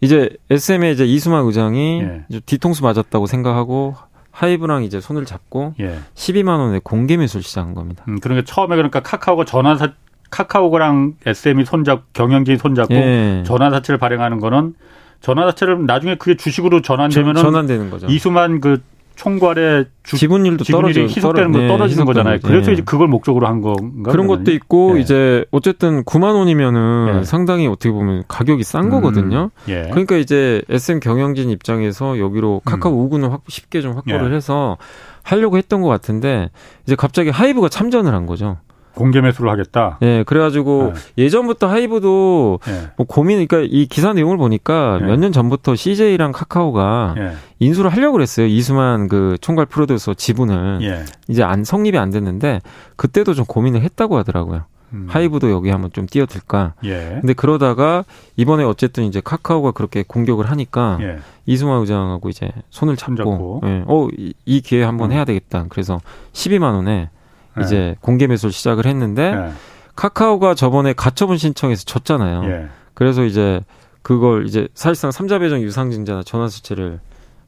이제 0.00 0.30
SM의 0.50 0.92
이제 0.92 1.04
이수만 1.04 1.44
의장이 1.44 2.02
예. 2.02 2.40
뒤통수 2.46 2.82
맞았다고 2.82 3.26
생각하고 3.26 3.96
하이브랑 4.30 4.84
이제 4.84 5.00
손을 5.00 5.24
잡고 5.24 5.74
예. 5.80 5.98
12만 6.14 6.58
원에 6.58 6.80
공개 6.82 7.16
매수를 7.16 7.42
시작한 7.42 7.74
겁니다. 7.74 8.04
음, 8.08 8.18
그러니까 8.20 8.44
처음에 8.46 8.76
그러니까 8.76 9.00
카카오가 9.00 9.44
전환 9.44 9.78
사 9.78 9.92
카카오랑 10.30 11.14
SM이 11.26 11.64
손잡 11.64 12.12
경영진이 12.12 12.58
손잡고 12.58 12.94
예. 12.94 13.42
전환 13.46 13.70
사채를 13.70 13.98
발행하는 13.98 14.40
거는 14.40 14.74
전환사채를 15.20 15.86
나중에 15.86 16.16
그게 16.16 16.36
주식으로 16.36 16.82
전환되면은 16.82 17.40
전환되는 17.40 17.90
거죠. 17.90 18.06
이수만 18.08 18.60
그 18.60 18.80
총괄의 19.16 19.86
주, 20.02 20.16
지분율도 20.16 20.64
떨어져 20.64 21.02
희석되는 21.02 21.52
거 21.52 21.58
네, 21.58 21.68
떨어지는 21.68 22.04
거잖아요. 22.04 22.38
그래서 22.42 22.66
네. 22.66 22.72
이제 22.74 22.82
그걸 22.84 23.06
목적으로 23.08 23.46
한 23.46 23.60
건가? 23.60 24.10
그런 24.10 24.26
것도 24.26 24.50
있고 24.52 24.94
네. 24.94 25.00
이제 25.00 25.44
어쨌든 25.50 26.02
9만 26.04 26.34
원이면은 26.34 27.18
네. 27.20 27.24
상당히 27.24 27.66
어떻게 27.66 27.90
보면 27.90 28.24
가격이 28.26 28.64
싼 28.64 28.86
음, 28.86 28.90
거거든요. 28.90 29.50
예. 29.68 29.88
그러니까 29.90 30.16
이제 30.16 30.62
SM 30.68 31.00
경영진 31.00 31.50
입장에서 31.50 32.18
여기로 32.18 32.62
카카오 32.64 32.92
음. 32.92 33.06
우군을 33.06 33.32
확, 33.32 33.42
쉽게 33.48 33.80
좀 33.80 33.94
확보를 33.94 34.32
예. 34.32 34.36
해서 34.36 34.78
하려고 35.22 35.58
했던 35.58 35.80
것 35.80 35.88
같은데 35.88 36.50
이제 36.84 36.96
갑자기 36.96 37.30
하이브가 37.30 37.68
참전을 37.68 38.12
한 38.12 38.26
거죠. 38.26 38.58
공개 38.94 39.20
매수를 39.20 39.50
하겠다. 39.50 39.98
네, 40.00 40.22
그래가지고 40.24 40.92
네. 40.94 41.24
예전부터 41.24 41.68
하이브도 41.68 42.60
네. 42.64 42.88
뭐 42.96 43.06
고민, 43.06 43.46
그러니까 43.46 43.68
이 43.70 43.86
기사 43.86 44.12
내용을 44.12 44.36
보니까 44.36 44.98
네. 45.00 45.06
몇년 45.06 45.32
전부터 45.32 45.76
CJ랑 45.76 46.32
카카오가 46.32 47.14
네. 47.16 47.32
인수를 47.58 47.90
하려고 47.90 48.12
그랬어요. 48.12 48.46
이수만 48.46 49.08
그 49.08 49.36
총괄 49.40 49.66
프로듀서 49.66 50.14
지분을 50.14 50.80
예. 50.82 51.04
이제 51.28 51.42
안 51.42 51.64
성립이 51.64 51.98
안 51.98 52.10
됐는데 52.10 52.60
그때도 52.96 53.34
좀 53.34 53.44
고민을 53.46 53.82
했다고 53.82 54.16
하더라고요. 54.18 54.64
음. 54.92 55.06
하이브도 55.08 55.50
여기 55.50 55.70
한번 55.70 55.90
좀 55.92 56.06
뛰어들까. 56.06 56.74
예. 56.84 57.18
근데 57.20 57.32
그러다가 57.32 58.04
이번에 58.36 58.64
어쨌든 58.64 59.04
이제 59.04 59.20
카카오가 59.22 59.72
그렇게 59.72 60.04
공격을 60.06 60.50
하니까 60.50 60.98
예. 61.00 61.18
이수만 61.46 61.80
의장하고 61.80 62.28
이제 62.28 62.50
손을 62.70 62.96
잡고, 62.96 63.16
잡고. 63.16 63.60
예. 63.64 63.84
어, 63.86 64.08
이, 64.16 64.34
이 64.44 64.60
기회에 64.60 64.84
한번 64.84 65.10
음. 65.10 65.16
해야 65.16 65.24
되겠다. 65.24 65.66
그래서 65.68 66.00
12만 66.32 66.74
원에 66.74 67.10
네. 67.56 67.64
이제 67.64 67.96
공개 68.00 68.26
매수를 68.26 68.52
시작을 68.52 68.86
했는데 68.86 69.34
네. 69.34 69.52
카카오가 69.96 70.54
저번에 70.54 70.92
가처분 70.92 71.36
신청해서 71.38 71.84
졌잖아요. 71.84 72.44
예. 72.50 72.68
그래서 72.94 73.24
이제 73.24 73.60
그걸 74.02 74.46
이제 74.46 74.68
사실상 74.74 75.10
삼자 75.10 75.38
배정 75.38 75.60
유상증자나 75.60 76.22
전환수채를 76.24 77.00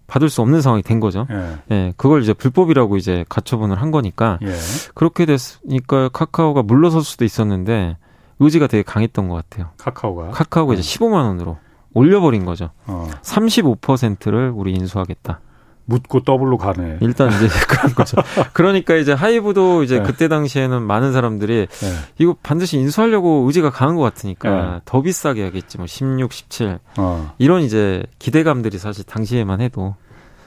받을 0.07 0.29
수 0.29 0.41
없는 0.43 0.61
상황이 0.61 0.83
된 0.83 1.01
거죠. 1.01 1.27
예. 1.31 1.75
예. 1.75 1.93
그걸 1.97 2.23
이제 2.23 2.33
불법이라고 2.33 2.97
이제 2.97 3.25
가처분을 3.29 3.81
한 3.81 3.91
거니까 3.91 4.39
예. 4.43 4.55
그렇게 4.95 5.27
됐으니까 5.27 6.09
카카오가 6.11 6.63
물러설 6.63 7.03
수도 7.03 7.25
있었는데 7.25 7.97
의지가 8.39 8.69
되게 8.69 8.83
강했던 8.83 9.29
것 9.29 9.35
같아요. 9.35 9.71
카카오가 9.79 10.31
카카오가 10.31 10.75
이제 10.75 10.83
15만 10.83 11.25
원으로 11.25 11.59
올려버린 11.95 12.45
거죠. 12.45 12.71
어. 12.87 13.09
35%를 13.23 14.53
우리 14.55 14.73
인수하겠다. 14.75 15.41
묻고 15.87 16.21
더블로 16.21 16.59
가네. 16.59 16.99
일단 17.01 17.29
이제 17.29 17.49
그런 17.69 17.95
거죠. 17.95 18.17
그러니까 18.53 18.97
이제 18.97 19.13
하이브도 19.13 19.85
이제 19.85 19.99
네. 20.01 20.05
그때 20.05 20.29
당시에는 20.29 20.83
많은 20.83 21.13
사람들이 21.13 21.67
네. 21.69 21.89
이거 22.19 22.37
반드시 22.43 22.77
인수하려고 22.79 23.45
의지가 23.47 23.71
강한 23.71 23.97
것 23.97 24.03
같으니까 24.03 24.51
네. 24.51 24.81
더 24.85 25.01
비싸게 25.01 25.43
하겠지 25.45 25.79
뭐 25.79 25.87
16, 25.87 26.33
17 26.33 26.79
어. 26.99 27.35
이런 27.39 27.63
이제 27.63 28.03
기대감들이 28.19 28.79
사실 28.79 29.05
당시에만 29.05 29.61
해도 29.61 29.95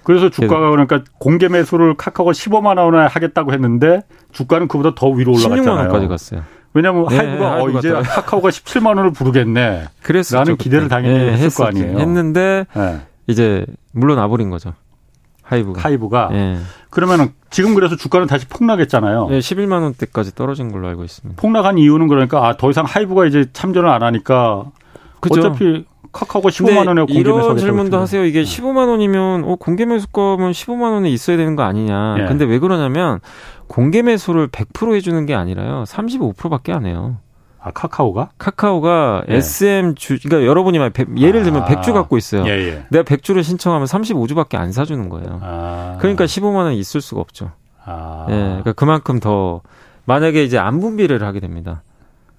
그래서 0.04 0.30
주가가 0.30 0.70
그러니까 0.72 1.04
공개 1.20 1.48
매수를 1.48 1.96
카카오가 1.96 2.32
15만 2.32 2.78
원에 2.78 3.08
하겠다고 3.08 3.54
했는데 3.54 4.02
주가는 4.32 4.68
그보다 4.68 4.94
더 4.96 5.10
위로 5.10 5.34
올라갔잖아요. 5.34 5.64
16만 5.64 5.78
원까지 5.78 6.08
갔어요. 6.08 6.44
왜냐하면 6.74 7.08
네, 7.08 7.18
하이브가 7.18 7.64
어, 7.64 7.70
이제 7.70 7.90
더... 7.90 8.02
카카오가 8.02 8.50
17만 8.50 8.88
원을 8.98 9.12
부르겠네. 9.12 9.86
그랬었죠. 10.04 10.38
라는 10.38 10.58
기대를 10.58 10.88
당연히 10.88 11.18
네, 11.18 11.34
했을 11.34 11.64
거 11.64 11.68
아니에요. 11.68 12.00
했는데 12.00 12.66
네. 12.76 13.00
이제 13.28 13.66
물러나 13.92 14.28
버린 14.28 14.50
거죠. 14.50 14.74
하이브가. 15.50 15.82
하이브가. 15.82 16.30
예. 16.34 16.58
그러면은 16.90 17.34
지금 17.50 17.74
그래서 17.76 17.96
주가는 17.96 18.28
다시 18.28 18.48
폭락했잖아요. 18.48 19.28
네, 19.30 19.40
11만 19.40 19.82
원대까지 19.82 20.36
떨어진 20.36 20.72
걸로 20.72 20.88
알고 20.88 21.04
있습니다. 21.04 21.42
폭락한 21.42 21.78
이유는 21.78 22.08
그러니까 22.08 22.48
아, 22.48 22.58
더 22.58 22.70
이상 22.70 22.86
하이브가 22.86 23.26
이제 23.26 23.46
참전을 23.52 23.90
안 23.90 24.04
하니까 24.04 24.66
그쵸? 25.20 25.40
어차피 25.40 25.86
카카오가 26.12 26.50
15만 26.50 26.88
원에 26.88 27.02
공개 27.02 27.14
매수 27.16 27.20
이런 27.20 27.58
질문도 27.58 28.00
하세요. 28.00 28.24
이게 28.26 28.44
15만 28.44 28.90
원이면 28.90 29.44
어, 29.44 29.56
공개 29.56 29.86
매수가면 29.86 30.52
15만 30.52 30.94
원에 30.94 31.10
있어야 31.10 31.38
되는 31.38 31.56
거 31.56 31.64
아니냐. 31.64 32.18
예. 32.20 32.26
근데 32.26 32.46
왜 32.46 32.60
그러냐면 32.60 33.20
공개 33.68 34.02
매수를 34.02 34.48
100% 34.48 34.96
해주는 34.96 35.26
게 35.26 35.36
아니라요. 35.36 35.84
35%밖에 35.88 36.74
안 36.74 36.86
해요. 36.86 37.18
아 37.62 37.72
카카오가? 37.72 38.30
카카오가 38.38 39.24
예. 39.30 39.36
SM 39.36 39.96
주 39.96 40.18
그러니까 40.22 40.48
여러분이 40.48 40.80
말 40.80 40.92
예를 41.18 41.44
들면 41.44 41.64
아. 41.64 41.66
100주 41.66 41.94
갖고 41.94 42.18
있어요. 42.18 42.46
예, 42.46 42.52
예. 42.52 42.86
내가 42.90 43.04
100주를 43.04 43.44
신청하면 43.44 43.86
35주밖에 43.86 44.56
안 44.56 44.72
사주는 44.72 45.10
거예요. 45.10 45.40
아. 45.42 45.98
그러니까 46.00 46.26
15만 46.26 46.56
원 46.56 46.74
있을 46.74 47.02
수가 47.02 47.20
없죠. 47.20 47.52
아. 47.84 48.26
예, 48.30 48.34
그러니까 48.34 48.74
그만큼 48.74 49.20
더 49.20 49.62
만약에 50.06 50.44
이제 50.44 50.58
안 50.58 50.80
분비를 50.80 51.22
하게 51.22 51.40
됩니다. 51.42 51.84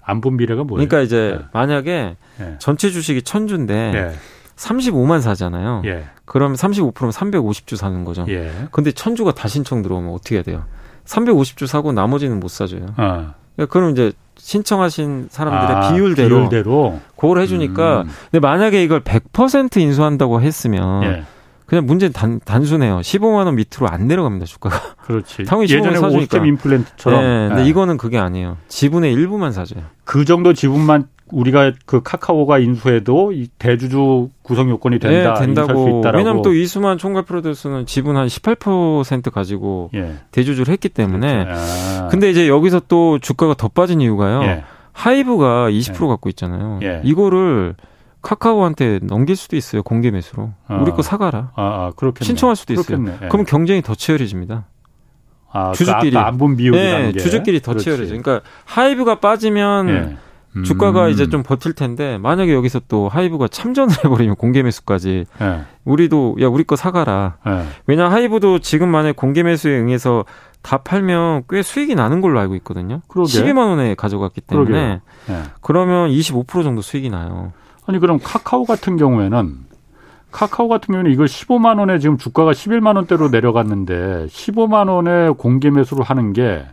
안 0.01 0.21
분비례가 0.21 0.63
뭐예요? 0.63 0.87
그러니까 0.87 1.01
이제 1.01 1.37
예. 1.39 1.45
만약에 1.53 2.15
예. 2.39 2.55
전체 2.57 2.89
주식이 2.89 3.21
천주인데 3.21 4.15
35만 4.55 5.17
예. 5.17 5.21
사잖아요. 5.21 5.83
예. 5.85 6.05
그럼 6.25 6.53
35%면 6.53 7.11
350주 7.11 7.75
사는 7.75 8.03
거죠. 8.05 8.25
예. 8.29 8.51
근데 8.71 8.91
천주가 8.91 9.33
다 9.33 9.47
신청 9.47 9.83
들어오면 9.83 10.13
어떻게 10.13 10.35
해야 10.35 10.43
돼요? 10.43 10.63
350주 11.05 11.67
사고 11.67 11.91
나머지는 11.91 12.39
못 12.39 12.47
사줘요. 12.49 12.87
아. 12.97 13.35
그러니까 13.55 13.71
그럼 13.71 13.91
이제 13.91 14.11
신청하신 14.37 15.27
사람들의 15.29 15.75
아, 15.75 15.93
비율대로, 15.93 16.29
비율대로 16.29 16.99
그걸 17.15 17.39
해주니까 17.41 18.01
음. 18.01 18.09
근데 18.31 18.39
만약에 18.39 18.83
이걸 18.83 19.01
100% 19.01 19.77
인수한다고 19.77 20.41
했으면 20.41 21.03
예. 21.03 21.23
그냥 21.71 21.85
문제는 21.85 22.11
단, 22.11 22.41
단순해요. 22.43 22.97
15만 22.99 23.45
원 23.45 23.55
밑으로 23.55 23.87
안 23.87 24.05
내려갑니다 24.05 24.45
주가가. 24.45 24.77
그렇지. 25.05 25.45
당연히 25.47 25.71
예전에 25.71 25.99
오스템 25.99 26.45
임플랜트처럼. 26.45 27.21
네, 27.21 27.47
근데 27.47 27.63
네. 27.63 27.69
이거는 27.69 27.95
그게 27.95 28.17
아니에요. 28.17 28.57
지분의 28.67 29.13
일부만 29.13 29.53
사줘요. 29.53 29.81
그 30.03 30.25
정도 30.25 30.51
지분만 30.51 31.07
우리가 31.31 31.71
그 31.85 32.03
카카오가 32.03 32.59
인수해도 32.59 33.31
이 33.31 33.47
대주주 33.57 34.31
구성 34.41 34.69
요건이 34.69 34.99
된다. 34.99 35.35
네, 35.35 35.45
된다고. 35.45 36.01
왜냐하면 36.13 36.41
또 36.41 36.53
이수만 36.53 36.97
총괄 36.97 37.23
프로듀서는 37.23 37.85
지분 37.85 38.17
한 38.17 38.27
18% 38.27 39.31
가지고 39.31 39.91
예. 39.93 40.15
대주주를 40.31 40.73
했기 40.73 40.89
때문에. 40.89 41.45
그렇죠. 41.45 41.61
아. 41.61 42.07
근데 42.09 42.29
이제 42.29 42.49
여기서 42.49 42.81
또 42.89 43.17
주가가 43.17 43.53
더 43.53 43.69
빠진 43.69 44.01
이유가요. 44.01 44.43
예. 44.43 44.63
하이브가 44.91 45.69
20% 45.69 46.03
예. 46.03 46.07
갖고 46.09 46.27
있잖아요. 46.27 46.81
예. 46.83 46.99
이거를 47.05 47.75
카카오한테 48.21 48.99
넘길 49.03 49.35
수도 49.35 49.55
있어요. 49.55 49.83
공개 49.83 50.11
매수로. 50.11 50.51
아. 50.67 50.75
우리 50.75 50.91
거 50.91 51.01
사가라. 51.01 51.51
아, 51.55 51.63
아 51.63 51.91
그렇겠네. 51.95 52.25
신청할 52.25 52.55
수도 52.55 52.73
그렇겠네. 52.75 53.11
있어요. 53.11 53.25
예. 53.25 53.29
그럼 53.29 53.45
경쟁이 53.45 53.81
더 53.81 53.95
치열해집니다. 53.95 54.65
아, 55.53 55.71
그 55.71 55.77
주주끼리 55.77 56.11
그 56.11 56.19
안분 56.19 56.55
비율이라는 56.55 57.11
네, 57.13 57.19
주주끼리 57.19 57.61
더 57.61 57.75
치열해져. 57.75 58.07
그러니까 58.09 58.41
하이브가 58.65 59.19
빠지면 59.19 59.89
예. 59.89 60.17
음. 60.55 60.63
주가가 60.63 61.07
이제 61.07 61.29
좀 61.29 61.43
버틸 61.43 61.73
텐데 61.73 62.17
만약에 62.17 62.53
여기서 62.53 62.81
또 62.87 63.07
하이브가 63.07 63.47
참전을 63.47 63.95
해버리면 64.03 64.35
공개 64.35 64.61
매수까지 64.63 65.25
네. 65.39 65.61
우리도 65.85 66.37
야 66.41 66.47
우리 66.47 66.63
거 66.63 66.75
사가라. 66.75 67.37
네. 67.45 67.65
왜냐 67.87 68.09
하이브도 68.09 68.59
지금 68.59 68.89
만약 68.89 69.15
공개 69.15 69.43
매수에 69.43 69.79
응해서 69.79 70.25
다 70.61 70.77
팔면 70.77 71.43
꽤 71.49 71.63
수익이 71.63 71.95
나는 71.95 72.21
걸로 72.21 72.39
알고 72.39 72.55
있거든요. 72.55 73.01
그러게. 73.07 73.31
12만 73.31 73.69
원에 73.69 73.95
가져갔기 73.95 74.41
때문에 74.41 75.01
네. 75.27 75.43
그러면 75.61 76.09
25% 76.09 76.63
정도 76.63 76.81
수익이 76.81 77.09
나요. 77.09 77.53
아니 77.91 77.99
그럼 77.99 78.19
카카오 78.23 78.63
같은 78.63 78.95
경우에는 78.95 79.57
카카오 80.31 80.69
같은 80.69 80.93
경우는 80.93 81.11
이걸 81.11 81.25
15만 81.25 81.77
원에 81.77 81.99
지금 81.99 82.17
주가가 82.17 82.51
11만 82.51 82.95
원대로 82.95 83.27
내려갔는데 83.27 84.27
15만 84.27 84.87
원에 84.87 85.29
공개 85.31 85.69
매수를 85.69 86.03
하는 86.05 86.31
게 86.31 86.65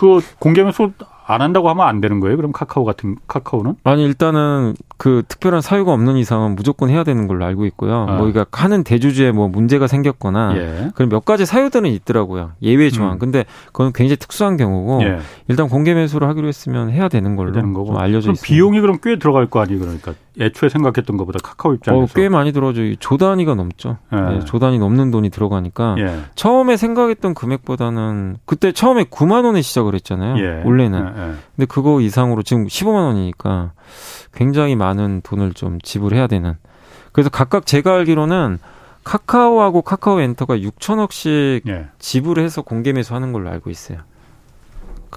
그 0.00 0.20
공개 0.38 0.62
매수 0.62 0.92
안 1.26 1.42
한다고 1.42 1.68
하면 1.68 1.86
안 1.86 2.00
되는 2.00 2.20
거예요? 2.20 2.36
그럼 2.38 2.52
카카오 2.52 2.86
같은 2.86 3.16
카카오는? 3.26 3.74
아니 3.84 4.02
일단은 4.02 4.74
그 5.00 5.22
특별한 5.26 5.62
사유가 5.62 5.94
없는 5.94 6.18
이상은 6.18 6.54
무조건 6.54 6.90
해야 6.90 7.04
되는 7.04 7.26
걸로 7.26 7.46
알고 7.46 7.64
있고요. 7.64 8.02
아. 8.06 8.16
뭐 8.16 8.30
그러니까 8.30 8.44
하는 8.52 8.84
대주주에 8.84 9.32
뭐 9.32 9.48
문제가 9.48 9.86
생겼거나 9.86 10.52
예. 10.58 10.90
그런 10.94 11.08
몇 11.08 11.24
가지 11.24 11.46
사유들은 11.46 11.88
있더라고요. 11.88 12.50
예외 12.60 12.90
조항. 12.90 13.14
음. 13.14 13.18
근데 13.18 13.46
그건 13.68 13.94
굉장히 13.94 14.18
특수한 14.18 14.58
경우고 14.58 15.02
예. 15.04 15.20
일단 15.48 15.70
공개 15.70 15.94
매수를 15.94 16.28
하기로 16.28 16.48
했으면 16.48 16.90
해야 16.90 17.08
되는 17.08 17.34
걸로 17.34 17.50
되는. 17.50 17.72
좀 17.72 17.96
알려져 17.96 18.32
있습니다. 18.32 18.42
비용이 18.42 18.82
그럼 18.82 18.98
꽤 19.02 19.18
들어갈 19.18 19.46
거 19.46 19.60
아니에요, 19.60 19.80
그러니까. 19.80 20.12
애초에 20.38 20.68
생각했던 20.68 21.16
것보다 21.16 21.38
카카오 21.42 21.72
입장에서 21.72 22.02
어, 22.02 22.06
꽤 22.14 22.28
많이 22.28 22.52
들어죠. 22.52 22.94
조 22.96 23.16
단위가 23.16 23.54
넘죠. 23.54 23.96
예. 24.12 24.16
네, 24.16 24.40
조 24.40 24.58
단위 24.58 24.78
넘는 24.78 25.10
돈이 25.10 25.30
들어가니까 25.30 25.96
예. 25.98 26.20
처음에 26.34 26.76
생각했던 26.76 27.32
금액보다는 27.32 28.36
그때 28.44 28.72
처음에 28.72 29.04
9만 29.04 29.46
원에 29.46 29.62
시작을 29.62 29.94
했잖아요. 29.94 30.36
예. 30.44 30.62
원래는. 30.62 30.98
예, 30.98 31.22
예. 31.22 31.32
근데 31.56 31.66
그거 31.66 32.02
이상으로 32.02 32.42
지금 32.42 32.66
15만 32.66 33.06
원이니까 33.06 33.72
굉장히 34.34 34.76
많은 34.76 35.20
돈을 35.22 35.52
좀 35.54 35.80
지불해야 35.80 36.26
되는. 36.26 36.54
그래서 37.12 37.30
각각 37.30 37.66
제가 37.66 37.94
알기로는 37.94 38.58
카카오하고 39.04 39.82
카카오 39.82 40.20
엔터가 40.20 40.58
6천억씩 40.58 41.66
예. 41.68 41.86
지불해서 41.98 42.62
공개 42.62 42.92
매수하는 42.92 43.32
걸로 43.32 43.50
알고 43.50 43.70
있어요. 43.70 43.98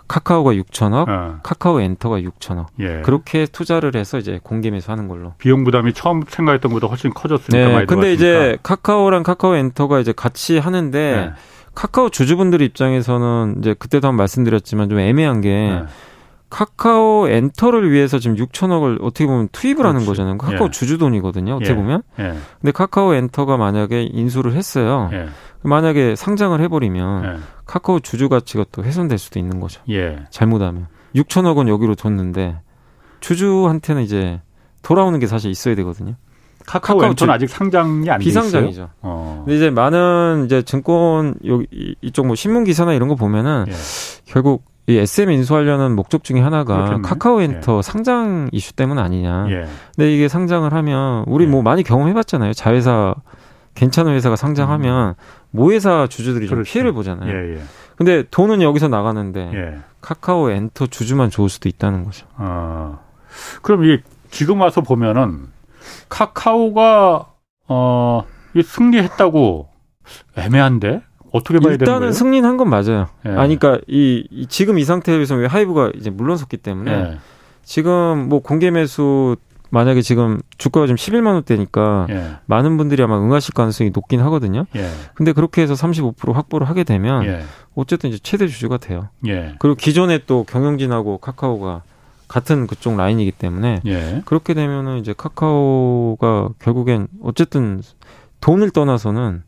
카카오가 0.07 0.53
6천억, 0.53 1.07
어. 1.07 1.39
카카오 1.43 1.79
엔터가 1.79 2.19
6천억. 2.21 2.67
예. 2.79 3.01
그렇게 3.01 3.45
투자를 3.45 3.95
해서 3.95 4.17
이제 4.17 4.39
공개 4.41 4.71
매수하는 4.71 5.07
걸로. 5.07 5.33
비용 5.37 5.63
부담이 5.63 5.93
처음 5.93 6.23
생각했던 6.27 6.71
것보다 6.71 6.87
훨씬 6.87 7.13
커졌으니까 7.13 7.67
네, 7.67 7.73
많이 7.73 7.85
근데 7.85 8.13
이제 8.13 8.57
카카오랑 8.63 9.23
카카오 9.23 9.55
엔터가 9.55 9.99
이제 9.99 10.11
같이 10.11 10.57
하는데 10.57 11.15
네. 11.15 11.31
카카오 11.75 12.09
주주분들 12.09 12.61
입장에서는 12.61 13.55
이제 13.59 13.73
그때도 13.73 14.07
한번 14.07 14.17
말씀드렸지만 14.17 14.89
좀 14.89 14.99
애매한 14.99 15.41
게 15.41 15.49
네. 15.49 15.83
카카오 16.53 17.27
엔터를 17.29 17.91
위해서 17.91 18.19
지금 18.19 18.37
6천억을 18.37 18.99
어떻게 19.01 19.25
보면 19.25 19.49
투입을 19.51 19.77
그렇지. 19.77 19.91
하는 19.91 20.05
거잖아요. 20.05 20.37
카카오 20.37 20.67
예. 20.67 20.69
주주 20.69 20.99
돈이거든요. 20.99 21.55
어떻게 21.55 21.71
예. 21.71 21.75
보면. 21.75 22.03
예. 22.19 22.35
근데 22.61 22.71
카카오 22.71 23.15
엔터가 23.15 23.57
만약에 23.57 24.03
인수를 24.03 24.53
했어요. 24.53 25.09
예. 25.13 25.29
만약에 25.63 26.15
상장을 26.15 26.61
해버리면 26.61 27.25
예. 27.25 27.39
카카오 27.65 27.99
주주 28.01 28.29
가치가 28.29 28.65
또 28.71 28.83
훼손될 28.83 29.17
수도 29.17 29.39
있는 29.39 29.59
거죠. 29.59 29.81
예. 29.89 30.25
잘못하면 30.29 30.85
6천억 31.15 31.57
원 31.57 31.67
여기로 31.67 31.95
줬는데 31.95 32.59
주주한테는 33.19 34.03
이제 34.03 34.39
돌아오는 34.83 35.17
게 35.17 35.25
사실 35.25 35.49
있어야 35.49 35.73
되거든요. 35.73 36.13
카카오, 36.67 36.97
카카오 36.97 37.09
엔터는 37.09 37.33
아직 37.33 37.49
상장이 37.49 38.07
안 38.11 38.19
비상장이죠. 38.19 38.89
어. 39.01 39.41
근데 39.43 39.55
이제 39.55 39.69
많은 39.71 40.43
이제 40.45 40.61
증권 40.61 41.33
여기 41.47 41.95
이쪽 42.03 42.27
뭐 42.27 42.35
신문 42.35 42.63
기사나 42.63 42.93
이런 42.93 43.09
거 43.09 43.15
보면은 43.15 43.65
예. 43.69 43.73
결국 44.25 44.71
이 44.87 44.97
SM 44.97 45.31
인수하려는 45.31 45.95
목적 45.95 46.23
중에 46.23 46.41
하나가 46.41 46.75
그렇겠네. 46.75 47.07
카카오 47.07 47.41
엔터 47.41 47.77
예. 47.77 47.81
상장 47.81 48.49
이슈 48.51 48.73
때문 48.73 48.99
아니냐. 48.99 49.47
예. 49.49 49.65
근데 49.95 50.13
이게 50.13 50.27
상장을 50.27 50.71
하면 50.71 51.23
우리 51.27 51.45
예. 51.45 51.49
뭐 51.49 51.61
많이 51.61 51.83
경험해봤잖아요. 51.83 52.53
자회사 52.53 53.15
괜찮은 53.75 54.13
회사가 54.13 54.35
상장하면 54.35 55.09
음. 55.09 55.13
모회사 55.51 56.07
주주들이 56.07 56.47
좀 56.47 56.63
피해를 56.63 56.91
보잖아요. 56.91 57.31
예, 57.31 57.55
예. 57.55 57.61
근데 57.95 58.23
돈은 58.29 58.61
여기서 58.61 58.87
나가는데 58.87 59.51
예. 59.53 59.79
카카오 60.01 60.49
엔터 60.49 60.87
주주만 60.87 61.29
좋을 61.29 61.49
수도 61.49 61.69
있다는 61.69 62.03
거죠. 62.03 62.27
아, 62.35 62.99
그럼 63.61 63.85
이 63.85 63.99
지금 64.31 64.61
와서 64.61 64.81
보면은 64.81 65.47
카카오가 66.09 67.27
어, 67.67 68.25
이 68.53 68.61
승리했다고 68.61 69.69
애매한데 70.37 71.01
어떻게 71.33 71.59
봐야 71.59 71.71
되는 71.71 71.85
거예요? 71.85 71.95
일단은 71.95 72.13
승리한 72.13 72.57
건 72.57 72.69
맞아요. 72.69 73.07
예. 73.25 73.29
아니 73.31 73.57
그러니까 73.57 73.83
이, 73.87 74.25
이, 74.31 74.45
지금 74.47 74.79
이 74.79 74.83
상태에서 74.83 75.35
왜 75.35 75.47
하이브가 75.47 75.91
이제 75.95 76.09
물러섰기 76.09 76.57
때문에 76.57 76.91
예. 76.91 77.17
지금 77.63 78.29
뭐 78.29 78.39
공개 78.39 78.71
매수 78.71 79.35
만약에 79.71 80.03
지금 80.03 80.39
주가가 80.59 80.85
지금 80.85 80.95
11만 80.97 81.33
원대니까 81.33 82.05
예. 82.11 82.35
많은 82.45 82.77
분들이 82.77 83.01
아마 83.01 83.17
응하실 83.17 83.55
가능성이 83.55 83.89
높긴 83.89 84.21
하거든요. 84.21 84.67
예. 84.75 84.87
근데 85.15 85.33
그렇게 85.33 85.63
해서 85.63 85.73
35% 85.73 86.31
확보를 86.31 86.69
하게 86.69 86.83
되면 86.83 87.25
예. 87.25 87.41
어쨌든 87.73 88.11
이제 88.11 88.19
최대 88.21 88.47
주주가 88.47 88.77
돼요. 88.77 89.09
예. 89.25 89.55
그리고 89.57 89.75
기존에 89.75 90.19
또 90.27 90.43
경영진하고 90.43 91.17
카카오가 91.17 91.81
같은 92.27 92.67
그쪽 92.67 92.95
라인이기 92.97 93.31
때문에 93.31 93.81
예. 93.87 94.21
그렇게 94.25 94.53
되면은 94.53 94.99
이제 94.99 95.15
카카오가 95.17 96.49
결국엔 96.59 97.07
어쨌든 97.23 97.81
돈을 98.41 98.69
떠나서는 98.69 99.41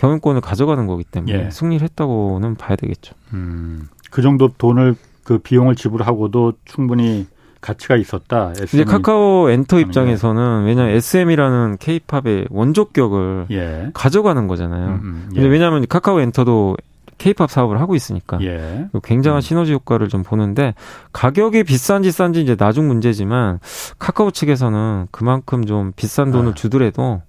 경영권을 0.00 0.40
가져가는 0.40 0.86
거기 0.86 1.04
때문에 1.04 1.46
예. 1.46 1.50
승리를 1.50 1.82
했다고는 1.82 2.54
봐야 2.54 2.74
되겠죠. 2.74 3.14
음, 3.34 3.88
그 4.10 4.22
정도 4.22 4.48
돈을 4.48 4.96
그 5.24 5.38
비용을 5.38 5.76
지불하고도 5.76 6.54
충분히 6.64 7.26
가치가 7.60 7.96
있었다. 7.96 8.52
이제 8.52 8.84
카카오 8.84 9.50
엔터 9.50 9.78
입장에서는 9.80 10.64
왜냐하면 10.64 10.94
SM이라는 10.94 11.76
케이팝의 11.78 12.46
원조격을 12.48 13.48
예. 13.50 13.90
가져가는 13.92 14.46
거잖아요. 14.46 14.86
음, 14.88 15.00
음, 15.02 15.30
예. 15.36 15.42
왜냐하면 15.42 15.86
카카오 15.86 16.20
엔터도 16.20 16.78
케이팝 17.18 17.50
사업을 17.50 17.78
하고 17.78 17.94
있으니까 17.94 18.38
예. 18.40 18.86
굉장한 19.04 19.40
음. 19.40 19.42
시너지 19.42 19.74
효과를 19.74 20.08
좀 20.08 20.22
보는데 20.22 20.72
가격이 21.12 21.64
비싼지 21.64 22.10
싼지 22.10 22.40
이제 22.40 22.56
나중 22.56 22.88
문제지만 22.88 23.58
카카오 23.98 24.30
측에서는 24.30 25.08
그만큼 25.10 25.66
좀 25.66 25.92
비싼 25.94 26.30
돈을 26.30 26.52
아. 26.52 26.54
주더라도 26.54 27.20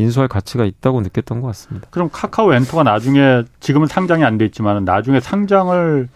인수할 0.00 0.28
가치가 0.28 0.64
있다고 0.64 1.00
느꼈던 1.02 1.40
것 1.40 1.46
같습니다. 1.48 1.88
그럼 1.90 2.08
카카오 2.10 2.52
엔터가 2.54 2.82
나중에 2.82 3.44
지금은 3.60 3.86
상장이 3.86 4.24
안 4.24 4.38
돼 4.38 4.44
있지만 4.46 4.84
나중에 4.84 5.20
상장을 5.20 6.08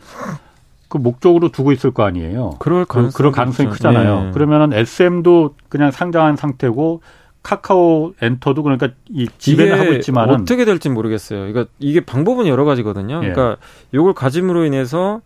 그 0.88 0.98
목적으로 0.98 1.50
두고 1.50 1.72
있을 1.72 1.90
거 1.90 2.04
아니에요. 2.04 2.56
그럴 2.58 2.84
가능성이, 2.84 3.12
그, 3.16 3.22
럴 3.22 3.32
가능성이 3.32 3.68
크잖아요. 3.70 4.24
네. 4.24 4.30
그러면은 4.32 4.72
SM도 4.72 5.56
그냥 5.68 5.90
상장한 5.90 6.36
상태고 6.36 7.02
카카오 7.42 8.14
엔터도 8.22 8.62
그러니까 8.62 8.88
이 9.10 9.28
지배는 9.38 9.78
하고 9.78 9.92
있지만 9.94 10.30
어떻게 10.30 10.64
될지 10.64 10.88
모르겠어요. 10.88 11.40
그러니까 11.40 11.66
이게 11.78 12.00
방법은 12.00 12.46
여러 12.46 12.64
가지거든요. 12.64 13.16
예. 13.24 13.32
그러니까 13.32 13.56
요걸 13.92 14.14
가짐으로 14.14 14.64
인해서 14.64 15.20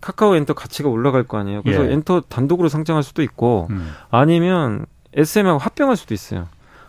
카카오 0.00 0.36
엔터 0.36 0.54
가치가 0.54 0.88
올라갈 0.88 1.24
거 1.24 1.38
아니에요. 1.38 1.62
그래서 1.62 1.84
예. 1.88 1.92
엔터 1.92 2.24
단독으로 2.28 2.68
상장할 2.68 3.02
수도 3.02 3.22
있고 3.22 3.66
음. 3.70 3.90
아니면 4.10 4.86
SM하고 5.14 5.58
합병할 5.58 5.96
수도 5.96 6.14
있어요. 6.14 6.46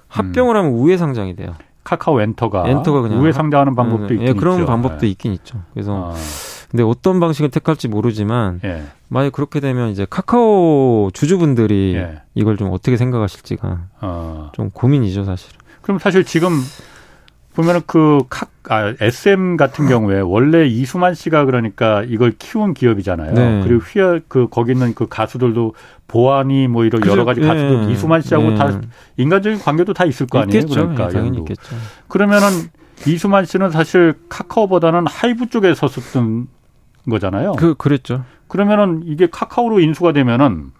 합병을 0.08 0.56
음. 0.56 0.58
하면 0.58 0.72
우회 0.74 0.98
상장이 0.98 1.36
돼요. 1.36 1.56
카카오 1.84 2.20
엔터가, 2.22 2.68
엔터가 2.68 3.02
그냥 3.02 3.22
우회 3.22 3.32
상장하는 3.32 3.76
방법도 3.76 4.08
네, 4.08 4.10
네. 4.10 4.14
있긴 4.16 4.28
예, 4.28 4.34
그런 4.34 4.66
방법도 4.66 5.00
네. 5.00 5.08
있긴 5.08 5.32
있죠. 5.34 5.62
그래서 5.74 6.12
아. 6.14 6.16
근데 6.70 6.84
어떤 6.84 7.22
방식을 7.22 7.50
택할지 7.50 7.88
모르지만 7.88 8.60
예. 8.66 8.84
만약 9.08 9.32
그렇게 9.32 9.62
되면 9.62 9.90
이제 9.90 10.06
카카오 10.10 11.12
주주분들이 11.14 11.94
예. 11.96 12.22
이걸 12.36 12.58
좀 12.58 12.72
어떻게 12.74 12.98
생각하실지가 12.98 13.80
어. 14.02 14.50
좀 14.54 14.70
고민이죠 14.70 15.24
사실. 15.24 15.54
그럼 15.82 15.98
사실 15.98 16.26
지금 16.26 16.60
보면은 17.58 17.82
그 17.88 18.20
카, 18.30 18.46
아, 18.70 18.94
SM 19.02 19.58
같은 19.58 19.88
경우에 19.88 20.20
원래 20.20 20.68
이수만 20.68 21.16
씨가 21.16 21.46
그러니까 21.46 22.04
이걸 22.04 22.32
키운 22.38 22.76
기업이잖아요. 22.76 23.34
네. 23.34 23.64
그리고 23.64 23.82
휘어 23.82 24.20
그 24.28 24.48
거기 24.48 24.74
있는 24.74 24.94
그 24.94 25.08
가수들도 25.08 25.74
보안이 26.08 26.68
뭐 26.68 26.86
이런 26.86 27.04
여러 27.08 27.26
가지 27.26 27.42
가수들 27.42 27.88
네. 27.88 27.94
이수만 27.94 28.22
씨하고 28.22 28.52
네. 28.52 28.56
다 28.56 28.80
인간적인 29.18 29.58
관계도 29.60 29.96
다 29.96 30.06
있을 30.06 30.28
거 30.28 30.38
아니에요. 30.38 30.60
있겠죠. 30.60 30.82
그러니까 30.82 31.08
네, 31.08 31.14
당연히 31.16 31.40
있겠죠. 31.40 31.76
그러면은 32.08 32.48
이수만 33.08 33.46
씨는 33.46 33.72
사실 33.72 34.14
카카오보다는 34.30 35.08
하이브 35.08 35.50
쪽에 35.50 35.74
섰었던 35.74 36.48
거잖아요. 37.10 37.54
그 37.54 37.74
그랬죠. 37.74 38.24
그러면은 38.48 39.02
이게 39.06 39.28
카카오로 39.32 39.80
인수가 39.80 40.12
되면은 40.14 40.72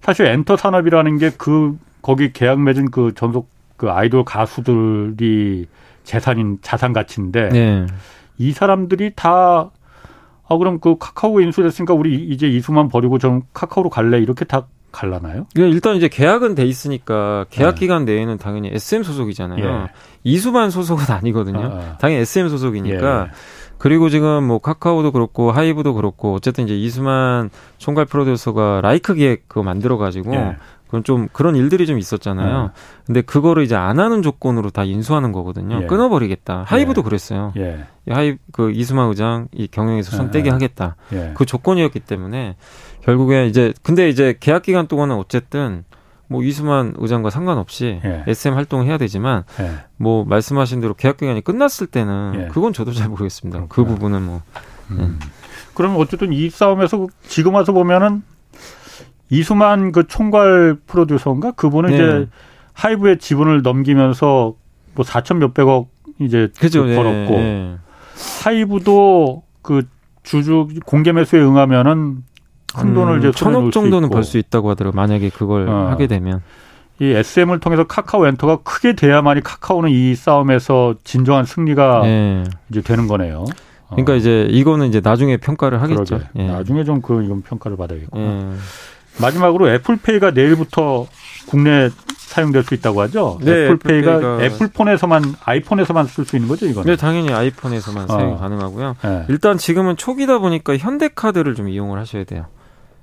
사실 0.00 0.24
엔터 0.24 0.56
산업이라는 0.56 1.18
게 1.18 1.30
그 1.36 1.76
거기 2.00 2.32
계약 2.32 2.58
맺은 2.62 2.90
그 2.90 3.12
전속 3.14 3.50
그 3.76 3.90
아이돌 3.90 4.24
가수들이 4.24 5.66
재산인 6.06 6.58
자산 6.62 6.92
가치인데 6.92 7.48
네. 7.50 7.86
이 8.38 8.52
사람들이 8.52 9.12
다 9.14 9.70
아, 10.48 10.56
그럼 10.56 10.78
그 10.78 10.96
카카오 10.98 11.40
인수됐으니까 11.40 11.92
우리 11.92 12.14
이제 12.24 12.46
이수만 12.46 12.88
버리고 12.88 13.18
좀 13.18 13.42
카카오로 13.52 13.90
갈래 13.90 14.18
이렇게 14.18 14.44
다 14.44 14.68
갈라나요? 14.92 15.46
일단 15.56 15.96
이제 15.96 16.08
계약은 16.08 16.54
돼 16.54 16.64
있으니까 16.64 17.44
계약 17.50 17.74
네. 17.74 17.80
기간 17.80 18.04
내에는 18.04 18.38
당연히 18.38 18.70
SM 18.72 19.02
소속이잖아요. 19.02 19.64
예. 19.64 19.88
이수만 20.24 20.70
소속은 20.70 21.12
아니거든요. 21.12 21.60
아, 21.60 21.64
아. 21.64 21.96
당연히 21.98 22.22
SM 22.22 22.48
소속이니까. 22.48 23.22
예. 23.24 23.30
그리고 23.78 24.08
지금 24.08 24.44
뭐 24.44 24.58
카카오도 24.58 25.12
그렇고 25.12 25.52
하이브도 25.52 25.92
그렇고 25.94 26.32
어쨌든 26.34 26.64
이제 26.64 26.74
이수만 26.74 27.50
총괄 27.76 28.06
프로듀서가 28.06 28.80
라이크 28.80 29.14
기획 29.14 29.48
그거 29.48 29.62
만들어 29.62 29.98
가지고 29.98 30.34
예. 30.34 30.56
그건 30.86 31.04
좀 31.04 31.28
그런 31.32 31.56
일들이 31.56 31.86
좀 31.86 31.98
있었잖아요. 31.98 32.70
예. 32.70 32.80
근데 33.06 33.20
그거를 33.20 33.64
이제 33.64 33.74
안 33.74 33.98
하는 33.98 34.22
조건으로 34.22 34.70
다 34.70 34.84
인수하는 34.84 35.32
거거든요. 35.32 35.82
예. 35.82 35.86
끊어버리겠다. 35.86 36.64
하이브도 36.66 37.00
예. 37.00 37.04
그랬어요. 37.04 37.52
예. 37.56 37.84
하이 38.08 38.36
그 38.52 38.70
이수만 38.70 39.08
의장 39.08 39.48
이 39.52 39.66
경영에서 39.66 40.16
손 40.16 40.30
떼게 40.30 40.50
하겠다. 40.50 40.96
그 41.34 41.44
조건이었기 41.44 42.00
때문에 42.00 42.56
결국에 43.02 43.46
이제 43.46 43.72
근데 43.82 44.08
이제 44.08 44.36
계약 44.38 44.62
기간 44.62 44.86
동안은 44.86 45.16
어쨌든 45.16 45.84
뭐 46.28 46.42
이수만 46.42 46.94
의장과 46.98 47.30
상관없이 47.30 48.00
예. 48.04 48.24
SM 48.26 48.54
활동을 48.54 48.86
해야 48.86 48.98
되지만 48.98 49.44
예. 49.60 49.70
뭐 49.96 50.24
말씀하신 50.24 50.80
대로 50.80 50.94
계약 50.94 51.16
기간이 51.16 51.40
끝났을 51.40 51.86
때는 51.86 52.32
예. 52.34 52.48
그건 52.48 52.72
저도 52.72 52.92
잘 52.92 53.08
모르겠습니다. 53.08 53.60
그 53.62 53.68
그렇구나. 53.68 53.88
그 53.88 53.94
부분은 53.94 54.22
뭐. 54.22 54.42
음. 54.90 55.18
예. 55.22 55.26
그러면 55.74 55.98
어쨌든 55.98 56.32
이 56.32 56.48
싸움에서 56.48 57.06
지금 57.28 57.54
와서 57.54 57.72
보면은 57.72 58.22
이수만 59.30 59.92
그 59.92 60.06
총괄 60.06 60.78
프로듀서인가 60.86 61.52
그분은 61.52 61.90
네. 61.90 61.94
이제 61.96 62.28
하이브의 62.74 63.18
지분을 63.18 63.62
넘기면서 63.62 64.54
뭐 64.94 65.04
4천 65.04 65.36
몇백억 65.38 65.88
이제 66.20 66.48
그죠, 66.58 66.84
그 66.84 66.94
벌었고 66.94 67.34
예. 67.34 67.76
하이브도 68.44 69.42
그 69.62 69.82
주주 70.22 70.68
공개 70.84 71.12
매수에 71.12 71.40
응하면은 71.40 72.24
큰 72.74 72.94
돈을 72.94 73.14
음, 73.14 73.18
이제 73.18 73.30
천억 73.32 73.70
정도는 73.70 74.10
벌 74.10 74.22
수 74.24 74.38
있다고 74.38 74.70
하더라고요. 74.70 74.96
만약에 75.00 75.30
그걸 75.30 75.68
어. 75.68 75.88
하게 75.88 76.06
되면. 76.06 76.42
이 76.98 77.04
SM을 77.10 77.60
통해서 77.60 77.84
카카오 77.84 78.26
엔터가 78.26 78.58
크게 78.62 78.94
돼야만이 78.94 79.42
카카오는 79.42 79.90
이 79.90 80.14
싸움에서 80.14 80.94
진정한 81.04 81.44
승리가 81.44 82.00
네. 82.04 82.44
이제 82.70 82.80
되는 82.80 83.06
거네요. 83.06 83.44
그러니까 83.90 84.14
어. 84.14 84.16
이제 84.16 84.46
이거는 84.50 84.88
이제 84.88 85.00
나중에 85.04 85.36
평가를 85.36 85.82
하겠죠. 85.82 86.20
예. 86.36 86.46
나중에 86.46 86.84
좀 86.84 87.02
그 87.02 87.22
이건 87.22 87.42
평가를 87.42 87.76
받아야겠고. 87.76 88.18
예. 88.18 88.46
마지막으로 89.20 89.70
애플페이가 89.70 90.32
내일부터 90.32 91.06
국내 91.48 91.90
사용될 92.16 92.64
수 92.64 92.74
있다고 92.74 93.00
하죠. 93.02 93.38
네, 93.40 93.66
애플페이가, 93.66 94.16
애플페이가 94.16 94.44
애플폰에서만 94.44 95.34
아이폰에서만 95.44 96.06
쓸 96.06 96.24
수 96.24 96.36
있는 96.36 96.48
거죠, 96.48 96.66
이거는. 96.66 96.90
네, 96.90 96.96
당연히 96.96 97.32
아이폰에서만 97.32 98.08
사용 98.08 98.34
어. 98.34 98.36
가능하고요. 98.36 98.96
네. 99.02 99.24
일단 99.28 99.56
지금은 99.56 99.96
초기다 99.96 100.38
보니까 100.38 100.76
현대카드를 100.76 101.54
좀 101.54 101.68
이용을 101.68 101.98
하셔야 101.98 102.24
돼요. 102.24 102.46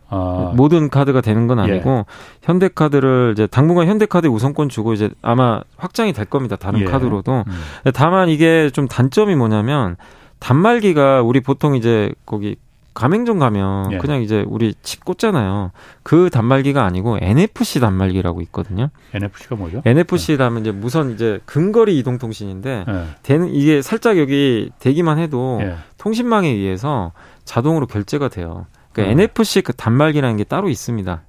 아. 0.09 0.51
모든 0.55 0.89
카드가 0.89 1.21
되는 1.21 1.47
건 1.47 1.57
아니고 1.57 1.89
예. 1.89 2.03
현대카드를 2.43 3.31
이제 3.33 3.47
당분간 3.47 3.87
현대카드 3.87 4.27
우선권 4.27 4.69
주고 4.69 4.93
이제 4.93 5.09
아마 5.23 5.61
확장이 5.75 6.13
될 6.13 6.25
겁니다. 6.25 6.55
다른 6.55 6.81
예. 6.81 6.85
카드로도. 6.85 7.45
음. 7.47 7.91
다만 7.95 8.29
이게 8.29 8.69
좀 8.69 8.87
단점이 8.87 9.35
뭐냐면 9.35 9.95
단말기가 10.37 11.23
우리 11.23 11.39
보통 11.39 11.75
이제 11.75 12.11
거기 12.27 12.57
가맹점 12.93 13.39
가면 13.39 13.93
예. 13.93 13.97
그냥 13.97 14.21
이제 14.21 14.43
우리 14.47 14.75
칩 14.83 15.03
꽂잖아요. 15.03 15.71
그 16.03 16.29
단말기가 16.31 16.83
아니고 16.83 17.17
NFC 17.21 17.79
단말기라고 17.79 18.41
있거든요. 18.41 18.89
NFC가 19.13 19.55
뭐죠? 19.55 19.81
NFC라면 19.85 20.61
이제 20.61 20.71
무선 20.71 21.11
이제 21.11 21.39
근거리 21.45 21.97
이동 21.97 22.17
통신인데 22.17 22.85
예. 22.87 23.05
되는 23.23 23.53
이게 23.53 23.81
살짝 23.81 24.17
여기 24.17 24.69
대기만 24.79 25.19
해도 25.19 25.59
예. 25.61 25.75
통신망에 25.97 26.47
의해서 26.49 27.11
자동으로 27.45 27.87
결제가 27.87 28.29
돼요. 28.29 28.67
그러니까 28.91 29.11
어. 29.11 29.23
NFC 29.23 29.61
그 29.61 29.73
단말기라는 29.73 30.37
게 30.37 30.43
따로 30.43 30.69
있습니다. 30.69 31.23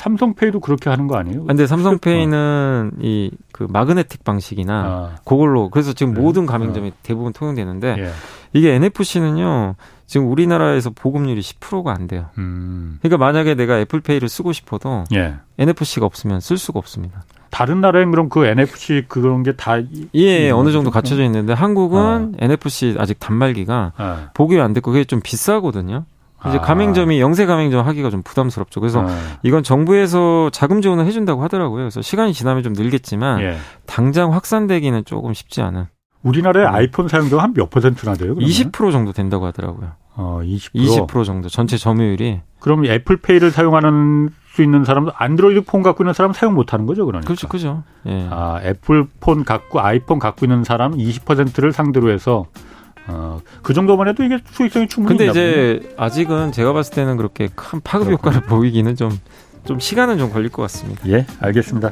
삼성페이도 0.00 0.60
그렇게 0.60 0.88
하는 0.88 1.06
거 1.08 1.16
아니에요? 1.16 1.44
근데 1.44 1.66
삼성페이는 1.66 2.90
어. 2.94 2.96
이그 3.00 3.66
마그네틱 3.68 4.24
방식이나 4.24 4.72
아. 4.74 5.16
그걸로 5.26 5.68
그래서 5.68 5.92
지금 5.92 6.14
네. 6.14 6.20
모든 6.20 6.46
가맹점이 6.46 6.88
어. 6.88 6.92
대부분 7.02 7.34
통용되는데 7.34 7.96
예. 7.98 8.10
이게 8.54 8.72
NFC는요 8.74 9.74
지금 10.06 10.30
우리나라에서 10.30 10.88
보급률이 10.90 11.40
10%가 11.42 11.92
안 11.92 12.08
돼요. 12.08 12.26
음. 12.38 12.98
그러니까 13.02 13.18
만약에 13.24 13.54
내가 13.54 13.78
애플페이를 13.80 14.28
쓰고 14.30 14.52
싶어도 14.52 15.04
예. 15.12 15.34
NFC가 15.58 16.06
없으면 16.06 16.40
쓸 16.40 16.56
수가 16.56 16.78
없습니다. 16.78 17.22
다른 17.50 17.80
나라엔 17.82 18.10
그럼 18.10 18.28
그 18.30 18.46
NFC 18.46 19.04
그런 19.06 19.42
게 19.42 19.52
다 19.52 19.76
예, 20.14 20.50
어느 20.50 20.72
정도 20.72 20.90
갖춰져 20.90 21.24
있는데 21.24 21.52
한국은 21.52 22.00
어. 22.00 22.32
NFC 22.38 22.96
아직 22.98 23.20
단말기가 23.20 23.92
어. 23.98 24.28
보급이 24.32 24.58
안 24.60 24.72
됐고 24.72 24.92
그게 24.92 25.04
좀 25.04 25.20
비싸거든요. 25.22 26.04
이제 26.48 26.58
아. 26.58 26.60
가맹점이 26.60 27.20
영세 27.20 27.46
가맹점 27.46 27.86
하기가 27.86 28.10
좀 28.10 28.22
부담스럽죠. 28.22 28.80
그래서 28.80 29.02
네. 29.02 29.12
이건 29.42 29.62
정부에서 29.62 30.50
자금 30.50 30.80
지원을 30.80 31.04
해준다고 31.06 31.42
하더라고요. 31.42 31.82
그래서 31.82 32.00
시간이 32.02 32.32
지나면 32.32 32.62
좀 32.62 32.72
늘겠지만 32.72 33.40
예. 33.40 33.56
당장 33.86 34.32
확산되기는 34.32 35.04
조금 35.04 35.34
쉽지 35.34 35.60
않은. 35.62 35.86
우리나라의 36.22 36.66
음. 36.68 36.74
아이폰 36.74 37.08
사용도가 37.08 37.42
한 37.42 37.54
몇 37.54 37.70
퍼센트나 37.70 38.14
돼요? 38.14 38.34
그러면? 38.34 38.48
20% 38.48 38.92
정도 38.92 39.12
된다고 39.12 39.46
하더라고요. 39.46 39.92
어, 40.16 40.40
20%? 40.42 40.74
20% 41.06 41.24
정도 41.24 41.48
전체 41.48 41.76
점유율이. 41.76 42.40
그럼 42.58 42.84
애플페이를 42.84 43.50
사용하는 43.50 44.28
수 44.52 44.62
있는 44.62 44.84
사람도 44.84 45.12
안드로이드 45.16 45.62
폰 45.62 45.82
갖고 45.82 46.02
있는 46.02 46.12
사람 46.12 46.32
사용 46.32 46.54
못 46.54 46.72
하는 46.74 46.84
거죠, 46.84 47.06
그러니까. 47.06 47.26
그렇죠, 47.26 47.48
그죠. 47.48 47.84
예. 48.06 48.26
아, 48.30 48.60
애플 48.64 49.06
폰 49.20 49.44
갖고 49.44 49.80
아이폰 49.80 50.18
갖고 50.18 50.44
있는 50.44 50.64
사람 50.64 50.92
20%를 50.96 51.72
상대로 51.72 52.10
해서 52.10 52.46
어, 53.06 53.40
그 53.62 53.74
정도만 53.74 54.08
해도 54.08 54.22
이게 54.22 54.38
수익성이 54.52 54.86
충분히 54.88 55.18
근데 55.18 55.30
이제 55.30 55.80
보네. 55.82 55.94
아직은 55.96 56.52
제가 56.52 56.72
봤을 56.72 56.94
때는 56.94 57.16
그렇게 57.16 57.48
큰 57.54 57.80
파급 57.80 58.10
효과를 58.10 58.42
보이기는 58.42 58.94
좀 58.96 59.18
좀 59.64 59.78
시간은 59.78 60.18
좀 60.18 60.32
걸릴 60.32 60.50
것 60.50 60.62
같습니다. 60.62 61.02
예, 61.08 61.26
알겠습니다. 61.40 61.90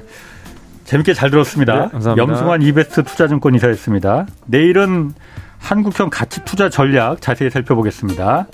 재밌게 0.84 1.12
잘 1.14 1.30
들었습니다. 1.30 1.74
네, 1.74 1.88
감사합니다. 1.90 2.16
염승환 2.16 2.62
이베스트 2.62 3.02
투자증권 3.04 3.54
이사였습니다. 3.54 4.26
내일은 4.46 5.12
한국형 5.58 6.08
가치 6.10 6.44
투자 6.44 6.70
전략 6.70 7.20
자세히 7.20 7.50
살펴보겠습니다. 7.50 8.46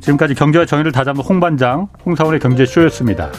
지금까지 0.00 0.34
경제와 0.34 0.64
정의를 0.64 0.92
다잡는 0.92 1.22
홍반장 1.22 1.88
홍사원의 2.04 2.40
경제쇼였습니다. 2.40 3.30